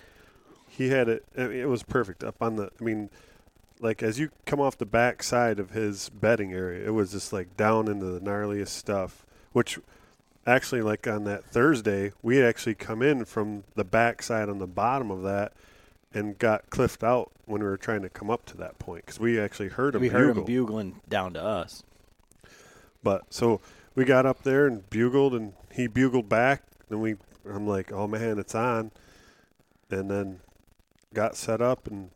[0.70, 1.26] he had it.
[1.36, 2.70] I mean, it was perfect up on the.
[2.80, 3.10] I mean,
[3.80, 7.32] like as you come off the back side of his bedding area, it was just
[7.34, 9.26] like down into the gnarliest stuff.
[9.52, 9.80] Which
[10.46, 14.60] actually, like on that Thursday, we had actually come in from the back side on
[14.60, 15.54] the bottom of that
[16.14, 19.20] and got cliffed out when we were trying to come up to that point because
[19.20, 20.02] we actually heard him.
[20.02, 20.42] we heard bugle.
[20.42, 21.84] him bugling down to us.
[23.04, 23.62] But so
[23.96, 26.64] we got up there and bugled, and he bugled back.
[26.90, 27.16] And we,
[27.50, 28.92] I'm like, oh man, it's on.
[29.90, 30.40] And then
[31.14, 32.10] got set up and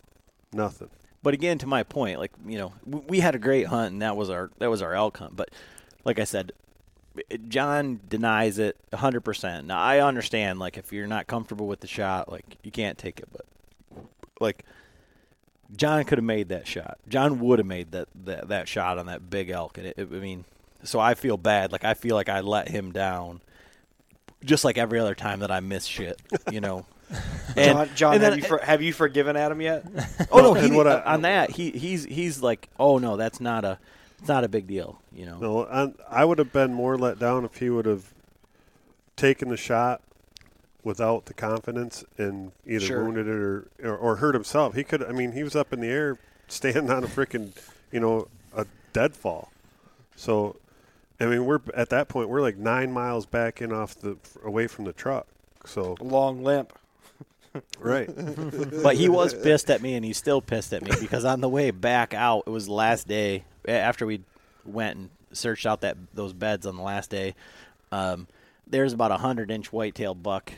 [0.53, 0.89] nothing.
[1.23, 4.15] But again, to my point, like you know, we, had a great hunt, and that
[4.15, 5.35] was our that was our elk hunt.
[5.35, 5.49] But
[6.03, 6.51] like I said,
[7.47, 9.67] John denies it hundred percent.
[9.67, 13.19] Now I understand, like if you're not comfortable with the shot, like you can't take
[13.19, 13.29] it.
[13.31, 13.45] But
[14.39, 14.65] like
[15.75, 16.97] John could have made that shot.
[17.07, 20.07] John would have made that, that that shot on that big elk, and it, it,
[20.11, 20.45] I mean,
[20.83, 21.71] so I feel bad.
[21.71, 23.41] Like I feel like I let him down,
[24.43, 26.19] just like every other time that I miss shit.
[26.51, 26.85] You know.
[27.55, 29.83] And- John, John and have, you for, have you forgiven Adam yet?
[30.31, 33.39] Oh no, And he, what I- on that he he's he's like, oh no, that's
[33.41, 33.77] not a
[34.19, 35.37] it's not a big deal, you know.
[35.39, 38.13] No, I, I would have been more let down if he would have
[39.15, 40.01] taken the shot
[40.83, 43.03] without the confidence and either Sure.
[43.03, 44.75] wounded it or, or or hurt himself.
[44.75, 45.03] He could.
[45.03, 46.17] I mean, he was up in the air,
[46.47, 47.51] standing on a freaking,
[47.91, 49.51] you know, a deadfall.
[50.15, 50.55] So,
[51.19, 52.29] I mean, we're at that point.
[52.29, 55.27] We're like nine miles back in off the away from the truck.
[55.65, 56.73] So Long limp.
[57.79, 58.07] Right,
[58.83, 61.49] But he was pissed at me, and he's still pissed at me because on the
[61.49, 64.21] way back out, it was the last day after we
[64.65, 67.35] went and searched out that those beds on the last day.
[67.91, 68.27] Um,
[68.67, 70.53] there's about a hundred inch whitetail buck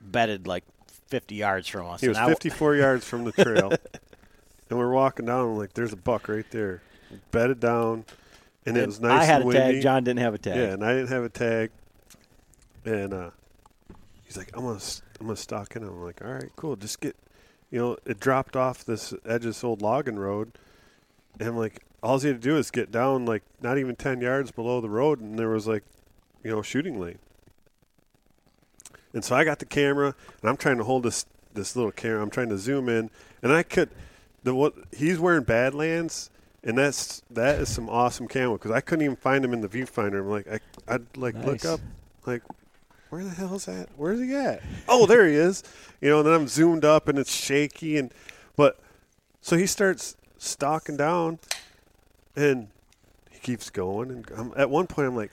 [0.00, 0.64] bedded like
[1.08, 2.00] 50 yards from us.
[2.00, 3.72] he was 54 yards from the trail,
[4.70, 5.56] and we're walking down.
[5.56, 6.82] Like, "There's a buck right there,
[7.30, 8.04] bedded down."
[8.66, 9.82] And it was nice I had and a tag.
[9.82, 10.56] John didn't have a tag.
[10.56, 11.70] Yeah, and I didn't have a tag.
[12.84, 13.30] And uh,
[14.28, 14.78] he's like, "I'm gonna,
[15.18, 16.76] I'm gonna stalk in." I'm like, "All right, cool.
[16.76, 17.16] Just get,
[17.70, 20.52] you know." It dropped off this edge of this old logging road,
[21.40, 24.20] and I'm like, all he had to do is get down like not even ten
[24.20, 25.82] yards below the road, and there was like,
[26.44, 27.18] you know, shooting lane.
[29.12, 32.22] And so I got the camera, and I'm trying to hold this this little camera.
[32.22, 33.10] I'm trying to zoom in,
[33.42, 33.90] and I could.
[34.44, 36.30] The what he's wearing Badlands,
[36.62, 39.68] and that's that is some awesome camo because I couldn't even find him in the
[39.68, 40.20] viewfinder.
[40.20, 41.80] I'm like, I, I'd like look up,
[42.24, 42.42] like,
[43.10, 43.88] where the hell is that?
[43.96, 44.62] Where's he at?
[44.88, 45.62] Oh, there he is.
[46.00, 48.14] You know, and then I'm zoomed up, and it's shaky, and
[48.54, 48.78] but
[49.40, 51.40] so he starts stalking down,
[52.36, 52.68] and
[53.32, 55.32] he keeps going, and I'm, at one point I'm like.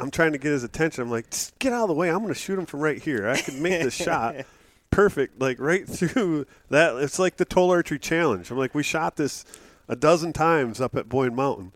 [0.00, 1.02] I'm trying to get his attention.
[1.02, 2.08] I'm like, "Just get out of the way.
[2.08, 3.28] I'm going to shoot him from right here.
[3.28, 4.34] I can make this shot
[4.90, 6.96] perfect, like right through that.
[6.96, 8.50] It's like the Total Archery Challenge.
[8.50, 9.44] I'm like, we shot this
[9.88, 11.72] a dozen times up at Boyne Mountain.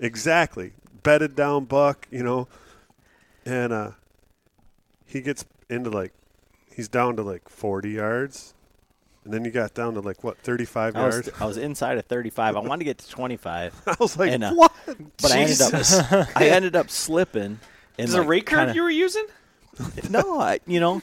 [0.00, 0.72] Exactly.
[1.02, 2.48] Bedded down buck, you know.
[3.46, 3.90] And uh,
[5.06, 6.12] he gets into like
[6.74, 8.54] he's down to like 40 yards,
[9.24, 11.30] and then you got down to like what 35 I was, yards.
[11.40, 12.56] I was inside of 35.
[12.56, 14.72] I wanted to get to 25, I was like, and, uh, what?
[15.22, 17.60] but I ended up I ended up slipping.
[17.98, 19.26] And Is it a like, rate curve you were using?
[20.10, 21.02] no, I, you know,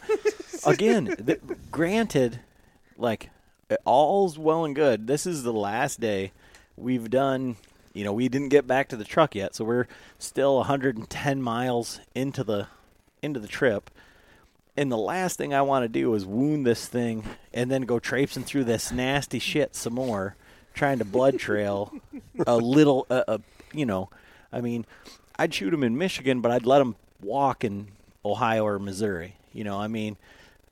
[0.65, 2.39] again, th- granted,
[2.97, 3.30] like
[3.85, 5.07] all's well and good.
[5.07, 6.31] This is the last day
[6.77, 7.55] we've done.
[7.93, 11.99] You know, we didn't get back to the truck yet, so we're still 110 miles
[12.15, 12.67] into the
[13.24, 13.90] into the trip.
[14.76, 17.24] And the last thing I want to do is wound this thing
[17.54, 20.36] and then go traipsing through this nasty shit some more,
[20.74, 21.94] trying to blood trail
[22.48, 23.06] a little.
[23.10, 23.38] Uh, uh,
[23.72, 24.10] you know,
[24.52, 24.86] I mean,
[25.38, 27.90] I'd shoot him in Michigan, but I'd let him walk in
[28.26, 29.36] Ohio or Missouri.
[29.54, 30.18] You know, I mean,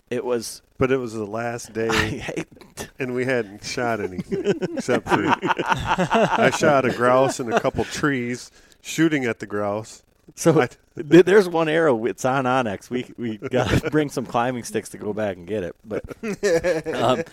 [0.09, 0.61] it was.
[0.77, 2.23] But it was the last day,
[2.99, 4.45] and we hadn't shot anything
[4.75, 8.49] except for I shot a grouse and a couple trees,
[8.81, 10.01] shooting at the grouse.
[10.35, 10.65] So
[10.95, 12.05] there's one arrow.
[12.05, 12.89] It's on onX.
[12.89, 15.75] We we got to bring some climbing sticks to go back and get it.
[15.83, 16.03] But
[16.93, 17.23] um,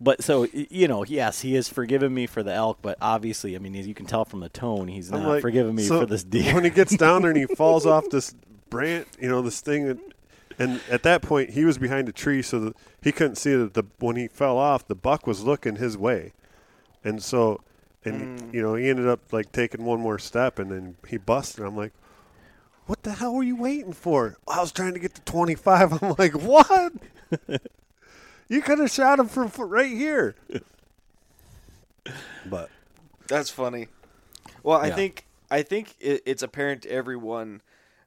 [0.00, 2.78] but so you know, yes, he has forgiven me for the elk.
[2.82, 5.42] But obviously, I mean, as you can tell from the tone, he's I'm not like,
[5.42, 6.54] forgiving me so for this deer.
[6.54, 8.34] When he gets down there and he falls off this
[8.70, 9.98] branch, you know, this thing, that,
[10.58, 12.72] and at that point he was behind a tree, so
[13.02, 16.32] he couldn't see that the when he fell off, the buck was looking his way,
[17.04, 17.60] and so,
[18.04, 21.64] and you know, he ended up like taking one more step, and then he busted.
[21.64, 21.92] I'm like.
[22.86, 24.36] What the hell were you waiting for?
[24.48, 26.02] I was trying to get to 25.
[26.02, 26.92] I'm like, what?
[28.48, 30.34] you could have shot him from right here.
[32.46, 32.70] But
[33.28, 33.88] That's funny.
[34.62, 34.96] Well, I Yeah.
[34.96, 37.62] think I think it, it's apparent to everyone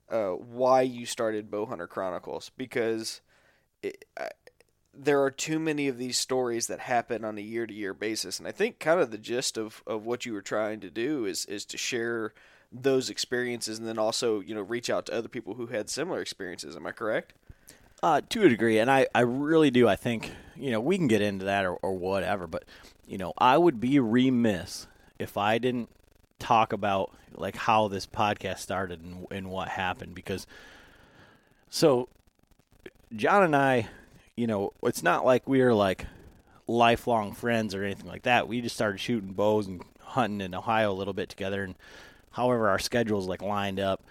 [0.09, 3.21] uh, why you started Bowhunter Chronicles because
[3.81, 4.29] it, I,
[4.93, 8.39] there are too many of these stories that happen on a year to year basis,
[8.39, 11.25] and I think kind of the gist of, of what you were trying to do
[11.25, 12.33] is is to share
[12.71, 16.21] those experiences and then also you know reach out to other people who had similar
[16.21, 16.75] experiences.
[16.75, 17.33] Am I correct?
[18.01, 19.87] Uh, to a degree, and I, I really do.
[19.87, 22.65] I think you know we can get into that or, or whatever, but
[23.07, 24.87] you know I would be remiss
[25.17, 25.89] if I didn't
[26.37, 30.45] talk about like how this podcast started and, and what happened because
[31.69, 32.09] so
[33.15, 33.87] John and I,
[34.35, 36.05] you know, it's not like we are like
[36.67, 38.47] lifelong friends or anything like that.
[38.47, 41.75] We just started shooting bows and hunting in Ohio a little bit together, and
[42.31, 44.03] however our schedules like lined up.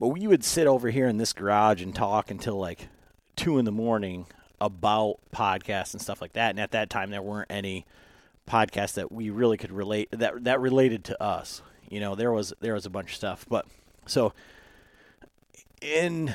[0.00, 2.88] But we would sit over here in this garage and talk until like
[3.36, 4.26] two in the morning
[4.60, 6.50] about podcasts and stuff like that.
[6.50, 7.84] And at that time, there weren't any
[8.48, 11.62] podcasts that we really could relate that that related to us.
[11.88, 13.66] You know, there was there was a bunch of stuff, but
[14.06, 14.32] so
[15.80, 16.34] in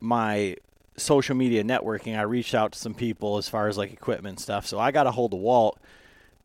[0.00, 0.56] my
[0.96, 4.40] social media networking, I reached out to some people as far as like equipment and
[4.40, 4.66] stuff.
[4.66, 5.78] So I got a hold of Walt,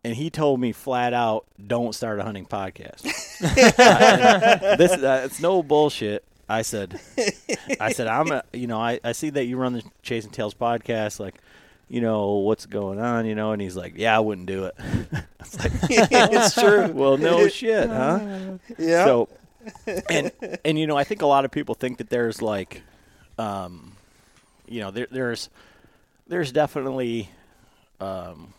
[0.04, 3.06] and he told me flat out, "Don't start a hunting podcast."
[3.40, 6.24] And this uh, it's no bullshit.
[6.50, 7.00] I said,
[7.80, 10.54] I said, I'm a, you know, I, I see that you run the Chasing Tails
[10.54, 11.36] podcast, like,
[11.90, 14.76] you know, what's going on, you know, and he's like, yeah, I wouldn't do it.
[15.40, 16.88] it's like, it's true.
[16.94, 18.58] well, no shit, huh?
[18.78, 19.06] Yeah.
[19.06, 19.30] So,
[20.10, 20.32] and
[20.64, 22.82] and you know, I think a lot of people think that there's like,
[23.38, 23.97] um,
[24.68, 25.50] you know, there, there's
[26.28, 27.30] there's definitely,
[28.00, 28.54] um,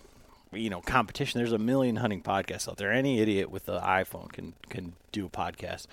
[0.53, 1.39] you know, competition.
[1.39, 2.93] There's a million hunting podcasts out there.
[2.93, 5.87] Any idiot with an iPhone can can do a podcast.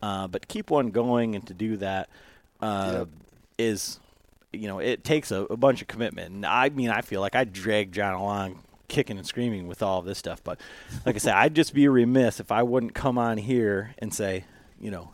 [0.00, 2.08] Uh, but keep one going, and to do that
[2.60, 3.04] uh,
[3.56, 4.00] is,
[4.52, 6.34] you know, it takes a, a bunch of commitment.
[6.34, 8.58] And I mean, I feel like I drag John along
[8.88, 10.42] kicking and screaming with all of this stuff.
[10.44, 10.60] But
[11.06, 14.44] like I said, I'd just be remiss if I wouldn't come on here and say,
[14.80, 15.10] you know,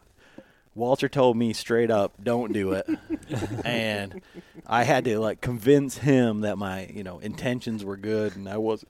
[0.79, 2.89] Walter told me straight up, don't do it.
[3.65, 4.23] and
[4.67, 8.59] I had to like convince him that my, you know, intentions were good and I
[8.59, 8.89] wasn't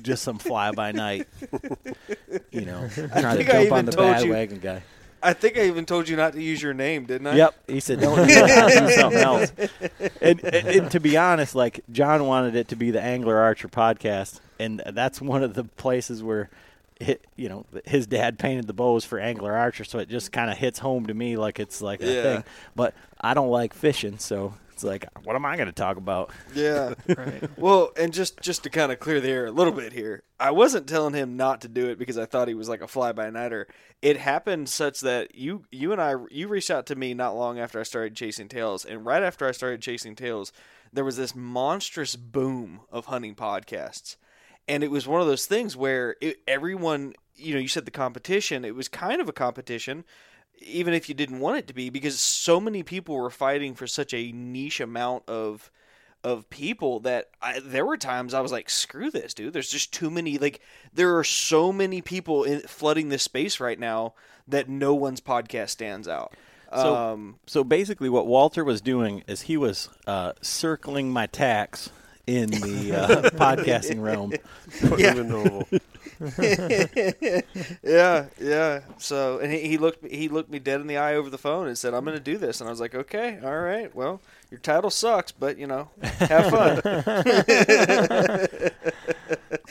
[0.00, 1.28] just some fly by night,
[2.50, 4.82] you know, trying to I jump on the told you- bandwagon guy.
[5.22, 7.36] I think I even told you not to use your name, didn't I?
[7.36, 7.54] Yep.
[7.68, 8.86] He said, "Don't do that.
[8.86, 9.52] Do something else."
[10.22, 13.68] And, and, and to be honest, like John wanted it to be the Angler Archer
[13.68, 16.48] podcast, and that's one of the places where,
[17.00, 20.50] it, you know, his dad painted the bows for Angler Archer, so it just kind
[20.50, 22.44] of hits home to me like it's like a thing.
[22.76, 26.30] But I don't like fishing, so it's like, what am I going to talk about?
[26.54, 26.94] Yeah.
[27.08, 27.58] Right.
[27.58, 30.52] Well, and just just to kind of clear the air a little bit here, I
[30.52, 33.12] wasn't telling him not to do it because I thought he was like a fly
[33.12, 33.66] by nighter.
[34.00, 37.58] It happened such that you you and I you reached out to me not long
[37.58, 40.52] after I started chasing tails, and right after I started chasing tails,
[40.92, 44.16] there was this monstrous boom of hunting podcasts,
[44.70, 47.90] and it was one of those things where it, everyone you know you said the
[47.90, 50.04] competition it was kind of a competition
[50.62, 53.86] even if you didn't want it to be because so many people were fighting for
[53.86, 55.70] such a niche amount of
[56.22, 59.54] of people that I, there were times I was like, screw this, dude.
[59.54, 60.36] There's just too many.
[60.36, 60.60] Like,
[60.92, 64.12] there are so many people in, flooding this space right now
[64.46, 66.34] that no one's podcast stands out.
[66.74, 71.90] So- um, So basically, what Walter was doing is he was uh, circling my tax
[72.26, 74.32] in the uh, podcasting realm.
[74.88, 75.14] Put Yeah.
[75.14, 75.66] him in oval.
[77.82, 78.80] yeah, yeah.
[78.98, 81.66] So, and he, he looked he looked me dead in the eye over the phone
[81.66, 83.94] and said, "I'm going to do this." And I was like, "Okay, all right.
[83.94, 84.20] Well,
[84.50, 86.80] your title sucks, but you know, have fun."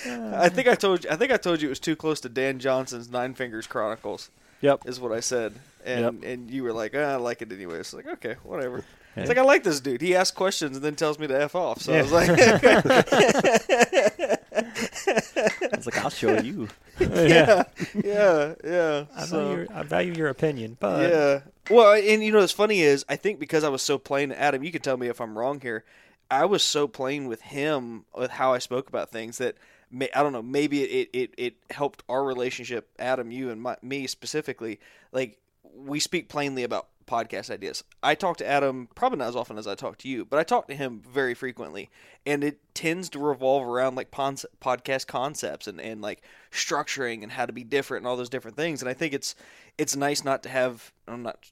[0.06, 1.10] I think I told you.
[1.12, 4.30] I think I told you it was too close to Dan Johnson's Nine Fingers Chronicles.
[4.62, 4.88] Yep.
[4.88, 5.54] is what I said,
[5.86, 8.84] and and you were like, ah, "I like it anyway." It's like, okay, whatever.
[9.16, 9.22] Yeah.
[9.24, 10.02] It's like I like this dude.
[10.02, 11.82] He asks questions and then tells me to f off.
[11.82, 12.30] So I was like,
[14.70, 16.68] I was like, I'll show you.
[17.00, 17.64] yeah,
[18.04, 19.06] yeah, yeah.
[19.16, 21.40] I, So- value your, I value your opinion, but yeah.
[21.70, 24.64] Well, and you know what's funny is I think because I was so plain, Adam,
[24.64, 25.84] you can tell me if I'm wrong here.
[26.32, 29.56] I was so plain with him with how I spoke about things that
[29.90, 30.42] may, I don't know.
[30.44, 34.80] Maybe it, it it helped our relationship, Adam, you and my, me specifically.
[35.12, 35.40] Like
[35.76, 37.84] we speak plainly about podcast ideas.
[38.04, 40.44] I talk to Adam probably not as often as I talk to you, but I
[40.44, 41.90] talk to him very frequently,
[42.26, 46.22] and it tends to revolve around like pon- podcast concepts and, and like
[46.52, 48.82] structuring and how to be different and all those different things.
[48.82, 49.36] And I think it's
[49.78, 50.94] it's nice not to have.
[51.08, 51.50] I'm not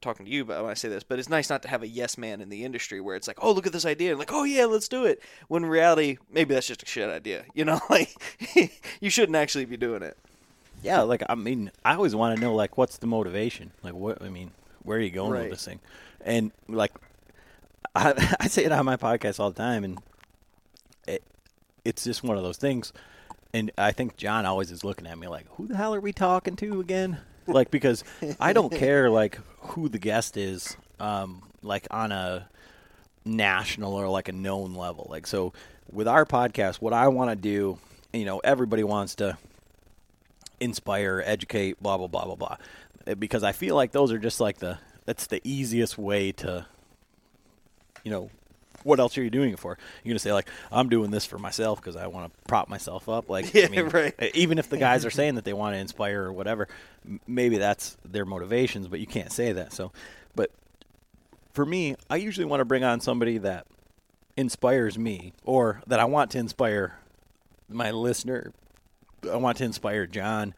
[0.00, 1.88] talking to you but when I say this, but it's nice not to have a
[1.88, 4.32] yes man in the industry where it's like, oh, look at this idea, and like,
[4.32, 5.22] oh yeah, let's do it.
[5.48, 7.44] When reality, maybe that's just a shit idea.
[7.54, 8.14] You know, like
[9.00, 10.16] you shouldn't actually be doing it.
[10.82, 13.72] Yeah, like I mean, I always want to know like what's the motivation?
[13.82, 14.50] Like what I mean,
[14.84, 15.42] where are you going Right.
[15.42, 15.80] with this thing?
[16.24, 16.92] And like
[17.94, 19.98] I, I say it on my podcast all the time, and
[21.06, 21.22] it,
[21.84, 22.92] it's just one of those things.
[23.52, 26.12] And I think John always is looking at me like, "Who the hell are we
[26.12, 28.02] talking to again?" Like because
[28.40, 32.48] I don't care like who the guest is, um, like on a
[33.24, 35.06] national or like a known level.
[35.10, 35.52] Like so
[35.92, 37.78] with our podcast, what I want to do,
[38.12, 39.36] you know, everybody wants to
[40.60, 42.56] inspire, educate, blah blah blah blah blah.
[43.18, 46.66] Because I feel like those are just like the that's the easiest way to
[48.04, 48.30] you know,
[48.82, 49.78] what else are you doing it for?
[50.02, 53.08] You're gonna say like I'm doing this for myself because I want to prop myself
[53.08, 53.28] up.
[53.30, 54.14] Like, Yeah, I mean, right.
[54.34, 56.68] Even if the guys are saying that they want to inspire or whatever,
[57.06, 59.72] m- maybe that's their motivations, but you can't say that.
[59.72, 59.92] So,
[60.34, 60.50] but
[61.52, 63.66] for me, I usually want to bring on somebody that
[64.36, 66.98] inspires me or that I want to inspire
[67.68, 68.52] my listener.
[69.30, 70.54] I want to inspire John.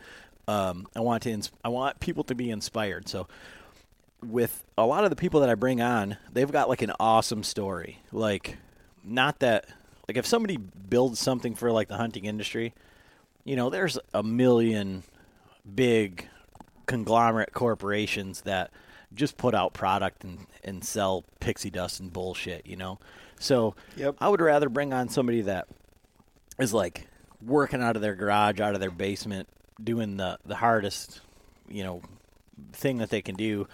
[0.49, 1.31] Um, I want to.
[1.31, 3.09] Ins- I want people to be inspired.
[3.09, 3.27] So,
[4.25, 7.43] with a lot of the people that I bring on, they've got like an awesome
[7.43, 8.01] story.
[8.13, 8.57] Like,
[9.05, 9.67] not that
[10.09, 12.75] like if somebody builds something for like the hunting industry,
[13.45, 15.03] you know, there's a million
[15.75, 16.29] big
[16.87, 18.71] conglomerate corporations that
[19.15, 22.99] just put out product and, and sell pixie dust and bullshit, you know?
[23.41, 24.17] So Yep.
[24.21, 25.67] I would rather bring on somebody that
[26.59, 27.09] is like
[27.45, 29.49] working out of their garage, out of their basement,
[29.83, 31.21] doing the, the hardest,
[31.69, 32.03] you know,
[32.73, 33.69] thing that they can do,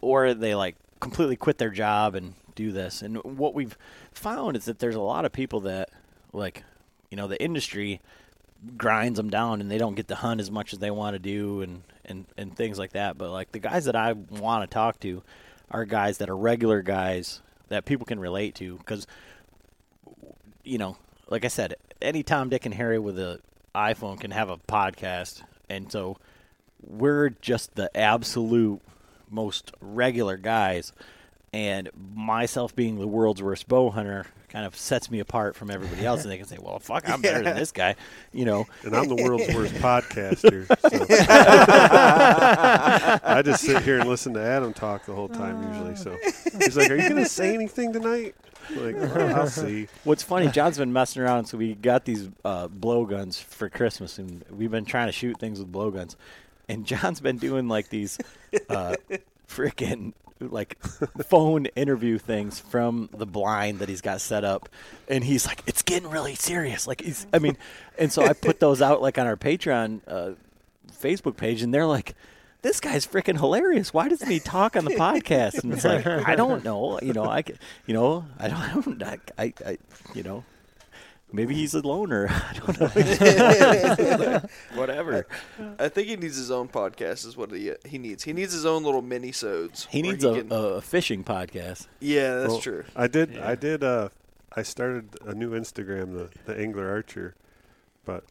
[0.00, 3.02] or they like completely quit their job and do this.
[3.02, 3.76] And what we've
[4.12, 5.90] found is that there's a lot of people that
[6.32, 6.64] like,
[7.10, 8.00] you know, the industry
[8.76, 11.18] grinds them down and they don't get to hunt as much as they want to
[11.18, 13.16] do and, and, and things like that.
[13.16, 15.22] But like the guys that I want to talk to
[15.70, 19.06] are guys that are regular guys that people can relate to because,
[20.64, 20.96] you know,
[21.28, 23.40] like I said, any Tom, Dick, and Harry with a
[23.78, 26.18] iPhone can have a podcast, and so
[26.82, 28.80] we're just the absolute
[29.30, 30.92] most regular guys.
[31.52, 36.04] And myself being the world's worst bow hunter kind of sets me apart from everybody
[36.04, 37.94] else, and they can say, "Well, fuck, I'm better than this guy,"
[38.32, 38.66] you know.
[38.84, 40.66] And I'm the world's worst podcaster.
[40.66, 41.06] So.
[43.24, 45.96] I just sit here and listen to Adam talk the whole time usually.
[45.96, 46.16] So
[46.58, 48.34] he's like, "Are you going to say anything tonight?"
[48.70, 49.88] Like, well, I'll see.
[50.04, 54.44] What's funny, John's been messing around, so we got these uh, blowguns for Christmas, and
[54.50, 56.16] we've been trying to shoot things with blowguns.
[56.68, 58.18] And John's been doing like these
[58.68, 58.96] uh,
[59.48, 60.78] freaking like
[61.26, 64.68] phone interview things from the blind that he's got set up,
[65.08, 67.56] and he's like, "It's getting really serious." Like he's, I mean,
[67.98, 70.30] and so I put those out like on our Patreon uh,
[70.92, 72.14] Facebook page, and they're like.
[72.62, 73.94] This guy's freaking hilarious.
[73.94, 75.62] Why doesn't he talk on the podcast?
[75.62, 76.98] And it's like I don't know.
[77.00, 77.54] You know, I, c-
[77.86, 79.78] you know, I don't, I don't, I, I, I
[80.14, 80.44] you know,
[81.32, 82.26] maybe he's a loner.
[82.30, 84.40] I don't know.
[84.74, 85.26] Whatever.
[85.78, 87.26] I think he needs his own podcast.
[87.26, 88.24] Is what he he needs.
[88.24, 89.86] He needs his own little mini sodes.
[89.90, 91.86] He needs a, a fishing podcast.
[92.00, 92.84] yeah, that's Well, true.
[92.96, 93.38] I did.
[93.38, 93.84] I did.
[93.84, 94.08] Uh,
[94.56, 97.34] I started a new Instagram, the the Angler Archer,
[98.04, 98.24] but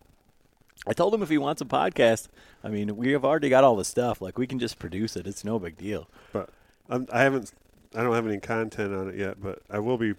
[0.87, 2.27] I told him if he wants a podcast,
[2.63, 4.21] I mean, we have already got all the stuff.
[4.21, 5.27] Like we can just produce it.
[5.27, 6.07] It's no big deal.
[6.31, 6.49] but
[6.89, 7.51] I'm, I haven't.
[7.95, 10.13] I don't have any content on it yet, but I will be.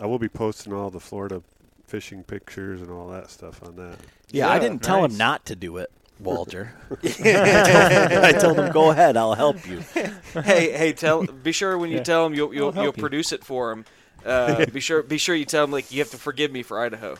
[0.00, 1.42] I will be posting all the Florida
[1.86, 3.96] fishing pictures and all that stuff on that.
[4.30, 5.90] Yeah, I didn't tell him not to do it.
[6.20, 6.72] Walter.
[7.04, 9.78] I told him, "Go ahead, I'll help you."
[10.34, 11.24] hey, hey, tell.
[11.24, 13.00] Be sure when you tell him you'll you'll, I'll help you'll you.
[13.02, 13.84] produce it for him.
[14.24, 16.80] Uh, be sure be sure you tell him like you have to forgive me for
[16.80, 17.16] Idaho.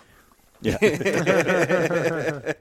[0.61, 0.79] Yeah.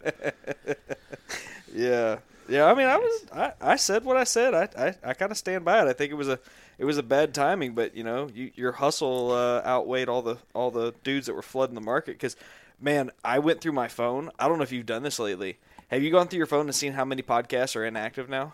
[1.74, 2.20] Yeah,
[2.50, 2.66] yeah.
[2.66, 4.54] I mean, I was I, I said what I said.
[4.54, 5.88] I I, I kind of stand by it.
[5.88, 6.40] I think it was a
[6.78, 10.38] it was a bad timing, but you know, you, your hustle uh, outweighed all the
[10.54, 12.12] all the dudes that were flooding the market.
[12.14, 12.36] Because,
[12.80, 14.32] man, I went through my phone.
[14.40, 15.58] I don't know if you've done this lately.
[15.90, 18.54] Have you gone through your phone and seen how many podcasts are inactive now?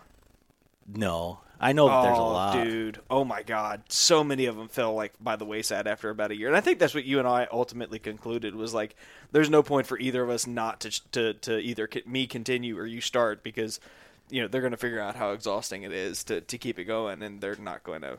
[0.86, 2.64] No, I know that there's a Oh, lot.
[2.64, 3.00] dude.
[3.08, 6.36] Oh my God, so many of them fell like by the wayside after about a
[6.36, 8.96] year, and I think that's what you and I ultimately concluded was like,
[9.32, 12.86] there's no point for either of us not to to to either me continue or
[12.86, 13.80] you start because,
[14.30, 16.84] you know, they're going to figure out how exhausting it is to to keep it
[16.84, 18.18] going, and they're not going to.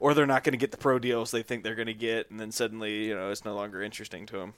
[0.00, 2.30] Or they're not going to get the pro deals they think they're going to get,
[2.30, 4.54] and then suddenly, you know, it's no longer interesting to them.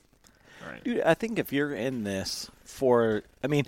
[0.63, 0.83] Right.
[0.83, 3.65] Dude, I think if you're in this for, I mean,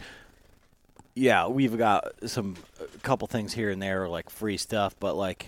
[1.15, 5.48] yeah, we've got some a couple things here and there like free stuff, but like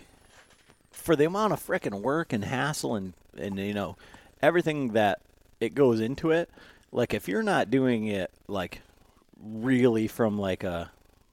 [0.91, 3.97] for the amount of frickin' work and hassle and and you know
[4.41, 5.21] everything that
[5.59, 6.49] it goes into it,
[6.91, 8.81] like if you're not doing it like
[9.41, 10.91] really from like a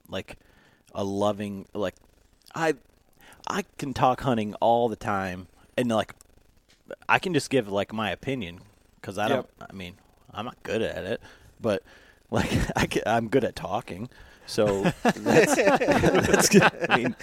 [0.09, 0.37] like
[0.93, 1.95] a loving like
[2.55, 2.75] I
[3.47, 5.47] I can talk hunting all the time
[5.77, 6.13] and like
[7.07, 8.59] I can just give like my opinion
[8.95, 9.49] because I don't.
[9.69, 9.95] I mean,
[10.33, 11.21] I'm not good at it,
[11.59, 11.83] but
[12.33, 14.09] like I can, I'm good at talking.
[14.45, 16.63] So that's, that's good.
[16.89, 17.15] I mean,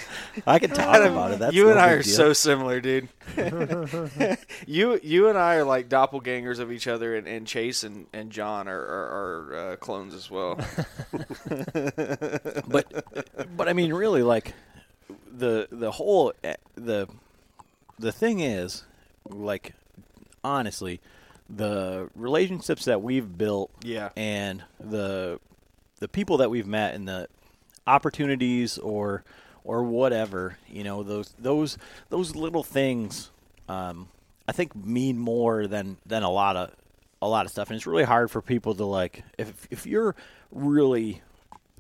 [0.47, 1.39] I can talk about it.
[1.41, 2.15] That's you no and I are deal.
[2.15, 3.11] so similar, dude.
[4.67, 8.31] you you and I are like doppelgangers of each other, and, and Chase and, and
[8.31, 10.55] John are, are, are uh, clones as well.
[12.67, 13.05] but
[13.55, 14.55] but I mean, really, like
[15.31, 17.07] the the whole eh, the
[17.99, 18.85] the thing is,
[19.29, 19.75] like
[20.43, 21.03] honestly,
[21.55, 24.11] the relationships that we've built, Yeah.
[24.17, 25.41] and the
[25.99, 27.29] the people that we've met and the
[27.87, 29.25] opportunities or
[29.65, 31.77] or whatever, you know, those those
[32.09, 33.31] those little things,
[33.69, 34.09] um,
[34.49, 36.71] I think mean more than than a lot of
[37.23, 40.15] a lot of stuff, and it's really hard for people to like if if you're
[40.51, 41.21] really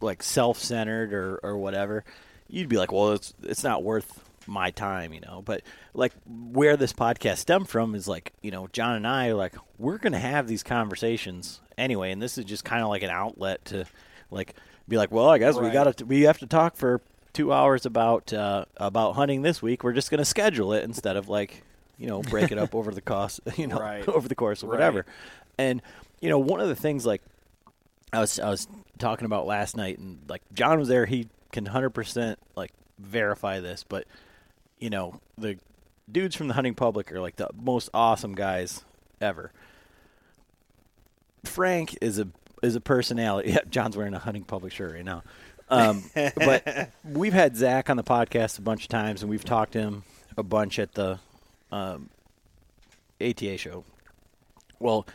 [0.01, 2.05] like self-centered or or whatever,
[2.48, 5.43] you'd be like, well, it's it's not worth my time, you know.
[5.44, 5.62] But
[5.94, 9.55] like where this podcast stemmed from is like, you know, John and I are like
[9.78, 13.64] we're gonna have these conversations anyway, and this is just kind of like an outlet
[13.66, 13.86] to
[14.31, 14.55] like
[14.89, 17.01] be like, well, I guess we got to we have to talk for
[17.32, 19.85] two hours about uh, about hunting this week.
[19.85, 21.62] We're just gonna schedule it instead of like
[21.97, 24.06] you know break it up over the cost, you know, Right.
[24.09, 24.72] over the course or Right.
[24.78, 25.06] whatever.
[25.59, 25.81] And
[26.20, 27.22] you know, one of the things like
[28.12, 28.66] I was I was
[28.98, 31.06] talking about last night, and like John was there.
[31.06, 34.06] He can hundred percent like verify this, but
[34.81, 35.59] you know the
[36.11, 38.85] dudes from the hunting public are like the most awesome guys
[39.20, 39.52] ever.
[41.44, 42.28] Frank is a
[42.62, 43.51] is a personality.
[43.52, 45.23] Yeah, John's wearing a hunting public shirt right now.
[45.69, 46.02] Um,
[46.36, 49.81] but we've had Zach on the podcast a bunch of times, and we've talked to
[49.81, 50.02] him
[50.36, 51.19] a bunch at the
[51.70, 52.11] um,
[53.20, 53.85] ATA show.
[54.78, 55.07] Well,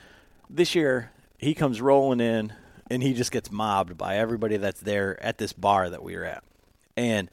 [0.49, 2.53] this year he comes rolling in
[2.89, 6.23] and he just gets mobbed by everybody that's there at this bar that we were
[6.23, 6.43] at.
[6.95, 7.29] And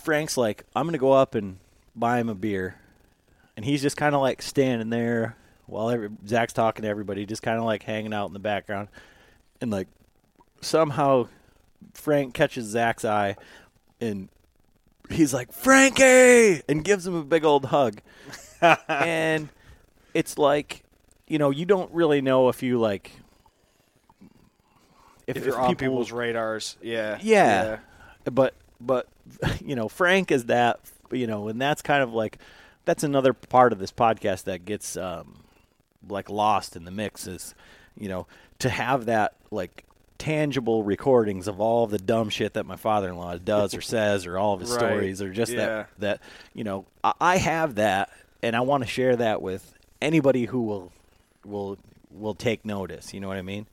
[0.00, 1.58] Frank's like, I'm going to go up and
[1.94, 2.76] buy him a beer.
[3.56, 5.36] And he's just kind of like standing there
[5.66, 8.88] while every, Zach's talking to everybody, just kind of like hanging out in the background.
[9.60, 9.88] And like
[10.60, 11.28] somehow
[11.94, 13.36] Frank catches Zach's eye
[14.00, 14.28] and
[15.10, 16.62] he's like, Frankie!
[16.68, 18.00] And gives him a big old hug.
[18.88, 19.48] and
[20.14, 20.84] it's like,
[21.26, 23.12] you know, you don't really know if you like.
[25.26, 27.78] If, you're on people's radars, yeah, yeah.
[28.24, 29.06] But but
[29.64, 30.80] you know, Frank is that
[31.10, 32.38] you know, and that's kind of like
[32.84, 35.42] that's another part of this podcast that gets um
[36.08, 37.54] like lost in the mix is
[37.98, 38.26] you know,
[38.58, 39.84] to have that like
[40.18, 44.54] tangible recordings of all the dumb shit that my father-in-law does or says or all
[44.54, 44.78] of his Right.
[44.78, 45.66] stories or just Yeah.
[45.66, 46.20] that that
[46.54, 48.10] you know, I, I have that
[48.42, 50.92] and I want to share that with anybody who will
[51.44, 51.78] will
[52.10, 53.66] will take notice, you know what I mean?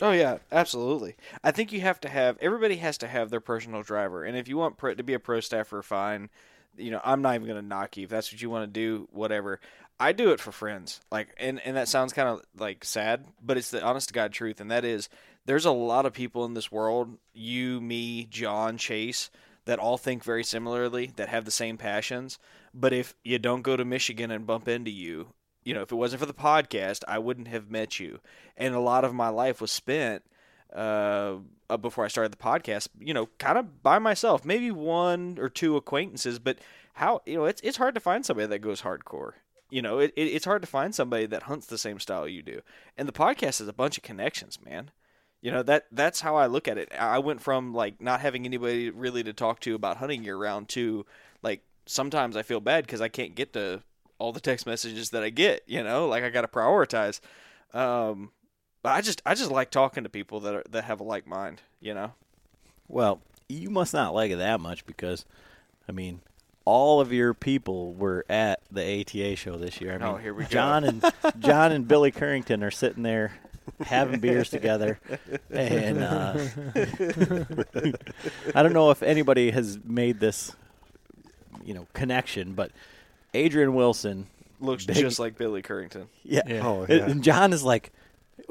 [0.00, 1.16] Oh yeah, absolutely.
[1.44, 4.48] I think you have to have everybody has to have their personal driver, and if
[4.48, 6.30] you want to be a pro staffer, fine.
[6.76, 8.80] You know, I'm not even going to knock you if that's what you want to
[8.80, 9.08] do.
[9.10, 9.60] Whatever.
[9.98, 11.00] I do it for friends.
[11.10, 14.32] Like, and and that sounds kind of like sad, but it's the honest to god
[14.32, 15.08] truth, and that is
[15.44, 19.30] there's a lot of people in this world, you, me, John, Chase,
[19.64, 22.38] that all think very similarly, that have the same passions.
[22.72, 25.28] But if you don't go to Michigan and bump into you,
[25.70, 28.18] you know, if it wasn't for the podcast, I wouldn't have met you.
[28.56, 30.24] And a lot of my life was spent
[30.74, 31.36] uh,
[31.68, 34.44] uh, before I started the podcast, you know, kind of by myself.
[34.44, 36.58] Maybe one or two acquaintances, but
[36.94, 39.34] how you know it's it's hard to find somebody that goes hardcore.
[39.70, 42.42] You know, it, it, it's hard to find somebody that hunts the same style you
[42.42, 42.62] do.
[42.98, 44.90] And the podcast is a bunch of connections, man.
[45.40, 46.92] You know that that's how I look at it.
[46.98, 50.68] I went from like not having anybody really to talk to about hunting year round
[50.70, 51.06] to
[51.44, 53.84] like sometimes I feel bad because I can't get to
[54.20, 55.64] all the text messages that I get.
[55.66, 57.20] You know, like I got to prioritize.
[57.74, 58.30] Um,
[58.82, 61.26] but I just I just like talking to people that are, that have a like
[61.26, 61.62] mind.
[61.80, 62.12] You know.
[62.86, 65.24] Well, you must not like it that much because,
[65.88, 66.20] I mean,
[66.64, 69.92] all of your people were at the ATA show this year.
[69.94, 70.48] I mean, Oh, here we go.
[70.50, 71.04] John and
[71.38, 73.32] John and Billy Currington are sitting there
[73.80, 74.98] having beers together,
[75.50, 76.36] and uh,
[78.54, 80.54] I don't know if anybody has made this,
[81.64, 82.72] you know, connection, but
[83.34, 84.26] Adrian Wilson
[84.60, 86.06] Looks Big- just like Billy Currington.
[86.24, 86.42] Yeah.
[86.46, 86.66] Yeah.
[86.66, 87.10] Oh, And- yeah.
[87.10, 87.92] And John is like,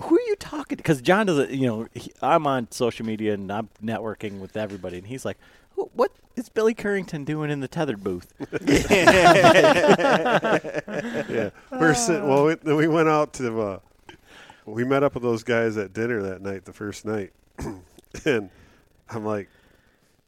[0.02, 0.84] who are you talking to?
[0.84, 4.98] Because John doesn't, you know, he, I'm on social media and I'm networking with everybody.
[4.98, 5.38] And he's like,
[5.76, 8.34] what is Billy Currington doing in the Tethrd booth?
[11.30, 12.28] yeah, we're sitting.
[12.28, 13.62] Well, we, then we went out to.
[13.62, 13.80] Uh,
[14.66, 17.32] we met up with those guys at dinner that night, the first night,
[18.26, 18.50] and
[19.10, 19.50] I'm like,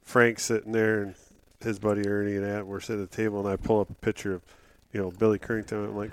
[0.04, 1.16] Frank's sitting there and
[1.64, 3.94] his buddy Ernie and At we're sitting at the table, and I pull up a
[3.96, 4.42] picture of,
[4.94, 5.86] you know, Billy Currington.
[5.90, 6.12] I'm like,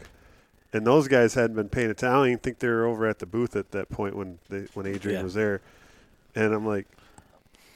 [0.72, 2.08] and those guys hadn't been paying attention.
[2.08, 4.66] I don't even think they were over at the booth at that point when they,
[4.74, 5.24] when Adrian Yeah.
[5.24, 5.60] was there,
[6.34, 6.86] and I'm like,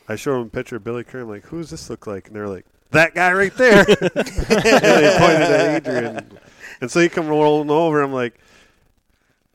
[0.08, 1.22] I showed them a picture of Billy Currington.
[1.22, 2.26] I'm like, who does this look like?
[2.26, 3.78] And they're like, that guy right there.
[3.88, 6.38] and they pointed at Adrian.
[6.82, 8.02] And so he come rolling over.
[8.02, 8.34] I'm like,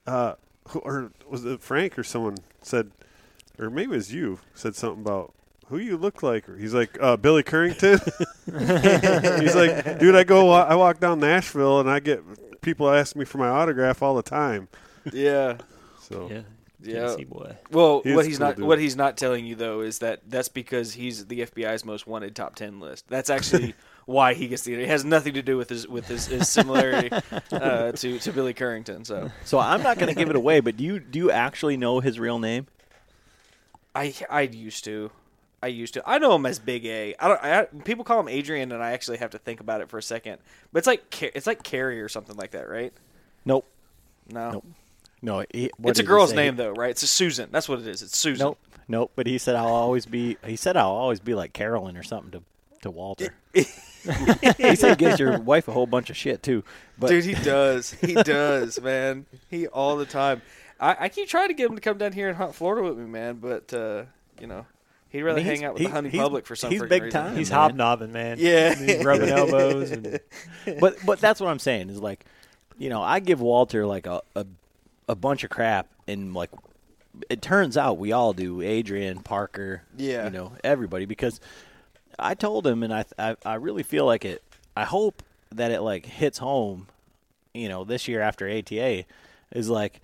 [0.07, 0.33] uh,
[0.69, 2.91] who, or was it Frank or someone said,
[3.59, 5.33] or maybe it was you said something about
[5.69, 6.45] who you look like.
[6.57, 7.99] He's like uh, Billy Currington.
[9.41, 12.21] He's like, dude, I go, I walk down Nashville and I get
[12.61, 14.67] people ask me for my autograph all the time.
[15.11, 15.57] Yeah.
[16.01, 16.41] So Yeah.
[16.79, 17.15] Yeah.
[17.27, 17.57] Boy.
[17.71, 18.65] Well, He's what he's cool not dude.
[18.65, 22.35] what he's not telling you though is that that's because he's the FBI's most wanted
[22.35, 23.07] top ten list.
[23.09, 23.73] That's actually
[24.05, 24.75] why he gets the.
[24.75, 27.09] It has nothing to do with his with his, his similarity
[27.51, 29.07] uh, to to Billy Currington.
[29.07, 31.77] So So I'm not going to give it away, but do you do you actually
[31.77, 32.67] know his real name?
[33.95, 35.09] I I used to.
[35.61, 36.03] I used to.
[36.05, 37.15] I know him as Big A.
[37.19, 37.43] I don't.
[37.43, 40.03] I, people call him Adrian, and I actually have to think about it for a
[40.03, 40.37] second.
[40.71, 42.93] But it's like it's like Carrie or something like that, right?
[43.45, 43.65] Nope.
[44.29, 44.65] No, Nope.
[45.21, 46.91] No, he, it's a girl's name though, right?
[46.91, 47.49] It's a Susan.
[47.51, 48.03] That's what it is.
[48.03, 48.45] It's Susan.
[48.45, 48.59] Nope.
[48.87, 49.11] Nope.
[49.15, 50.37] But he said I'll always be.
[50.45, 52.43] He said I'll always be like Carolyn or something to
[52.83, 53.33] to Walter.
[53.53, 53.63] he
[54.75, 56.63] said he gives your wife a whole bunch of shit too.
[56.99, 57.91] But Dude, he does.
[57.93, 59.25] He does, man.
[59.49, 60.43] He all the time.
[60.79, 62.97] I, I keep trying to get him to come down here and hunt Florida with
[62.97, 63.37] me, man.
[63.37, 64.03] But uh,
[64.39, 64.67] you know,
[65.09, 67.21] he'd rather I mean, hang out with the hunting public for some he's big reason.
[67.21, 67.35] time.
[67.35, 67.59] He's man.
[67.59, 68.37] hobnobbing, man.
[68.39, 68.75] Yeah.
[68.75, 69.91] He's rubbing elbows.
[69.91, 70.19] And,
[70.79, 72.25] but but that's what I'm saying is like,
[72.77, 74.45] you know, I give Walter like a a,
[75.09, 76.51] a bunch of crap, and like,
[77.29, 78.61] it turns out we all do.
[78.61, 80.25] Adrian, Parker, Yeah.
[80.25, 81.39] you know, everybody because
[82.19, 84.43] I told him, and I I, I really feel like it.
[84.75, 85.23] I hope
[85.55, 86.87] that it like hits home,
[87.53, 89.05] you know, this year after ATA,
[89.51, 90.01] is like,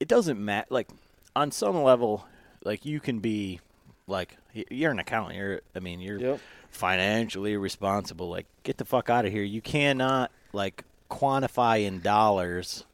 [0.00, 0.66] it doesn't matter.
[0.70, 0.88] Like
[1.34, 2.26] on some level,
[2.64, 3.60] like you can be
[4.06, 4.36] like
[4.70, 5.36] you're an accountant.
[5.38, 6.40] You're I mean you're Yep.
[6.70, 8.28] financially responsible.
[8.28, 9.42] Like get the fuck out of here.
[9.42, 12.84] You cannot like quantify in dollars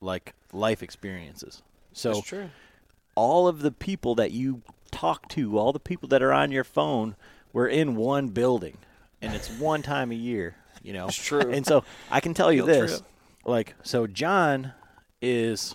[0.00, 1.62] like life experiences.
[1.92, 2.50] So That's true.
[3.14, 6.64] all of the people that you talk to, all the people that are on your
[6.64, 7.16] phone,
[7.52, 8.78] were in one building,
[9.20, 10.56] and it's one time a year.
[10.82, 11.40] You know, It's true.
[11.50, 13.10] And so I can tell you Field this, trip.
[13.44, 14.72] like, so John
[15.20, 15.74] is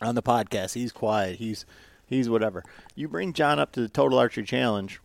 [0.00, 0.74] on the podcast.
[0.74, 1.36] He's quiet.
[1.36, 1.64] He's
[2.10, 2.62] he's whatever.
[2.94, 5.00] You bring John up to the Total Archery Challenge,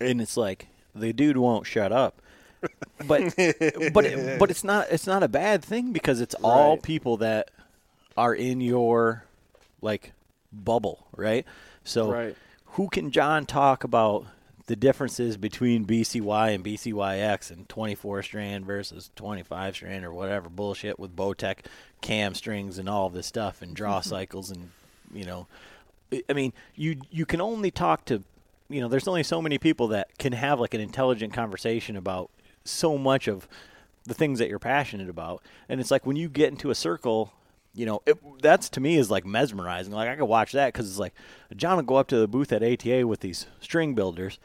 [0.00, 2.20] and it's like the dude won't shut up.
[3.06, 3.34] But
[3.92, 6.82] but it, but it's not it's not a bad thing because it's all Right.
[6.82, 7.50] people that
[8.16, 9.24] are in your
[9.80, 10.12] like
[10.52, 11.46] bubble, right?
[11.84, 12.36] So Right.
[12.72, 14.26] who can John talk about
[14.66, 20.98] the differences between BCY and BCYX and 24 strand versus 25 strand or whatever bullshit
[20.98, 21.64] with Bowtech
[22.00, 24.08] cam strings and all this stuff and draw mm-hmm.
[24.08, 24.70] cycles and
[25.12, 25.46] you know
[26.12, 28.22] I- mean you you can only talk to
[28.68, 32.30] you know there's only so many people that can have like an intelligent conversation about
[32.64, 33.48] so much of
[34.04, 35.42] the things that you're passionate about.
[35.68, 37.32] And it's like when you get into a circle
[37.72, 39.92] you know it, that's to me is like mesmerizing.
[39.92, 41.14] Like i could watch that because it's like
[41.56, 44.38] john will go up to the booth at ata with these string builders.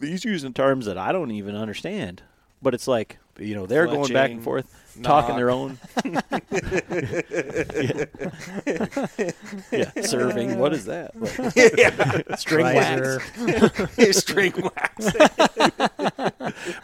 [0.00, 2.22] He's using terms that i don't even understand.
[2.60, 6.20] But it's like you know they're going back and Fletching, forth talking their own yeah.
[9.70, 15.12] yeah serving what is that Like, string wax String wax.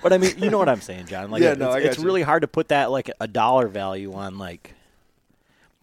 [0.03, 1.31] But I mean, you know what I'm saying, John.
[1.31, 2.05] Like, Yeah, it's, no, I got it's you.
[2.05, 4.75] really hard to put that like a dollar value on like,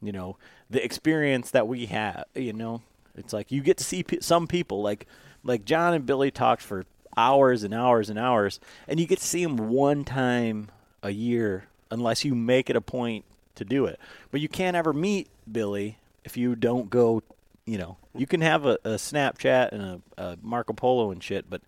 [0.01, 0.37] you know,
[0.69, 2.25] the experience that we have.
[2.35, 2.81] You know,
[3.15, 5.07] it's like you get to see pe- some people like
[5.43, 6.85] like John and Billy talked for
[7.17, 10.69] hours and hours and hours, and you get to see them one time
[11.03, 13.25] a year unless you make it a point
[13.55, 13.99] to do it.
[14.31, 17.23] But you can't ever meet Billy if you don't go
[17.65, 21.49] you know, you can have a, a Snapchat and a, a Marco Polo and shit,
[21.49, 21.61] but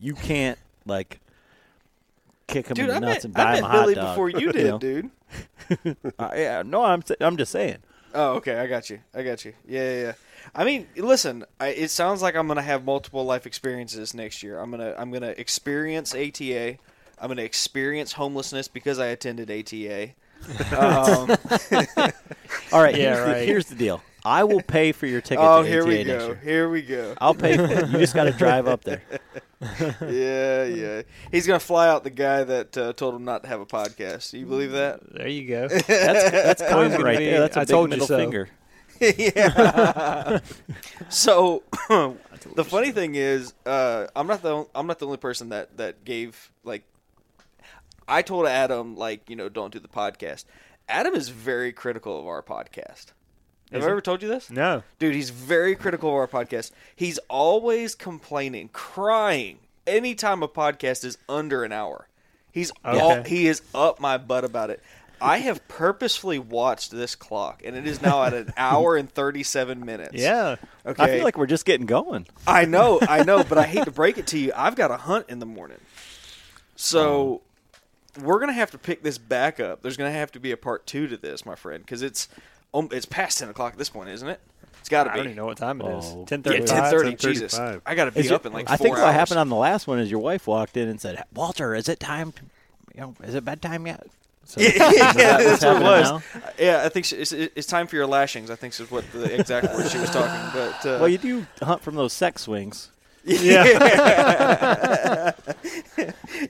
[0.00, 1.20] you can't like
[2.46, 3.94] kick him Dude, in I the nuts met, and buy I him a hot Billy
[3.94, 4.08] dog.
[4.14, 4.78] before you did, know?
[4.78, 5.10] dude.
[6.18, 7.78] Uh, yeah, no, I'm I'm just saying.
[8.14, 8.56] Oh, okay.
[8.56, 9.00] I got you.
[9.14, 9.54] I got you.
[9.66, 10.00] Yeah, yeah.
[10.02, 10.12] yeah.
[10.54, 11.44] I mean, listen.
[11.60, 14.58] I, it sounds like I'm gonna have multiple life experiences next year.
[14.58, 16.78] I'm gonna I'm gonna experience ATA.
[17.20, 20.10] I'm gonna experience homelessness because I attended ATA.
[20.76, 21.30] Um,
[22.72, 23.48] All right, Yeah, here's, The, right.
[23.48, 24.02] here's the deal.
[24.26, 25.38] I will pay for your ticket.
[25.42, 26.26] oh, to here ATA we go.
[26.26, 26.40] year.
[26.42, 27.14] Here we go.
[27.20, 27.88] I'll pay for it.
[27.88, 29.02] You just got to drive up there.
[30.02, 31.02] yeah, yeah.
[31.30, 34.30] He's gonna fly out the guy that uh, told him not to have a podcast.
[34.32, 35.00] Do you believe that?
[35.14, 35.68] There you go.
[35.68, 37.40] That's that's Always karma right be, there.
[37.40, 38.48] That's a "I big told middle so." finger.
[39.18, 40.38] yeah.
[41.08, 41.62] so
[42.54, 45.76] the funny thing is, uh, I'm not the on- I'm not the only person that
[45.76, 46.82] that gave like.
[48.06, 50.44] I told Adam like you know don't do the podcast.
[50.88, 53.12] Adam is very critical of our podcast.
[53.72, 54.50] Have Is I ever told you this?
[54.50, 54.82] No.
[54.98, 56.70] Dude, he's very critical of our podcast.
[56.94, 62.08] He's always complaining, crying anytime a podcast is under an hour.
[62.52, 64.80] He's all, he is up my butt about it.
[65.24, 69.84] I have purposefully watched this clock, and it is now at an hour and thirty-seven
[69.84, 70.14] minutes.
[70.14, 70.56] Yeah.
[70.86, 71.02] Okay.
[71.02, 72.26] I feel like we're just getting going.
[72.46, 74.52] I know, I know, but I hate to break it to you.
[74.54, 75.78] I've got a hunt in the morning,
[76.76, 77.42] so
[78.22, 79.82] we're gonna have to pick this back up.
[79.82, 82.28] There's gonna have to be a part two to this, my friend, because it's
[82.72, 84.40] um, it's past ten o'clock at this point, isn't it?
[84.80, 85.14] It's got to be.
[85.14, 86.04] I don't even know what time it is.
[86.06, 86.24] Oh.
[86.26, 86.64] Ten Yeah, thirty.
[86.66, 87.14] ten thirty.
[87.16, 89.14] Jesus, I got to be Is up it- in like I four think what hours.
[89.14, 91.98] happened on the last one is your wife walked in and said, "Walter, is it
[92.00, 92.32] time?
[92.32, 92.42] To,
[92.94, 94.06] you know, is it bedtime yet?"
[94.46, 96.10] So, yeah, is that what's that's what it was.
[96.10, 96.40] now?
[96.58, 98.50] Yeah, I think she, it's, it's time for your lashings.
[98.50, 100.50] I think is what the exact word she was talking.
[100.52, 102.90] But uh, Well, you do hunt from those sex swings.
[103.26, 103.64] yeah,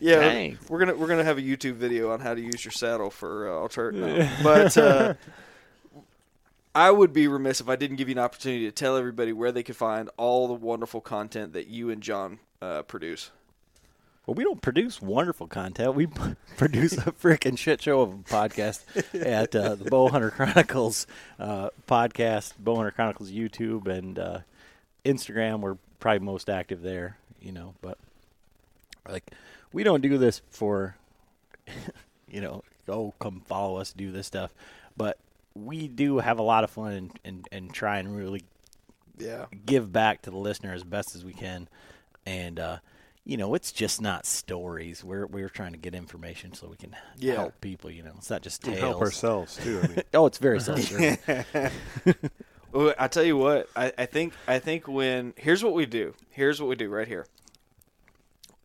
[0.01, 0.21] yeah.
[0.21, 0.59] Dang.
[0.69, 3.49] We're gonna we're gonna have a YouTube video on how to use your saddle for
[3.49, 4.29] uh, alternative.
[4.43, 5.15] But uh,
[6.75, 9.53] I would be remiss if I didn't give you an opportunity to tell everybody where
[9.53, 13.31] they could find all the wonderful content that you and John uh, produce.
[14.27, 15.95] Well, we don't produce wonderful content.
[15.95, 16.07] We
[16.57, 18.83] produce a freaking shit show of a podcast
[19.27, 21.07] at uh, the Bowhunter Chronicles
[21.39, 24.39] uh, podcast, Bowhunter Chronicles YouTube, and uh,
[25.05, 25.61] Instagram.
[25.61, 27.75] We're probably most active there, you know.
[27.83, 27.99] But
[29.07, 29.31] like,
[29.75, 30.97] we don't do this for,
[32.31, 34.55] you know, oh, come follow us, do this stuff.
[34.97, 35.19] But
[35.55, 38.43] we do have a lot of fun and, and, and try and really
[39.19, 39.47] Yeah.
[39.67, 41.69] give back to the listener as best as we can.
[42.25, 42.79] And uh,
[43.25, 45.03] you know, it's just not stories.
[45.03, 47.35] We're we're trying to get information so we can Yeah.
[47.35, 47.91] help people.
[47.91, 48.81] You know, it's not just We tales.
[48.83, 49.81] help ourselves too.
[49.83, 51.19] I mean, Oh, it's very self-serving.
[52.73, 56.15] Well, I tell you what, I, I think I think when here's what we do.
[56.31, 57.25] Here's what we do right here.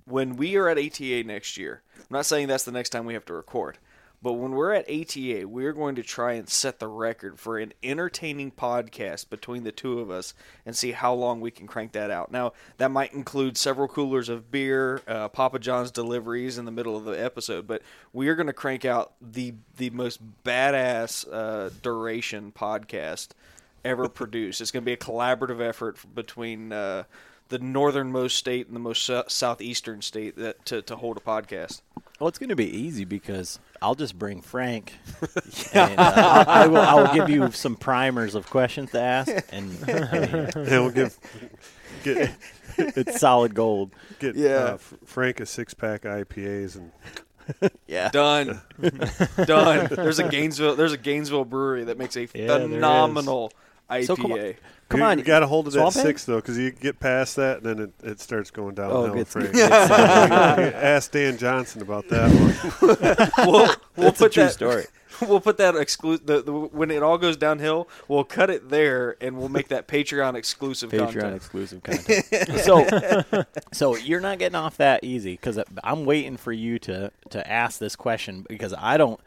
[0.05, 3.13] When we are at ATA next year, I'm not saying that's the next time we
[3.13, 3.77] have to record,
[4.21, 7.73] but when we're at ATA, we're going to try and set the record for an
[7.81, 10.33] entertaining podcast between the two of us
[10.65, 12.31] and see how long we can crank that out.
[12.31, 16.97] Now, that might include several coolers of beer, uh, Papa John's deliveries in the middle
[16.97, 17.81] of the episode, but
[18.11, 23.29] we are going to crank out the the most badass uh, duration podcast
[23.85, 24.59] ever produced.
[24.59, 27.03] It's going to be a collaborative effort between uh,
[27.49, 31.81] the northernmost state and the most sou- southeastern state that to, to hold a podcast.
[32.19, 34.93] well, it's going to be easy because I'll just bring Frank,
[35.73, 39.31] and uh, I, I will I will give you some primers of questions to ask,
[39.51, 41.17] and and we'll give
[42.03, 42.31] get
[42.77, 43.91] it's solid gold.
[44.19, 44.49] get Yeah.
[44.49, 46.91] uh, F- Frank a six pack IPAs and
[47.87, 48.09] Yeah.
[48.09, 48.61] Done,
[49.45, 49.87] done.
[49.91, 50.75] There's a Gainesville.
[50.75, 52.69] There's a Gainesville brewery that makes a Yeah, there is.
[52.73, 53.51] phenomenal
[53.89, 54.05] IPA.
[54.05, 54.53] So come on.
[54.89, 56.01] Come you, on, you got to hold it at Swamp Head?
[56.03, 58.97] six though, because you get past that, and then it, it starts going downhill.
[58.97, 59.27] Oh, good.
[59.27, 59.53] Frank.
[59.53, 62.87] good Ask Dan Johnson about that one.
[63.47, 64.85] we'll, we'll That's a put true that, story.
[65.27, 66.25] We'll put that exclusive.
[66.25, 69.85] The, the, when it all goes downhill, we'll cut it there, and we'll make that
[69.85, 71.35] Patreon exclusive Patreon content.
[71.35, 72.25] exclusive content.
[72.61, 73.43] so,
[73.73, 77.79] so you're not getting off that easy because I'm waiting for you to to ask
[77.79, 79.19] this question because I don't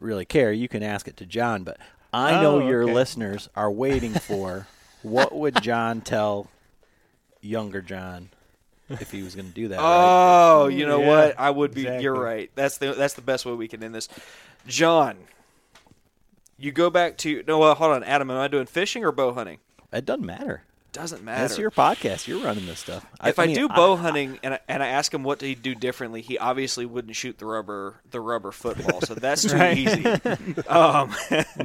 [0.00, 0.52] really care.
[0.52, 1.78] You can ask it to John, but
[2.12, 2.92] I know Oh, your okay.
[2.94, 4.66] listeners are waiting for
[5.02, 6.48] what would John tell
[7.40, 8.30] younger John
[8.88, 9.76] if he was going to do that.
[9.78, 9.84] right?
[9.84, 11.38] Oh, you know Yeah, what?
[11.38, 11.82] I would be.
[11.82, 12.50] You're right.
[12.54, 14.08] That's the that's the best way we can end this.
[14.66, 15.16] John,
[16.58, 17.62] you go back to no.
[17.62, 18.30] Uh, hold on, Adam.
[18.30, 19.58] Am I doing fishing or bow hunting?
[19.92, 20.62] It doesn't matter.
[20.96, 21.42] Doesn't matter.
[21.42, 22.26] That's your podcast.
[22.26, 23.04] You're running this stuff.
[23.22, 25.74] if I, mean, do bow hunting and I, and I ask him what to do
[25.74, 29.02] differently, he obviously wouldn't shoot the rubber the rubber football.
[29.02, 29.76] So that's too Right.
[29.76, 30.02] easy.
[30.68, 31.14] Um,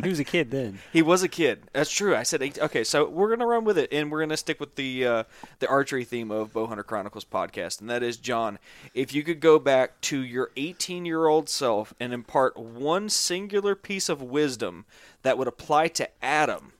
[0.04, 0.80] he was a kid then.
[0.94, 1.64] he was a kid.
[1.72, 2.14] That's true.
[2.14, 2.84] I said okay.
[2.84, 5.24] So we're gonna run with it, and we're gonna stick with the uh,
[5.60, 8.60] the archery theme of Bowhunter Chronicles podcast, and that is John.
[8.94, 13.76] If you could go back to your 18 year old self and impart one singular
[13.76, 14.86] piece of wisdom
[15.24, 16.74] that would apply to Adam,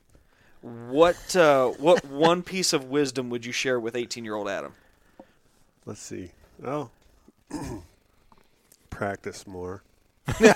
[0.62, 4.74] What uh, what one piece of wisdom would you share with 18 year old Adam?
[5.84, 6.30] Let's see.
[6.64, 6.88] Oh,
[8.90, 9.82] practice more.
[10.40, 10.54] no,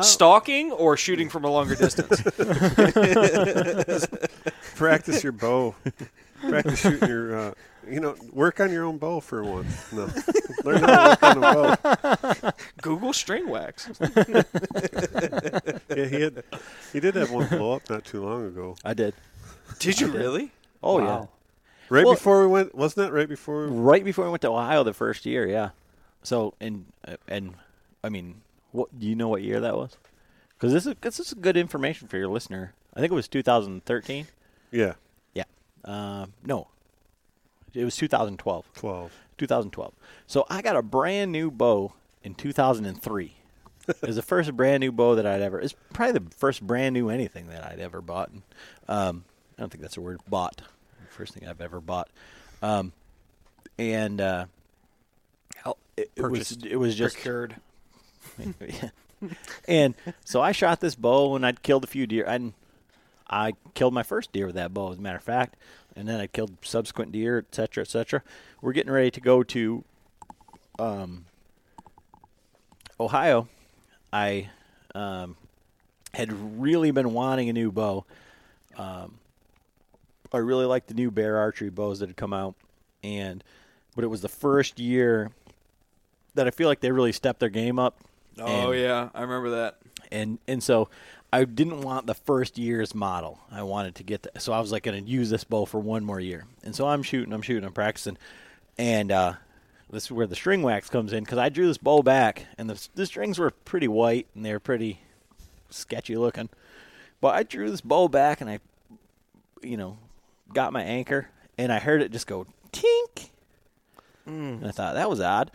[0.00, 2.22] Stalking or shooting from a longer distance?
[4.76, 5.74] practice your bow.
[6.48, 7.36] Practice shooting your.
[7.36, 7.54] Uh,
[7.88, 9.92] you know, work on your own bow for once.
[9.92, 10.08] No,
[10.64, 12.50] learn how to work on a bow.
[12.82, 13.88] Google string wax.
[15.94, 16.42] Yeah, he had.
[16.92, 18.76] He did have one blow up not too long ago.
[18.84, 19.14] I did.
[19.78, 20.50] Did you really?
[20.82, 21.28] Oh Wow.
[21.88, 23.68] Right Well- before we went, wasn't that right before?
[23.68, 25.46] We, right before we went to Ohio the first year.
[25.46, 25.70] Yeah.
[26.22, 27.54] So and uh, and
[28.02, 28.40] I mean,
[28.72, 29.96] what do you know what year that was?
[30.56, 32.72] Because this is this is good information for your listener.
[32.94, 34.26] I think it was 2013.
[34.70, 34.94] yeah,
[35.34, 35.44] Yeah.
[35.84, 36.68] Uh, no,
[37.74, 38.64] it was 2012.
[38.74, 39.12] twelve.
[39.38, 39.92] 2012.
[40.26, 41.92] So I got a brand new bow
[42.22, 43.34] in 2003.
[43.88, 45.60] it was the first brand new bow that I'd ever.
[45.60, 48.30] It's probably the first brand new anything that I'd ever bought.
[48.88, 49.24] Um,
[49.58, 50.20] I don't think that's a word.
[50.28, 50.62] Bought.
[51.10, 52.08] First thing I've ever bought.
[52.62, 52.92] Um,
[53.78, 54.46] and uh,
[55.96, 57.56] it, it was it was just Procured.
[59.68, 59.94] and
[60.24, 62.24] so I shot this bow and I'd killed a few deer.
[62.26, 62.52] And
[63.28, 65.56] I killed my first deer with that bow, as a matter of fact.
[65.96, 68.22] And then I killed subsequent deer, et cetera, et cetera.
[68.60, 69.84] We're getting ready to go to
[70.78, 71.24] um,
[72.98, 73.48] Ohio.
[74.12, 74.50] I
[74.94, 75.36] um,
[76.12, 78.04] had really been wanting a new bow.
[78.76, 79.18] Um,
[80.32, 82.54] I really liked the new bear archery bows that had come out,
[83.04, 83.44] and
[83.94, 85.30] but it was the first year
[86.34, 87.96] that I feel like they really stepped their game up.
[88.40, 89.76] Oh And- yeah, I remember that.
[90.10, 90.88] and and so
[91.34, 93.40] I didn't want the first year's model.
[93.50, 95.80] I wanted to get the, so I was like going to use this bow for
[95.80, 96.44] one more year.
[96.62, 98.16] And so I'm shooting, I'm shooting, I'm practicing,
[98.78, 99.32] and uh,
[99.90, 102.70] this is where the string wax comes in because I drew this bow back, and
[102.70, 105.00] the the strings were pretty white and they were pretty
[105.70, 106.50] sketchy looking.
[107.20, 108.60] But I drew this bow back and I,
[109.60, 109.98] you know,
[110.52, 113.30] got my anchor and I heard it just go tink.
[114.60, 115.50] And I thought that was odd.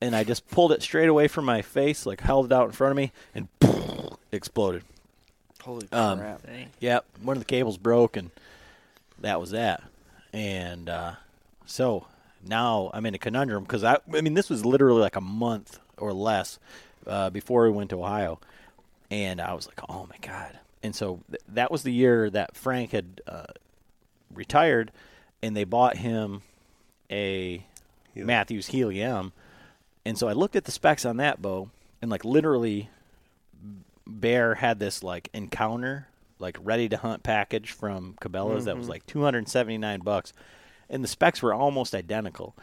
[0.00, 2.72] And I just pulled it straight away from my face, like held it out in
[2.72, 3.48] front of me, and
[4.32, 4.84] exploded.
[5.64, 6.42] Holy Um, crap!
[6.80, 8.30] Yep, one of the cables broke, and
[9.20, 9.82] that was that.
[10.32, 11.12] And uh,
[11.66, 12.06] so
[12.46, 15.78] now I'm in a conundrum because I, I mean, this was literally like a month
[15.96, 16.58] or less
[17.06, 18.38] uh, before we went to Ohio,
[19.10, 20.58] and I was like, oh my god.
[20.82, 23.44] And so th- that was the year that Frank had uh,
[24.34, 24.92] retired,
[25.42, 26.42] and they bought him
[27.10, 27.64] a
[28.12, 28.26] Helium.
[28.26, 29.32] Mathews Helium.
[30.04, 31.70] And so I looked at the specs on that bow,
[32.02, 32.90] and like literally,
[34.06, 36.08] Bear had this like encounter,
[36.38, 40.32] like ready to hunt package from Cabela's that was like 279 bucks,
[40.90, 42.54] and the specs were almost identical.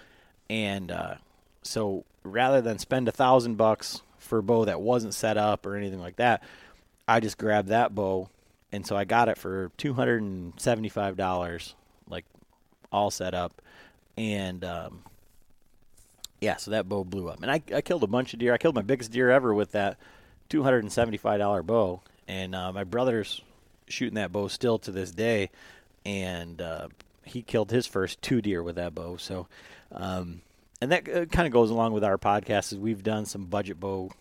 [0.50, 1.16] And uh,
[1.64, 5.76] so rather than spend a thousand bucks for a bow that wasn't set up or
[5.76, 6.44] anything like that,
[7.08, 8.30] I just grabbed that bow,
[8.72, 11.76] and so I got it for 275 dollars,
[12.08, 12.26] like
[12.92, 13.62] all set up,
[14.16, 15.04] and um,
[16.40, 18.54] yeah, so that bow blew up, and I, I killed a bunch of deer.
[18.54, 19.98] I killed my biggest deer ever with that
[20.52, 23.42] two hundred and seventy five dollar bow, and uh, my brother's
[23.88, 25.50] shooting that bow still to this day,
[26.06, 26.90] and uh,
[27.24, 29.16] he killed his first two deer with that bow.
[29.16, 29.48] So,
[29.94, 30.42] um,
[30.82, 32.74] and that uh, kind of goes along with our podcast.
[32.74, 34.12] Is we've done some budget bow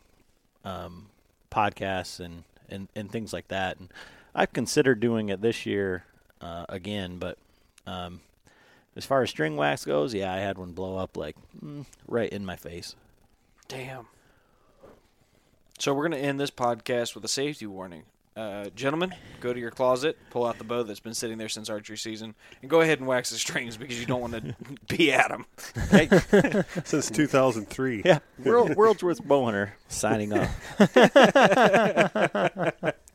[0.65, 1.07] um,
[1.51, 3.93] podcasts and, and and things like that, and
[4.32, 6.05] I've considered doing it this year
[6.40, 7.36] uh, again, but.
[7.86, 8.20] Um,
[8.97, 12.28] as far as string wax goes, yeah, I had one blow up like mm, right
[12.28, 12.97] in my face.
[13.69, 14.07] Damn.
[15.81, 18.02] So we're gonna end this podcast with a safety warning.
[18.36, 21.70] Uh, gentlemen, go to your closet, pull out the bow that's been sitting there since
[21.70, 24.55] archery season, and go ahead and wax the strings because you don't want to
[24.94, 25.47] be at them.
[26.85, 28.02] Since 2003.
[28.05, 30.51] Yeah, World, World's Worst Bow Hunter signing off.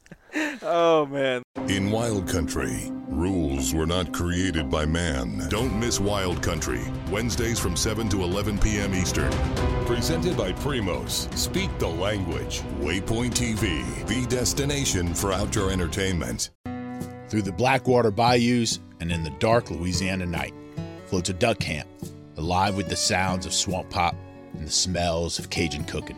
[0.61, 1.43] Oh man.
[1.69, 5.47] In Wild Country, rules were not created by man.
[5.49, 8.93] Don't miss Wild Country, Wednesdays from 7 to 11 p.m.
[8.93, 9.31] Eastern.
[9.85, 11.33] Presented by Primos.
[11.37, 12.61] Speak the language.
[12.79, 16.49] Waypoint TV, the destination for outdoor entertainment.
[17.29, 20.53] Through the Blackwater bayous and in the dark Louisiana night
[21.05, 21.87] floats a duck camp,
[22.37, 24.15] alive with the sounds of swamp pop
[24.53, 26.17] and the smells of Cajun cooking.